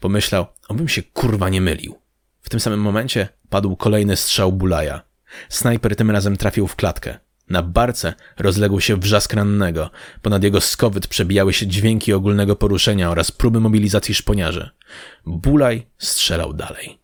Pomyślał, 0.00 0.46
obym 0.68 0.88
się 0.88 1.02
kurwa 1.02 1.48
nie 1.48 1.60
mylił. 1.60 1.98
W 2.40 2.50
tym 2.50 2.60
samym 2.60 2.80
momencie 2.80 3.28
padł 3.48 3.76
kolejny 3.76 4.16
strzał 4.16 4.52
Bulaja. 4.52 5.02
Snajper 5.48 5.96
tym 5.96 6.10
razem 6.10 6.36
trafił 6.36 6.66
w 6.66 6.76
klatkę. 6.76 7.18
Na 7.50 7.62
barce 7.62 8.14
rozległ 8.38 8.80
się 8.80 8.96
wrzask 8.96 9.32
rannego. 9.32 9.90
Ponad 10.22 10.42
jego 10.42 10.60
skowyt 10.60 11.06
przebijały 11.06 11.52
się 11.52 11.66
dźwięki 11.66 12.12
ogólnego 12.12 12.56
poruszenia 12.56 13.10
oraz 13.10 13.32
próby 13.32 13.60
mobilizacji 13.60 14.14
szponiarzy. 14.14 14.70
Bulaj 15.26 15.86
strzelał 15.98 16.54
dalej. 16.54 16.98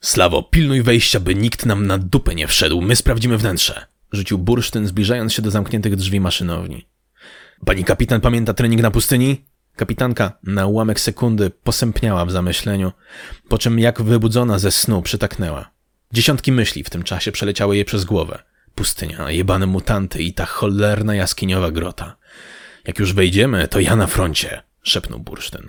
Slawo, 0.00 0.42
pilnuj 0.42 0.82
wejścia, 0.82 1.20
by 1.20 1.34
nikt 1.34 1.66
nam 1.66 1.86
na 1.86 1.98
dupę 1.98 2.34
nie 2.34 2.46
wszedł. 2.46 2.80
My 2.80 2.96
sprawdzimy 2.96 3.38
wnętrze. 3.38 3.86
Rzucił 4.12 4.38
bursztyn, 4.38 4.86
zbliżając 4.86 5.32
się 5.32 5.42
do 5.42 5.50
zamkniętych 5.50 5.96
drzwi 5.96 6.20
maszynowni. 6.20 6.86
Pani 7.64 7.84
kapitan 7.84 8.20
pamięta 8.20 8.54
trening 8.54 8.82
na 8.82 8.90
pustyni? 8.90 9.44
Kapitanka 9.76 10.38
na 10.42 10.66
ułamek 10.66 11.00
sekundy 11.00 11.50
posępniała 11.50 12.24
w 12.24 12.30
zamyśleniu, 12.30 12.92
po 13.48 13.58
czym 13.58 13.78
jak 13.78 14.02
wybudzona 14.02 14.58
ze 14.58 14.72
snu 14.72 15.02
przytaknęła. 15.02 15.70
Dziesiątki 16.12 16.52
myśli 16.52 16.84
w 16.84 16.90
tym 16.90 17.02
czasie 17.02 17.32
przeleciały 17.32 17.76
jej 17.76 17.84
przez 17.84 18.04
głowę. 18.04 18.42
Pustynia, 18.76 19.30
jebane 19.30 19.66
mutanty 19.66 20.22
i 20.22 20.32
ta 20.32 20.46
cholerna 20.46 21.14
jaskiniowa 21.14 21.70
grota. 21.70 22.16
Jak 22.84 22.98
już 22.98 23.12
wejdziemy, 23.12 23.68
to 23.68 23.80
ja 23.80 23.96
na 23.96 24.06
froncie, 24.06 24.62
szepnął 24.82 25.20
bursztyn. 25.20 25.68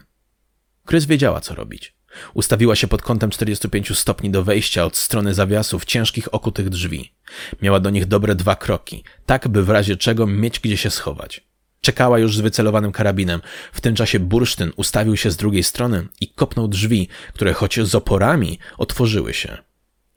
Krys 0.86 1.05
wiedziała, 1.05 1.41
co 1.41 1.55
robić. 1.55 1.95
Ustawiła 2.34 2.76
się 2.76 2.88
pod 2.88 3.01
kątem 3.01 3.30
45 3.30 3.97
stopni 3.97 4.30
do 4.30 4.43
wejścia 4.43 4.86
od 4.86 4.97
strony 4.97 5.34
zawiasów 5.34 5.86
ciężkich 5.86 6.34
okutych 6.34 6.70
drzwi. 6.70 7.14
Miała 7.62 7.80
do 7.80 7.89
nich 7.89 8.05
dobre 8.05 8.36
dwa 8.36 8.55
kroki, 8.55 9.03
tak 9.26 9.47
by 9.47 9.64
w 9.64 9.70
razie 9.70 9.97
czego 9.97 10.28
mieć 10.28 10.60
gdzie 10.60 10.78
się 10.78 10.89
schować. 10.89 11.47
Czekała 11.82 12.20
już 12.20 12.38
z 12.38 12.39
wycelowanym 12.39 12.91
karabinem. 12.91 13.41
W 13.74 13.82
tym 13.82 13.95
czasie 13.95 14.20
bursztyn 14.20 14.72
ustawił 14.76 15.18
się 15.18 15.32
z 15.32 15.38
drugiej 15.38 15.64
strony 15.64 16.08
i 16.22 16.28
kopnął 16.28 16.68
drzwi, 16.68 17.08
które 17.34 17.53
choć 17.53 17.80
z 17.80 17.95
oporami 17.95 18.60
otworzyły 18.78 19.34
się. 19.34 19.58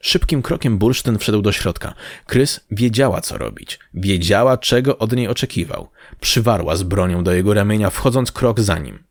Szybkim 0.00 0.42
krokiem 0.42 0.78
bursztyn 0.78 1.18
wszedł 1.18 1.42
do 1.42 1.52
środka. 1.52 1.94
Krys 2.26 2.60
wiedziała, 2.70 3.20
co 3.20 3.38
robić. 3.38 3.78
Wiedziała, 3.94 4.58
czego 4.58 4.98
od 4.98 5.12
niej 5.12 5.28
oczekiwał. 5.28 5.90
Przywarła 6.20 6.76
z 6.76 6.82
bronią 6.82 7.24
do 7.24 7.32
jego 7.32 7.54
ramienia, 7.54 7.90
wchodząc 7.90 8.32
krok 8.32 8.60
za 8.60 8.78
nim. 8.78 9.04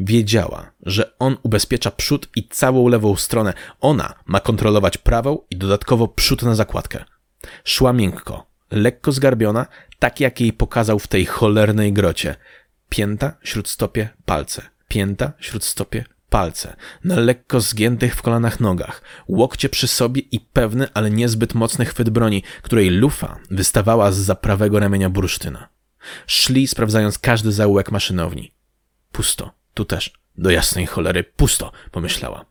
Wiedziała, 0.00 0.70
że 0.86 1.18
on 1.18 1.36
ubezpiecza 1.42 1.90
przód 1.90 2.28
i 2.36 2.48
całą 2.48 2.88
lewą 2.88 3.16
stronę. 3.16 3.52
Ona 3.80 4.14
ma 4.26 4.40
kontrolować 4.40 4.98
prawą 4.98 5.38
i 5.50 5.56
dodatkowo 5.56 6.08
przód 6.08 6.42
na 6.42 6.54
zakładkę. 6.54 7.04
Szła 7.64 7.92
miękko, 7.92 8.46
lekko 8.70 9.12
zgarbiona, 9.12 9.66
tak 9.98 10.20
jak 10.20 10.40
jej 10.40 10.52
pokazał 10.52 10.98
w 10.98 11.06
tej 11.06 11.26
cholernej 11.26 11.92
grocie. 11.92 12.36
Pięta, 12.88 13.32
śródstopie, 13.42 14.08
palce. 14.24 14.62
Pięta, 14.88 15.32
śródstopie, 15.38 16.04
palce 16.30 16.76
na 17.04 17.16
lekko 17.16 17.60
zgiętych 17.60 18.14
w 18.14 18.22
kolanach 18.22 18.60
nogach, 18.60 19.02
łokcie 19.28 19.68
przy 19.68 19.88
sobie 19.88 20.20
i 20.20 20.40
pewny, 20.40 20.88
ale 20.94 21.10
niezbyt 21.10 21.54
mocny 21.54 21.84
chwyt 21.84 22.10
broni, 22.10 22.42
której 22.62 22.90
lufa 22.90 23.38
wystawała 23.50 24.12
z 24.12 24.40
prawego 24.40 24.78
ramienia 24.78 25.10
bursztyna. 25.10 25.68
Szli, 26.26 26.66
sprawdzając 26.66 27.18
każdy 27.18 27.52
zaułek 27.52 27.92
maszynowni. 27.92 28.52
Pusto, 29.12 29.50
tu 29.74 29.84
też. 29.84 30.12
Do 30.38 30.50
jasnej 30.50 30.86
cholery, 30.86 31.24
pusto, 31.24 31.72
pomyślała. 31.90 32.44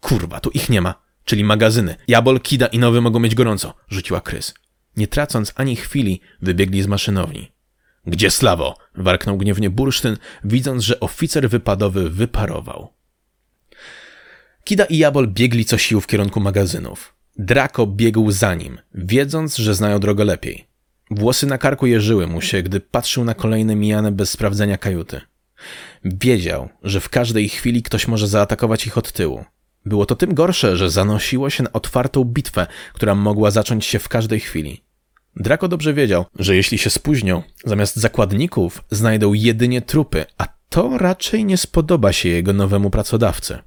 Kurwa, 0.00 0.40
tu 0.40 0.50
ich 0.50 0.68
nie 0.68 0.80
ma, 0.80 0.94
czyli 1.24 1.44
magazyny. 1.44 1.96
Jabol, 2.08 2.40
Kida 2.40 2.66
i 2.66 2.78
Nowy 2.78 3.00
mogą 3.00 3.18
mieć 3.18 3.34
gorąco, 3.34 3.74
rzuciła 3.88 4.20
Krys. 4.20 4.54
Nie 4.96 5.08
tracąc 5.08 5.52
ani 5.56 5.76
chwili, 5.76 6.20
wybiegli 6.42 6.82
z 6.82 6.86
maszynowni. 6.86 7.52
Gdzie 8.06 8.30
Slawo? 8.30 8.76
warknął 8.94 9.36
gniewnie 9.36 9.70
bursztyn, 9.70 10.16
widząc, 10.44 10.82
że 10.82 11.00
oficer 11.00 11.50
wypadowy 11.50 12.10
wyparował. 12.10 12.95
Kida 14.66 14.84
i 14.84 14.98
Jabol 14.98 15.28
biegli 15.28 15.64
co 15.64 15.78
sił 15.78 16.00
w 16.00 16.06
kierunku 16.06 16.40
magazynów. 16.40 17.14
Draco 17.38 17.86
biegł 17.86 18.30
za 18.30 18.54
nim, 18.54 18.78
wiedząc, 18.94 19.56
że 19.56 19.74
znają 19.74 19.98
drogę 19.98 20.24
lepiej. 20.24 20.66
Włosy 21.10 21.46
na 21.46 21.58
karku 21.58 21.86
jeżyły 21.86 22.26
mu 22.26 22.40
się, 22.40 22.62
gdy 22.62 22.80
patrzył 22.80 23.24
na 23.24 23.34
kolejne 23.34 23.76
mijane 23.76 24.12
bez 24.12 24.30
sprawdzenia 24.30 24.78
kajuty. 24.78 25.20
Wiedział, 26.04 26.68
że 26.82 27.00
w 27.00 27.08
każdej 27.08 27.48
chwili 27.48 27.82
ktoś 27.82 28.08
może 28.08 28.28
zaatakować 28.28 28.86
ich 28.86 28.98
od 28.98 29.12
tyłu. 29.12 29.44
Było 29.84 30.06
to 30.06 30.16
tym 30.16 30.34
gorsze, 30.34 30.76
że 30.76 30.90
zanosiło 30.90 31.50
się 31.50 31.62
na 31.62 31.72
otwartą 31.72 32.24
bitwę, 32.24 32.66
która 32.92 33.14
mogła 33.14 33.50
zacząć 33.50 33.86
się 33.86 33.98
w 33.98 34.08
każdej 34.08 34.40
chwili. 34.40 34.84
Draco 35.36 35.68
dobrze 35.68 35.94
wiedział, 35.94 36.24
że 36.38 36.56
jeśli 36.56 36.78
się 36.78 36.90
spóźnią, 36.90 37.42
zamiast 37.64 37.96
zakładników 37.96 38.84
znajdą 38.90 39.32
jedynie 39.32 39.82
trupy, 39.82 40.26
a 40.38 40.46
to 40.68 40.98
raczej 40.98 41.44
nie 41.44 41.56
spodoba 41.56 42.12
się 42.12 42.28
jego 42.28 42.52
nowemu 42.52 42.90
pracodawcy. 42.90 43.58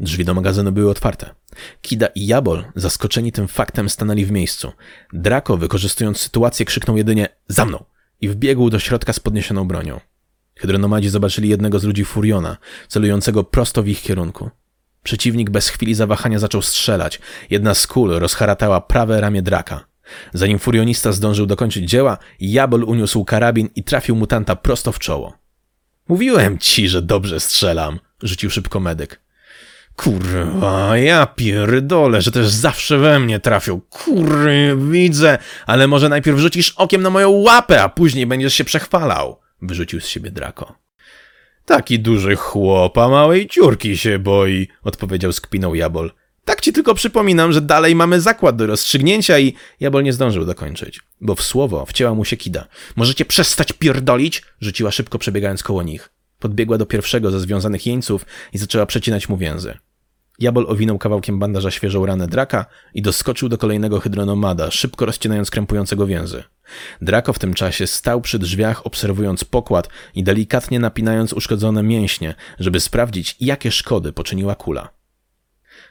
Drzwi 0.00 0.24
do 0.24 0.34
magazynu 0.34 0.72
były 0.72 0.90
otwarte. 0.90 1.34
Kida 1.82 2.06
i 2.06 2.26
Jabol, 2.26 2.64
zaskoczeni 2.76 3.32
tym 3.32 3.48
faktem, 3.48 3.88
stanęli 3.88 4.24
w 4.24 4.30
miejscu. 4.30 4.72
Draco, 5.12 5.56
wykorzystując 5.56 6.18
sytuację, 6.18 6.66
krzyknął 6.66 6.96
jedynie 6.96 7.28
za 7.48 7.64
mną 7.64 7.84
i 8.20 8.28
wbiegł 8.28 8.70
do 8.70 8.78
środka 8.78 9.12
z 9.12 9.20
podniesioną 9.20 9.68
bronią. 9.68 10.00
Hydronomadzi 10.56 11.08
zobaczyli 11.08 11.48
jednego 11.48 11.78
z 11.78 11.84
ludzi 11.84 12.04
Furiona, 12.04 12.56
celującego 12.88 13.44
prosto 13.44 13.82
w 13.82 13.88
ich 13.88 14.02
kierunku. 14.02 14.50
Przeciwnik 15.02 15.50
bez 15.50 15.68
chwili 15.68 15.94
zawahania 15.94 16.38
zaczął 16.38 16.62
strzelać. 16.62 17.20
Jedna 17.50 17.74
z 17.74 17.86
kul 17.86 18.10
rozharatała 18.10 18.80
prawe 18.80 19.20
ramię 19.20 19.42
draka. 19.42 19.84
Zanim 20.34 20.58
furionista 20.58 21.12
zdążył 21.12 21.46
dokończyć 21.46 21.90
dzieła, 21.90 22.18
Jabol 22.40 22.84
uniósł 22.84 23.24
karabin 23.24 23.68
i 23.76 23.84
trafił 23.84 24.16
mutanta 24.16 24.56
prosto 24.56 24.92
w 24.92 24.98
czoło. 24.98 25.38
Mówiłem 26.08 26.58
ci, 26.58 26.88
że 26.88 27.02
dobrze 27.02 27.40
strzelam, 27.40 27.98
rzucił 28.22 28.50
szybko 28.50 28.80
medyk. 28.80 29.20
Kurwa, 29.96 30.98
ja 30.98 31.26
pierdolę, 31.26 32.22
że 32.22 32.32
też 32.32 32.48
zawsze 32.48 32.98
we 32.98 33.20
mnie 33.20 33.40
trafią. 33.40 33.80
Kurry, 33.80 34.76
widzę, 34.90 35.38
ale 35.66 35.88
może 35.88 36.08
najpierw 36.08 36.38
rzucisz 36.38 36.70
okiem 36.70 37.02
na 37.02 37.10
moją 37.10 37.30
łapę, 37.30 37.82
a 37.82 37.88
później 37.88 38.26
będziesz 38.26 38.54
się 38.54 38.64
przechwalał, 38.64 39.40
wyrzucił 39.62 40.00
z 40.00 40.06
siebie 40.06 40.30
Drako. 40.30 40.74
Taki 41.64 41.98
duży 41.98 42.36
chłop, 42.36 42.98
a 42.98 43.08
małej 43.08 43.48
ciurki 43.48 43.96
się 43.98 44.18
boi, 44.18 44.68
odpowiedział 44.82 45.32
z 45.32 45.40
kpiną 45.40 45.74
Jabol. 45.74 46.12
Tak 46.44 46.60
ci 46.60 46.72
tylko 46.72 46.94
przypominam, 46.94 47.52
że 47.52 47.60
dalej 47.60 47.94
mamy 47.94 48.20
zakład 48.20 48.56
do 48.56 48.66
rozstrzygnięcia 48.66 49.38
i 49.38 49.54
Jabol 49.80 50.02
nie 50.02 50.12
zdążył 50.12 50.44
dokończyć, 50.44 51.00
bo 51.20 51.34
w 51.34 51.42
słowo 51.42 51.86
wcięła 51.86 52.14
mu 52.14 52.24
się 52.24 52.36
kida. 52.36 52.66
Możecie 52.96 53.24
przestać 53.24 53.72
pierdolić? 53.72 54.42
Rzuciła 54.60 54.90
szybko 54.90 55.18
przebiegając 55.18 55.62
koło 55.62 55.82
nich. 55.82 56.10
Podbiegła 56.40 56.78
do 56.78 56.86
pierwszego 56.86 57.30
ze 57.30 57.40
związanych 57.40 57.86
jeńców 57.86 58.26
i 58.52 58.58
zaczęła 58.58 58.86
przecinać 58.86 59.28
mu 59.28 59.36
więzy. 59.36 59.78
Jabol 60.38 60.66
owinął 60.68 60.98
kawałkiem 60.98 61.38
bandaża 61.38 61.70
świeżą 61.70 62.06
ranę 62.06 62.26
Draka 62.26 62.66
i 62.94 63.02
doskoczył 63.02 63.48
do 63.48 63.58
kolejnego 63.58 64.00
hydronomada, 64.00 64.70
szybko 64.70 65.06
rozcinając 65.06 65.50
krępującego 65.50 66.06
więzy. 66.06 66.42
Drako 67.02 67.32
w 67.32 67.38
tym 67.38 67.54
czasie 67.54 67.86
stał 67.86 68.20
przy 68.20 68.38
drzwiach, 68.38 68.86
obserwując 68.86 69.44
pokład 69.44 69.88
i 70.14 70.24
delikatnie 70.24 70.80
napinając 70.80 71.32
uszkodzone 71.32 71.82
mięśnie, 71.82 72.34
żeby 72.58 72.80
sprawdzić, 72.80 73.36
jakie 73.40 73.70
szkody 73.70 74.12
poczyniła 74.12 74.54
kula. 74.54 74.99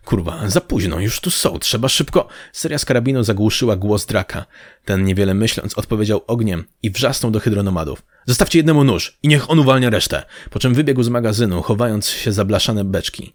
Kurwa, 0.05 0.49
za 0.49 0.61
późno, 0.61 0.99
już 0.99 1.19
tu 1.19 1.31
są, 1.31 1.59
trzeba 1.59 1.89
szybko. 1.89 2.27
Seria 2.53 2.77
z 2.77 2.85
karabinu 2.85 3.23
zagłuszyła 3.23 3.75
głos 3.75 4.05
Draka. 4.05 4.45
Ten 4.85 5.03
niewiele 5.05 5.33
myśląc 5.33 5.77
odpowiedział 5.77 6.21
ogniem 6.27 6.65
i 6.83 6.91
wrzasnął 6.91 7.31
do 7.31 7.39
hydronomadów. 7.39 8.03
Zostawcie 8.25 8.59
jednemu 8.59 8.83
nóż 8.83 9.17
i 9.23 9.27
niech 9.27 9.49
on 9.49 9.59
uwalnia 9.59 9.89
resztę. 9.89 10.23
Po 10.49 10.59
czym 10.59 10.73
wybiegł 10.73 11.03
z 11.03 11.09
magazynu, 11.09 11.61
chowając 11.61 12.07
się 12.07 12.31
za 12.31 12.45
blaszane 12.45 12.83
beczki. 12.83 13.33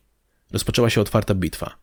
Rozpoczęła 0.52 0.90
się 0.90 1.00
otwarta 1.00 1.34
bitwa. 1.34 1.74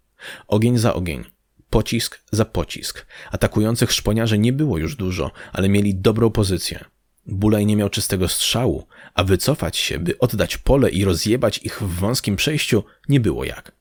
Ogień 0.47 0.77
za 0.77 0.93
ogień. 0.93 1.25
Pocisk 1.69 2.21
za 2.31 2.45
pocisk. 2.45 3.05
Atakujących 3.31 3.91
szponiarzy 3.91 4.37
nie 4.37 4.53
było 4.53 4.77
już 4.77 4.95
dużo, 4.95 5.31
ale 5.53 5.69
mieli 5.69 5.95
dobrą 5.95 6.29
pozycję. 6.29 6.85
Bulej 7.25 7.65
nie 7.65 7.77
miał 7.77 7.89
czystego 7.89 8.27
strzału, 8.27 8.87
a 9.13 9.23
wycofać 9.23 9.77
się, 9.77 9.99
by 9.99 10.17
oddać 10.19 10.57
pole 10.57 10.89
i 10.89 11.05
rozjebać 11.05 11.57
ich 11.57 11.81
w 11.81 11.99
wąskim 11.99 12.35
przejściu, 12.35 12.83
nie 13.09 13.19
było 13.19 13.43
jak. 13.43 13.71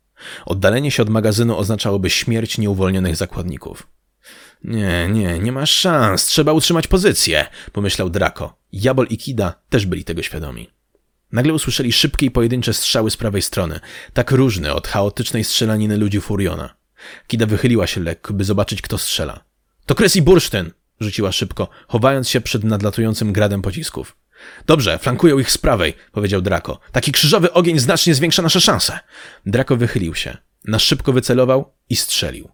Oddalenie 0.47 0.91
się 0.91 1.03
od 1.03 1.09
magazynu 1.09 1.59
oznaczałoby 1.59 2.11
śmierć 2.11 2.59
nieuwolnionych 2.59 3.17
zakładników. 3.17 3.87
Nie, 4.65 5.09
nie, 5.09 5.39
nie 5.39 5.53
ma 5.53 5.67
szans, 5.67 6.27
trzeba 6.27 6.53
utrzymać 6.53 6.87
pozycję, 6.87 7.47
pomyślał 7.73 8.11
Draco. 8.11 8.57
Jabol 8.73 9.07
i 9.11 9.19
Kida 9.19 9.55
też 9.69 9.87
byli 9.87 10.05
tego 10.05 10.23
świadomi. 10.23 10.71
Nagle 11.33 11.53
usłyszeli 11.53 11.93
szybkie 11.93 12.27
i 12.27 12.31
pojedyncze 12.31 12.75
strzały 12.75 13.11
z 13.11 13.17
prawej 13.17 13.43
strony, 13.43 13.81
tak 14.13 14.31
różne 14.31 14.75
od 14.75 14.89
chaotycznej 14.89 15.45
strzelaniny 15.45 15.97
ludzi 15.97 16.21
Furiona. 16.21 16.75
Kida 17.27 17.47
wychyliła 17.47 17.87
się 17.87 18.01
lekko, 18.01 18.33
by 18.35 18.45
zobaczyć, 18.45 18.83
kto 18.83 18.99
strzela. 18.99 19.45
To 19.87 19.95
Kres 19.95 20.17
i 20.17 20.23
Bursztyn! 20.23 20.71
rzuciła 21.01 21.33
szybko, 21.33 21.69
chowając 21.89 22.29
się 22.29 22.41
przed 22.41 22.65
nadlatującym 22.65 23.33
gradem 23.33 23.63
pocisków. 23.63 24.17
Dobrze, 24.67 24.99
flankują 24.99 25.39
ich 25.39 25.51
z 25.53 25.59
prawej, 25.59 25.95
powiedział 26.13 26.41
Draco. 26.41 26.79
Taki 26.93 27.13
krzyżowy 27.13 27.53
ogień 27.53 27.79
znacznie 27.79 28.15
zwiększa 28.15 28.43
nasze 28.43 28.61
szanse. 28.61 28.99
Draco 29.47 29.77
wychylił 29.77 30.15
się. 30.15 30.37
Na 30.65 30.79
szybko 30.79 31.13
wycelował 31.13 31.73
i 31.89 31.97
strzelił. 31.97 32.49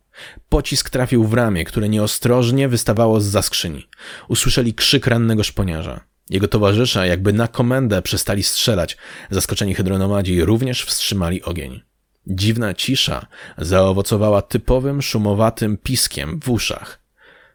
Pocisk 0.49 0.91
trafił 0.91 1.25
w 1.25 1.35
ramię, 1.35 1.65
które 1.65 1.89
nieostrożnie 1.89 2.69
wystawało 2.69 3.21
z 3.21 3.25
za 3.25 3.43
skrzyni. 3.43 3.89
Usłyszeli 4.29 4.75
krzyk 4.75 5.07
rannego 5.07 5.45
szponiarza. 5.45 6.01
Jego 6.31 6.49
towarzysze, 6.49 7.09
jakby 7.09 7.33
na 7.33 7.49
komendę, 7.49 8.03
przestali 8.03 8.43
strzelać. 8.43 8.97
Zaskoczeni 9.31 9.75
hydronomadzi 9.75 10.45
również 10.45 10.85
wstrzymali 10.85 11.43
ogień. 11.43 11.83
Dziwna 12.27 12.75
cisza 12.75 13.27
zaowocowała 13.59 14.43
typowym, 14.43 15.03
szumowatym 15.03 15.77
piskiem 15.77 16.41
w 16.41 16.51
uszach. 16.51 17.01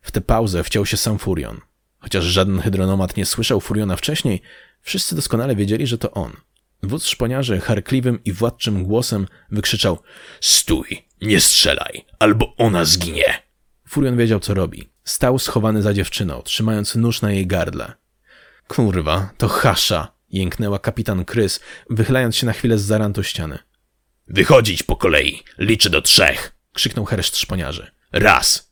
W 0.01 0.11
tę 0.11 0.21
pauzę 0.21 0.63
wciął 0.63 0.86
się 0.86 0.97
sam 0.97 1.19
Furion. 1.19 1.61
Chociaż 2.01 2.23
żaden 2.23 2.59
hydronomat 2.59 3.17
nie 3.17 3.25
słyszał 3.25 3.61
Furiona 3.61 3.95
wcześniej, 3.95 4.41
wszyscy 4.81 5.15
doskonale 5.15 5.55
wiedzieli, 5.55 5.87
że 5.87 5.97
to 5.97 6.11
on. 6.11 6.31
Wódz 6.83 7.05
szponiarzy 7.05 7.59
charkliwym 7.59 8.23
i 8.25 8.31
władczym 8.31 8.83
głosem 8.83 9.27
wykrzyczał 9.51 9.99
Stój, 10.41 11.07
nie 11.21 11.41
strzelaj, 11.41 12.05
albo 12.19 12.55
ona 12.55 12.85
zginie. 12.85 13.43
Furion 13.87 14.17
wiedział, 14.17 14.39
co 14.39 14.53
robi. 14.53 14.89
Stał 15.03 15.39
schowany 15.39 15.81
za 15.81 15.93
dziewczyną, 15.93 16.41
trzymając 16.41 16.95
nóż 16.95 17.21
na 17.21 17.31
jej 17.31 17.47
gardle. 17.47 17.93
Kurwa, 18.67 19.29
to 19.37 19.47
hasza! 19.47 20.13
jęknęła 20.29 20.79
kapitan 20.79 21.25
Krys, 21.25 21.59
wychylając 21.89 22.35
się 22.35 22.45
na 22.45 22.53
chwilę 22.53 22.77
z 22.77 22.81
zarantu 22.81 23.23
ściany. 23.23 23.59
Wychodzić 24.27 24.83
po 24.83 24.95
kolei, 24.95 25.43
liczę 25.57 25.89
do 25.89 26.01
trzech! 26.01 26.55
krzyknął 26.73 27.05
hereszt 27.05 27.37
szponiarzy. 27.37 27.91
Raz! 28.11 28.70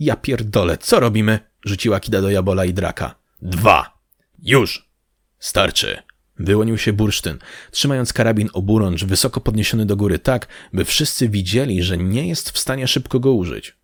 Ja 0.00 0.16
pierdolę, 0.16 0.78
co 0.78 1.00
robimy? 1.00 1.38
rzuciła 1.64 2.00
Kida 2.00 2.20
do 2.22 2.30
Jabola 2.30 2.64
i 2.64 2.74
Draka. 2.74 3.14
Dwa! 3.42 3.98
Już! 4.42 4.88
Starczy! 5.38 6.02
Wyłonił 6.38 6.78
się 6.78 6.92
bursztyn, 6.92 7.38
trzymając 7.70 8.12
karabin 8.12 8.48
oburącz 8.52 9.04
wysoko 9.04 9.40
podniesiony 9.40 9.86
do 9.86 9.96
góry 9.96 10.18
tak, 10.18 10.46
by 10.72 10.84
wszyscy 10.84 11.28
widzieli, 11.28 11.82
że 11.82 11.98
nie 11.98 12.28
jest 12.28 12.50
w 12.50 12.58
stanie 12.58 12.88
szybko 12.88 13.20
go 13.20 13.32
użyć. 13.32 13.76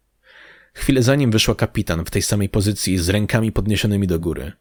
Chwilę 0.75 1.03
zanim 1.03 1.31
wyszła 1.31 1.55
kapitan 1.55 2.05
w 2.05 2.11
tej 2.11 2.23
samej 2.23 2.49
pozycji 2.49 2.99
z 2.99 3.09
rękami 3.09 3.53
podniesionymi 3.53 4.07
do 4.07 4.21
góry. 4.21 4.53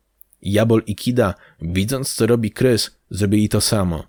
Jabol 0.41 0.83
i 0.87 0.95
Kida, 0.95 1.33
widząc 1.61 2.13
co 2.13 2.27
robi 2.27 2.51
Krys, 2.51 2.97
zrobili 3.09 3.49
to 3.49 3.61
samo. 3.61 4.03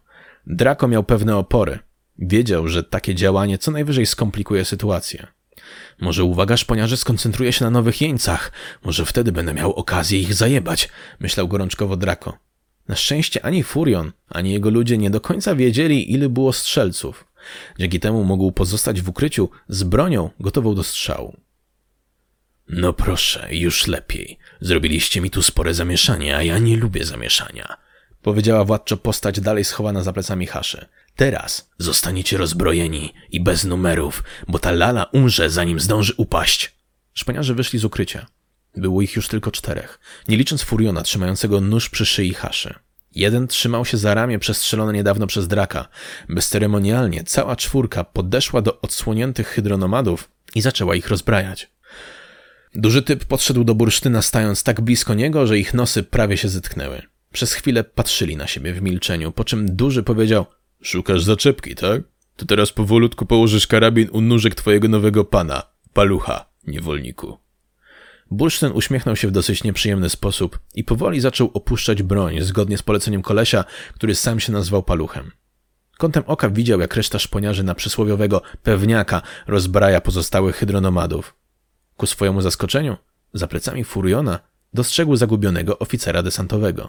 Draco 0.46 0.88
miał 0.88 1.04
pewne 1.04 1.36
opory. 1.36 1.78
Wiedział, 2.18 2.68
że 2.68 2.84
takie 2.84 3.14
działanie 3.14 3.58
co 3.58 3.70
najwyżej 3.70 4.06
skomplikuje 4.06 4.64
sytuację. 4.64 5.35
Może 6.00 6.24
uwaga 6.24 6.56
szponiarzy 6.56 6.96
skoncentruje 6.96 7.52
się 7.52 7.64
na 7.64 7.70
nowych 7.70 8.00
jeńcach. 8.00 8.52
Może 8.84 9.06
wtedy 9.06 9.32
będę 9.32 9.54
miał 9.54 9.72
okazję 9.72 10.20
ich 10.20 10.34
zajebać, 10.34 10.88
myślał 11.20 11.48
gorączkowo 11.48 11.96
Draco. 11.96 12.38
Na 12.88 12.96
szczęście 12.96 13.44
ani 13.44 13.62
Furion, 13.62 14.12
ani 14.28 14.52
jego 14.52 14.70
ludzie 14.70 14.98
nie 14.98 15.10
do 15.10 15.20
końca 15.20 15.54
wiedzieli, 15.54 16.12
ile 16.12 16.28
było 16.28 16.52
strzelców. 16.52 17.24
Dzięki 17.78 18.00
temu 18.00 18.24
mógł 18.24 18.52
pozostać 18.52 19.02
w 19.02 19.08
ukryciu 19.08 19.50
z 19.68 19.82
bronią 19.82 20.30
gotową 20.40 20.74
do 20.74 20.82
strzału. 20.82 21.36
No 22.68 22.92
proszę, 22.92 23.48
już 23.50 23.86
lepiej. 23.86 24.38
Zrobiliście 24.60 25.20
mi 25.20 25.30
tu 25.30 25.42
spore 25.42 25.74
zamieszanie, 25.74 26.36
a 26.36 26.42
ja 26.42 26.58
nie 26.58 26.76
lubię 26.76 27.04
zamieszania. 27.04 27.76
Powiedziała 28.26 28.64
władczo 28.64 28.96
postać 28.96 29.40
dalej 29.40 29.64
schowana 29.64 30.02
za 30.02 30.12
plecami 30.12 30.46
Haszy. 30.46 30.86
Teraz 31.16 31.70
zostaniecie 31.78 32.38
rozbrojeni 32.38 33.14
i 33.30 33.40
bez 33.40 33.64
numerów, 33.64 34.22
bo 34.48 34.58
ta 34.58 34.72
lala 34.72 35.04
umrze, 35.04 35.50
zanim 35.50 35.80
zdąży 35.80 36.14
upaść. 36.16 36.74
Szpaniarze 37.14 37.54
wyszli 37.54 37.78
z 37.78 37.84
ukrycia. 37.84 38.26
Było 38.76 39.02
ich 39.02 39.16
już 39.16 39.28
tylko 39.28 39.50
czterech, 39.50 40.00
nie 40.28 40.36
licząc 40.36 40.62
Furiona 40.62 41.02
trzymającego 41.02 41.60
nóż 41.60 41.90
przy 41.90 42.06
szyi 42.06 42.34
Haszy. 42.34 42.74
Jeden 43.12 43.48
trzymał 43.48 43.84
się 43.84 43.96
za 43.96 44.14
ramię 44.14 44.38
przestrzelone 44.38 44.92
niedawno 44.92 45.26
przez 45.26 45.48
draka. 45.48 45.88
Bezceremonialnie 46.28 47.24
cała 47.24 47.56
czwórka 47.56 48.04
podeszła 48.04 48.62
do 48.62 48.80
odsłoniętych 48.80 49.48
hydronomadów 49.48 50.30
i 50.54 50.60
zaczęła 50.60 50.94
ich 50.94 51.08
rozbrajać. 51.08 51.70
Duży 52.74 53.02
typ 53.02 53.24
podszedł 53.24 53.64
do 53.64 53.74
bursztyna, 53.74 54.22
stając 54.22 54.62
tak 54.62 54.80
blisko 54.80 55.14
niego, 55.14 55.46
że 55.46 55.58
ich 55.58 55.74
nosy 55.74 56.02
prawie 56.02 56.36
się 56.36 56.48
zetknęły. 56.48 57.02
Przez 57.32 57.52
chwilę 57.52 57.84
patrzyli 57.84 58.36
na 58.36 58.46
siebie 58.46 58.72
w 58.72 58.82
milczeniu, 58.82 59.32
po 59.32 59.44
czym 59.44 59.76
duży 59.76 60.02
powiedział: 60.02 60.46
Szukasz 60.82 61.22
zaczepki, 61.22 61.74
tak? 61.74 62.02
To 62.36 62.46
teraz 62.46 62.72
powolutku 62.72 63.26
położysz 63.26 63.66
karabin 63.66 64.08
u 64.12 64.20
nóżek 64.20 64.54
twojego 64.54 64.88
nowego 64.88 65.24
pana, 65.24 65.62
palucha, 65.92 66.44
niewolniku. 66.66 67.38
Bursztyn 68.30 68.72
uśmiechnął 68.72 69.16
się 69.16 69.28
w 69.28 69.30
dosyć 69.30 69.64
nieprzyjemny 69.64 70.08
sposób 70.08 70.58
i 70.74 70.84
powoli 70.84 71.20
zaczął 71.20 71.50
opuszczać 71.54 72.02
broń, 72.02 72.40
zgodnie 72.40 72.78
z 72.78 72.82
poleceniem 72.82 73.22
kolesia, 73.22 73.64
który 73.94 74.14
sam 74.14 74.40
się 74.40 74.52
nazwał 74.52 74.82
paluchem. 74.82 75.30
Kątem 75.98 76.22
oka 76.26 76.50
widział, 76.50 76.80
jak 76.80 76.96
reszta 76.96 77.18
szponiarzy 77.18 77.62
na 77.62 77.74
przysłowiowego 77.74 78.42
pewniaka 78.62 79.22
rozbraja 79.46 80.00
pozostałych 80.00 80.56
hydronomadów. 80.56 81.34
Ku 81.96 82.06
swojemu 82.06 82.40
zaskoczeniu, 82.40 82.96
za 83.34 83.46
plecami 83.46 83.84
Furiona 83.84 84.38
dostrzegł 84.74 85.16
zagubionego 85.16 85.78
oficera 85.78 86.22
desantowego. 86.22 86.88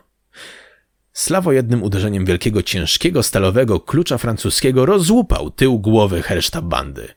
Slawo 1.18 1.52
jednym 1.52 1.84
uderzeniem 1.84 2.26
wielkiego, 2.26 2.64
ciężkiego, 2.64 3.24
stalowego 3.24 3.80
klucza 3.80 4.18
francuskiego 4.18 4.86
rozłupał 4.86 5.52
tył 5.52 5.80
głowy 5.80 6.22
herszta 6.22 6.62
bandy. 6.62 7.08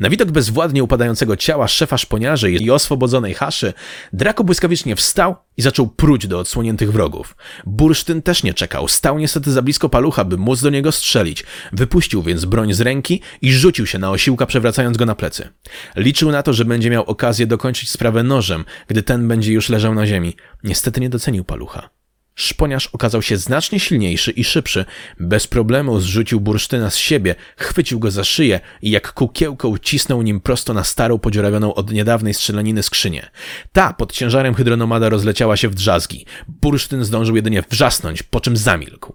Na 0.00 0.10
widok 0.10 0.30
bezwładnie 0.30 0.84
upadającego 0.84 1.36
ciała 1.36 1.68
szefa 1.68 1.98
szponiarzy 1.98 2.50
i 2.50 2.70
oswobodzonej 2.70 3.34
haszy, 3.34 3.72
Draco 4.12 4.44
błyskawicznie 4.44 4.96
wstał 4.96 5.36
i 5.56 5.62
zaczął 5.62 5.88
pruć 5.88 6.26
do 6.26 6.38
odsłoniętych 6.38 6.92
wrogów. 6.92 7.36
Bursztyn 7.66 8.22
też 8.22 8.42
nie 8.42 8.54
czekał, 8.54 8.88
stał 8.88 9.18
niestety 9.18 9.52
za 9.52 9.62
blisko 9.62 9.88
palucha, 9.88 10.24
by 10.24 10.36
móc 10.36 10.62
do 10.62 10.70
niego 10.70 10.92
strzelić. 10.92 11.44
Wypuścił 11.72 12.22
więc 12.22 12.44
broń 12.44 12.72
z 12.72 12.80
ręki 12.80 13.20
i 13.42 13.52
rzucił 13.52 13.86
się 13.86 13.98
na 13.98 14.10
osiłka, 14.10 14.46
przewracając 14.46 14.96
go 14.96 15.06
na 15.06 15.14
plecy. 15.14 15.48
Liczył 15.96 16.30
na 16.30 16.42
to, 16.42 16.52
że 16.52 16.64
będzie 16.64 16.90
miał 16.90 17.04
okazję 17.04 17.46
dokończyć 17.46 17.90
sprawę 17.90 18.22
nożem, 18.22 18.64
gdy 18.88 19.02
ten 19.02 19.28
będzie 19.28 19.52
już 19.52 19.68
leżał 19.68 19.94
na 19.94 20.06
ziemi. 20.06 20.36
Niestety 20.64 21.00
nie 21.00 21.10
docenił 21.10 21.44
palucha. 21.44 21.99
Szponiarz 22.34 22.86
okazał 22.86 23.22
się 23.22 23.36
znacznie 23.36 23.80
silniejszy 23.80 24.30
i 24.30 24.44
szybszy. 24.44 24.84
Bez 25.20 25.46
problemu 25.46 26.00
zrzucił 26.00 26.40
bursztyna 26.40 26.90
z 26.90 26.96
siebie, 26.96 27.34
chwycił 27.56 28.00
go 28.00 28.10
za 28.10 28.24
szyję 28.24 28.60
i 28.82 28.90
jak 28.90 29.12
kukiełkę 29.12 29.68
ucisnął 29.68 30.22
nim 30.22 30.40
prosto 30.40 30.74
na 30.74 30.84
starą, 30.84 31.18
podziurawioną 31.18 31.74
od 31.74 31.92
niedawnej 31.92 32.34
strzelaniny 32.34 32.82
skrzynię. 32.82 33.30
Ta 33.72 33.92
pod 33.92 34.12
ciężarem 34.12 34.54
hydronomada 34.54 35.08
rozleciała 35.08 35.56
się 35.56 35.68
w 35.68 35.74
drzazgi. 35.74 36.26
Bursztyn 36.48 37.04
zdążył 37.04 37.36
jedynie 37.36 37.62
wrzasnąć, 37.70 38.22
po 38.22 38.40
czym 38.40 38.56
zamilkł. 38.56 39.12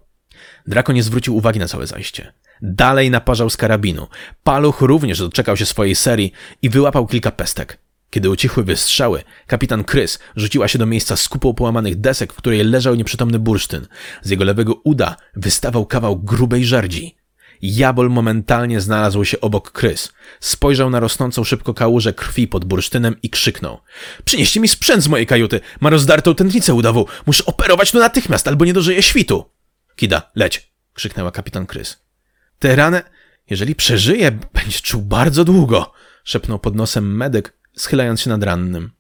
Drako 0.68 0.94
nie 0.94 1.04
zwrócił 1.04 1.36
uwagi 1.36 1.60
na 1.60 1.68
całe 1.68 1.88
zajście. 1.88 2.34
Dalej 2.62 3.12
naparzał 3.12 3.50
z 3.50 3.58
karabinu. 3.58 4.08
Paluch 4.44 4.82
również 4.82 5.20
doczekał 5.20 5.58
się 5.58 5.66
swojej 5.66 5.96
serii 5.96 6.32
i 6.62 6.70
wyłapał 6.70 7.08
kilka 7.08 7.32
pestek. 7.32 7.85
Kiedy 8.16 8.30
ucichły 8.30 8.64
wystrzały, 8.64 9.24
kapitan 9.48 9.84
Krys 9.84 10.20
rzuciła 10.36 10.68
się 10.68 10.80
do 10.80 10.86
miejsca 10.86 11.16
z 11.16 11.30
kupą 11.30 11.54
połamanych 11.54 12.00
desek, 12.00 12.34
w 12.34 12.36
której 12.36 12.64
leżał 12.64 12.96
nieprzytomny 12.96 13.40
bursztyn. 13.40 13.88
Z 14.22 14.30
jego 14.30 14.44
lewego 14.44 14.74
uda 14.84 15.16
wystawał 15.34 15.86
kawał 15.86 16.18
grubej 16.18 16.66
żerdzi. 16.66 17.16
Jabol 17.62 18.10
momentalnie 18.10 18.82
znalazł 18.82 19.26
się 19.26 19.42
obok 19.42 19.72
Krys. 19.72 20.14
Spojrzał 20.40 20.90
na 20.90 21.00
rosnącą 21.00 21.44
szybko 21.44 21.74
kałużę 21.74 22.14
krwi 22.14 22.48
pod 22.48 22.66
bursztynem 22.66 23.16
i 23.24 23.30
krzyknął. 23.30 23.80
Przynieście 24.26 24.60
mi 24.60 24.68
sprzęt 24.68 25.04
z 25.04 25.08
mojej 25.08 25.28
kajuty! 25.28 25.60
Ma 25.80 25.90
rozdartą 25.90 26.36
tętnicę 26.36 26.74
udawą! 26.74 27.06
Muszę 27.26 27.46
operować 27.46 27.92
tu 27.92 28.00
natychmiast, 28.00 28.48
albo 28.48 28.66
nie 28.66 28.74
dożyję 28.74 29.04
świtu! 29.04 29.46
Kida, 29.96 30.32
leć! 30.36 30.72
krzyknęła 30.94 31.32
kapitan 31.32 31.66
Krys. 31.66 31.98
Tę 32.60 32.76
ranę, 32.76 33.04
jeżeli 33.50 33.76
przeżyje, 33.76 34.32
będzie 34.54 34.80
czuł 34.80 35.02
bardzo 35.02 35.46
długo! 35.46 35.94
szepnął 36.24 36.60
pod 36.60 36.76
nosem 36.76 37.18
medyk, 37.18 37.54
schylając 37.78 38.22
się 38.22 38.30
nad 38.30 38.44
rannym. 38.44 38.92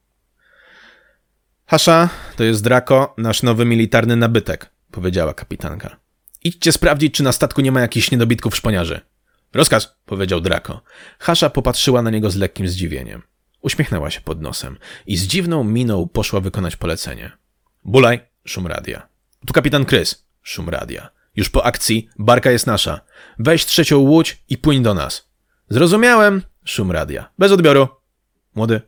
Hasza, 1.65 2.09
to 2.35 2.43
jest 2.43 2.63
Draco, 2.63 3.13
nasz 3.17 3.43
nowy 3.43 3.65
militarny 3.65 4.15
nabytek, 4.15 4.71
powiedziała 4.91 5.33
kapitanka. 5.33 5.97
Idźcie 6.43 6.71
sprawdzić, 6.71 7.13
czy 7.15 7.23
na 7.23 7.31
statku 7.31 7.61
nie 7.61 7.71
ma 7.71 7.81
jakichś 7.81 8.11
niedobitków 8.11 8.55
szponiarzy. 8.55 9.01
Rozkaz, 9.53 9.95
powiedział 10.05 10.41
Draco. 10.41 10.81
Hasza 11.19 11.49
popatrzyła 11.49 12.01
na 12.01 12.09
niego 12.09 12.31
z 12.31 12.35
lekkim 12.35 12.67
zdziwieniem. 12.67 13.21
Uśmiechnęła 13.61 14.11
się 14.11 14.21
pod 14.21 14.41
nosem 14.41 14.77
i 15.07 15.17
z 15.17 15.27
dziwną 15.27 15.63
miną 15.63 16.07
poszła 16.07 16.39
wykonać 16.39 16.75
polecenie. 16.75 17.31
Bulaj, 17.83 18.19
szum 18.45 18.67
radia. 18.67 19.07
Tu 19.45 19.53
kapitan 19.53 19.85
Krys, 19.85 20.25
szum 20.43 20.69
radia. 20.69 21.09
Już 21.35 21.49
po 21.49 21.65
akcji, 21.65 22.09
barka 22.19 22.51
jest 22.51 22.67
nasza. 22.67 23.01
Weź 23.39 23.65
trzecią 23.65 23.97
łódź 23.97 24.43
i 24.49 24.57
płyń 24.57 24.83
do 24.83 24.93
nas. 24.93 25.29
Zrozumiałem, 25.69 26.41
szum 26.65 26.91
radia. 26.91 27.29
Bez 27.39 27.51
odbioru. 27.51 27.87
Młody, 28.55 28.81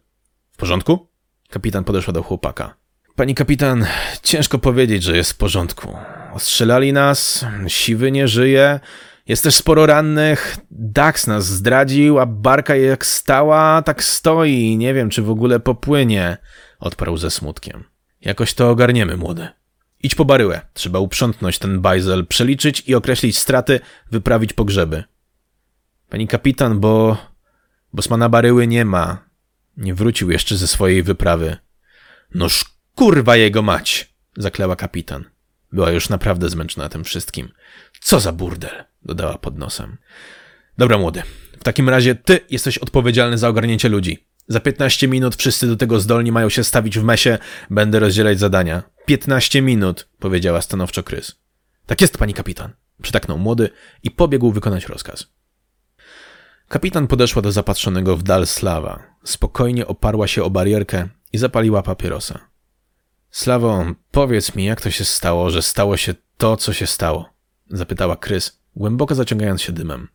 w 0.51 0.57
porządku? 0.57 1.07
Kapitan 1.49 1.83
podeszła 1.83 2.13
do 2.13 2.23
chłopaka. 2.23 2.75
Pani 3.15 3.35
kapitan, 3.35 3.85
ciężko 4.23 4.59
powiedzieć, 4.59 5.03
że 5.03 5.17
jest 5.17 5.31
w 5.31 5.37
porządku. 5.37 5.97
Ostrzelali 6.33 6.93
nas, 6.93 7.45
siwy 7.67 8.11
nie 8.11 8.27
żyje, 8.27 8.79
jest 9.27 9.43
też 9.43 9.55
sporo 9.55 9.85
rannych, 9.85 10.57
Dax 10.71 11.27
nas 11.27 11.45
zdradził, 11.45 12.19
a 12.19 12.25
barka 12.25 12.75
jak 12.75 13.05
stała, 13.05 13.81
tak 13.81 14.03
stoi. 14.03 14.77
Nie 14.77 14.93
wiem, 14.93 15.09
czy 15.09 15.21
w 15.21 15.29
ogóle 15.29 15.59
popłynie, 15.59 16.37
odparł 16.79 17.17
ze 17.17 17.31
smutkiem. 17.31 17.83
Jakoś 18.21 18.53
to 18.53 18.69
ogarniemy, 18.69 19.17
młody. 19.17 19.47
Idź 20.03 20.15
po 20.15 20.25
baryłę. 20.25 20.61
Trzeba 20.73 20.99
uprzątnąć 20.99 21.59
ten 21.59 21.81
bajzel, 21.81 22.27
przeliczyć 22.27 22.83
i 22.87 22.95
określić 22.95 23.37
straty, 23.37 23.79
wyprawić 24.11 24.53
pogrzeby. 24.53 25.03
Pani 26.09 26.27
kapitan, 26.27 26.79
bo... 26.79 27.17
Bosmana 27.93 28.29
baryły 28.29 28.67
nie 28.67 28.85
ma. 28.85 29.26
Nie 29.77 29.93
wrócił 29.93 30.31
jeszcze 30.31 30.57
ze 30.57 30.67
swojej 30.67 31.03
wyprawy. 31.03 31.57
Noż 32.35 32.65
kurwa 32.95 33.35
jego 33.35 33.61
mać! 33.61 34.13
zakleła 34.37 34.75
kapitan. 34.75 35.25
Była 35.71 35.91
już 35.91 36.09
naprawdę 36.09 36.49
zmęczona 36.49 36.89
tym 36.89 37.03
wszystkim. 37.03 37.49
Co 38.01 38.19
za 38.19 38.31
burdel! 38.31 38.83
dodała 39.05 39.37
pod 39.37 39.57
nosem. 39.57 39.97
Dobra, 40.77 40.97
młody. 40.97 41.23
W 41.59 41.63
takim 41.63 41.89
razie 41.89 42.15
ty 42.15 42.39
jesteś 42.49 42.77
odpowiedzialny 42.77 43.37
za 43.37 43.47
ogarnięcie 43.47 43.89
ludzi. 43.89 44.27
Za 44.47 44.59
15 44.59 45.07
minut 45.07 45.35
wszyscy 45.35 45.67
do 45.67 45.75
tego 45.75 45.99
zdolni 45.99 46.31
mają 46.31 46.49
się 46.49 46.63
stawić 46.63 46.99
w 46.99 47.03
mesie, 47.03 47.37
będę 47.69 47.99
rozdzielać 47.99 48.39
zadania. 48.39 48.83
15 49.05 49.61
minut, 49.61 50.07
powiedziała 50.19 50.61
stanowczo 50.61 51.03
Krys. 51.03 51.35
Tak 51.85 52.01
jest, 52.01 52.17
pani 52.17 52.33
kapitan, 52.33 52.73
przytaknął 53.01 53.37
młody 53.37 53.69
i 54.03 54.11
pobiegł 54.11 54.51
wykonać 54.51 54.85
rozkaz. 54.85 55.36
Kapitan 56.67 57.07
podeszła 57.07 57.41
do 57.41 57.51
zapatrzonego 57.51 58.17
w 58.17 58.23
dal 58.23 58.47
Slawa. 58.47 59.03
Spokojnie 59.23 59.87
oparła 59.87 60.27
się 60.27 60.43
o 60.43 60.49
barierkę 60.49 61.07
i 61.33 61.37
zapaliła 61.37 61.83
papierosa. 61.83 62.39
Slawo, 63.31 63.85
powiedz 64.11 64.55
mi, 64.55 64.65
jak 64.65 64.81
to 64.81 64.91
się 64.91 65.05
stało, 65.05 65.49
że 65.49 65.61
stało 65.61 65.97
się 65.97 66.13
to, 66.37 66.57
co 66.57 66.73
się 66.73 66.87
stało? 66.87 67.29
Zapytała 67.69 68.15
Krys, 68.15 68.59
głęboko 68.75 69.15
zaciągając 69.15 69.61
się 69.61 69.71
dymem. 69.71 70.07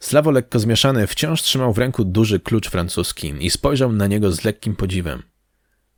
Slawo, 0.00 0.30
lekko 0.30 0.58
zmieszany, 0.58 1.06
wciąż 1.06 1.42
trzymał 1.42 1.72
w 1.72 1.78
ręku 1.78 2.04
duży 2.04 2.40
klucz 2.40 2.70
francuski 2.70 3.34
i 3.40 3.50
spojrzał 3.50 3.92
na 3.92 4.06
niego 4.06 4.32
z 4.32 4.44
lekkim 4.44 4.76
podziwem. 4.76 5.22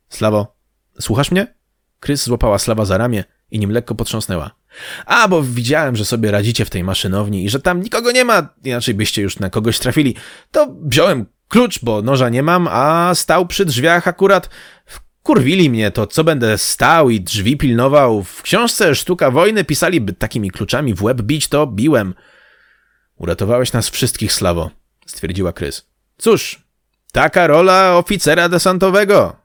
Slawo, 0.09 0.55
słuchasz 0.99 1.31
mnie? 1.31 1.55
Krys 1.99 2.23
złapała 2.23 2.59
Slawa 2.59 2.85
za 2.85 2.97
ramię 2.97 3.23
i 3.51 3.59
nim 3.59 3.71
lekko 3.71 3.95
potrząsnęła. 3.95 4.51
A, 5.05 5.27
bo 5.27 5.43
widziałem, 5.43 5.95
że 5.95 6.05
sobie 6.05 6.31
radzicie 6.31 6.65
w 6.65 6.69
tej 6.69 6.83
maszynowni 6.83 7.45
i 7.45 7.49
że 7.49 7.59
tam 7.59 7.81
nikogo 7.81 8.11
nie 8.11 8.25
ma, 8.25 8.49
inaczej 8.63 8.93
byście 8.93 9.21
już 9.21 9.39
na 9.39 9.49
kogoś 9.49 9.79
trafili. 9.79 10.15
To 10.51 10.75
wziąłem 10.83 11.25
klucz, 11.47 11.79
bo 11.83 12.01
noża 12.01 12.29
nie 12.29 12.43
mam, 12.43 12.67
a 12.71 13.11
stał 13.15 13.45
przy 13.45 13.65
drzwiach 13.65 14.07
akurat. 14.07 14.49
Kurwili 15.23 15.69
mnie, 15.69 15.91
to 15.91 16.07
co 16.07 16.23
będę 16.23 16.57
stał 16.57 17.09
i 17.09 17.21
drzwi 17.21 17.57
pilnował. 17.57 18.23
W 18.23 18.41
książce 18.41 18.95
Sztuka 18.95 19.31
Wojny 19.31 19.63
pisali, 19.63 20.01
by 20.01 20.13
takimi 20.13 20.51
kluczami 20.51 20.93
w 20.93 21.03
łeb 21.03 21.21
bić, 21.21 21.47
to 21.47 21.67
biłem. 21.67 22.13
Uratowałeś 23.15 23.73
nas 23.73 23.89
wszystkich, 23.89 24.33
Slawo, 24.33 24.71
stwierdziła 25.05 25.53
Krys. 25.53 25.87
Cóż, 26.17 26.65
taka 27.11 27.47
rola 27.47 27.97
oficera 27.97 28.49
desantowego. 28.49 29.44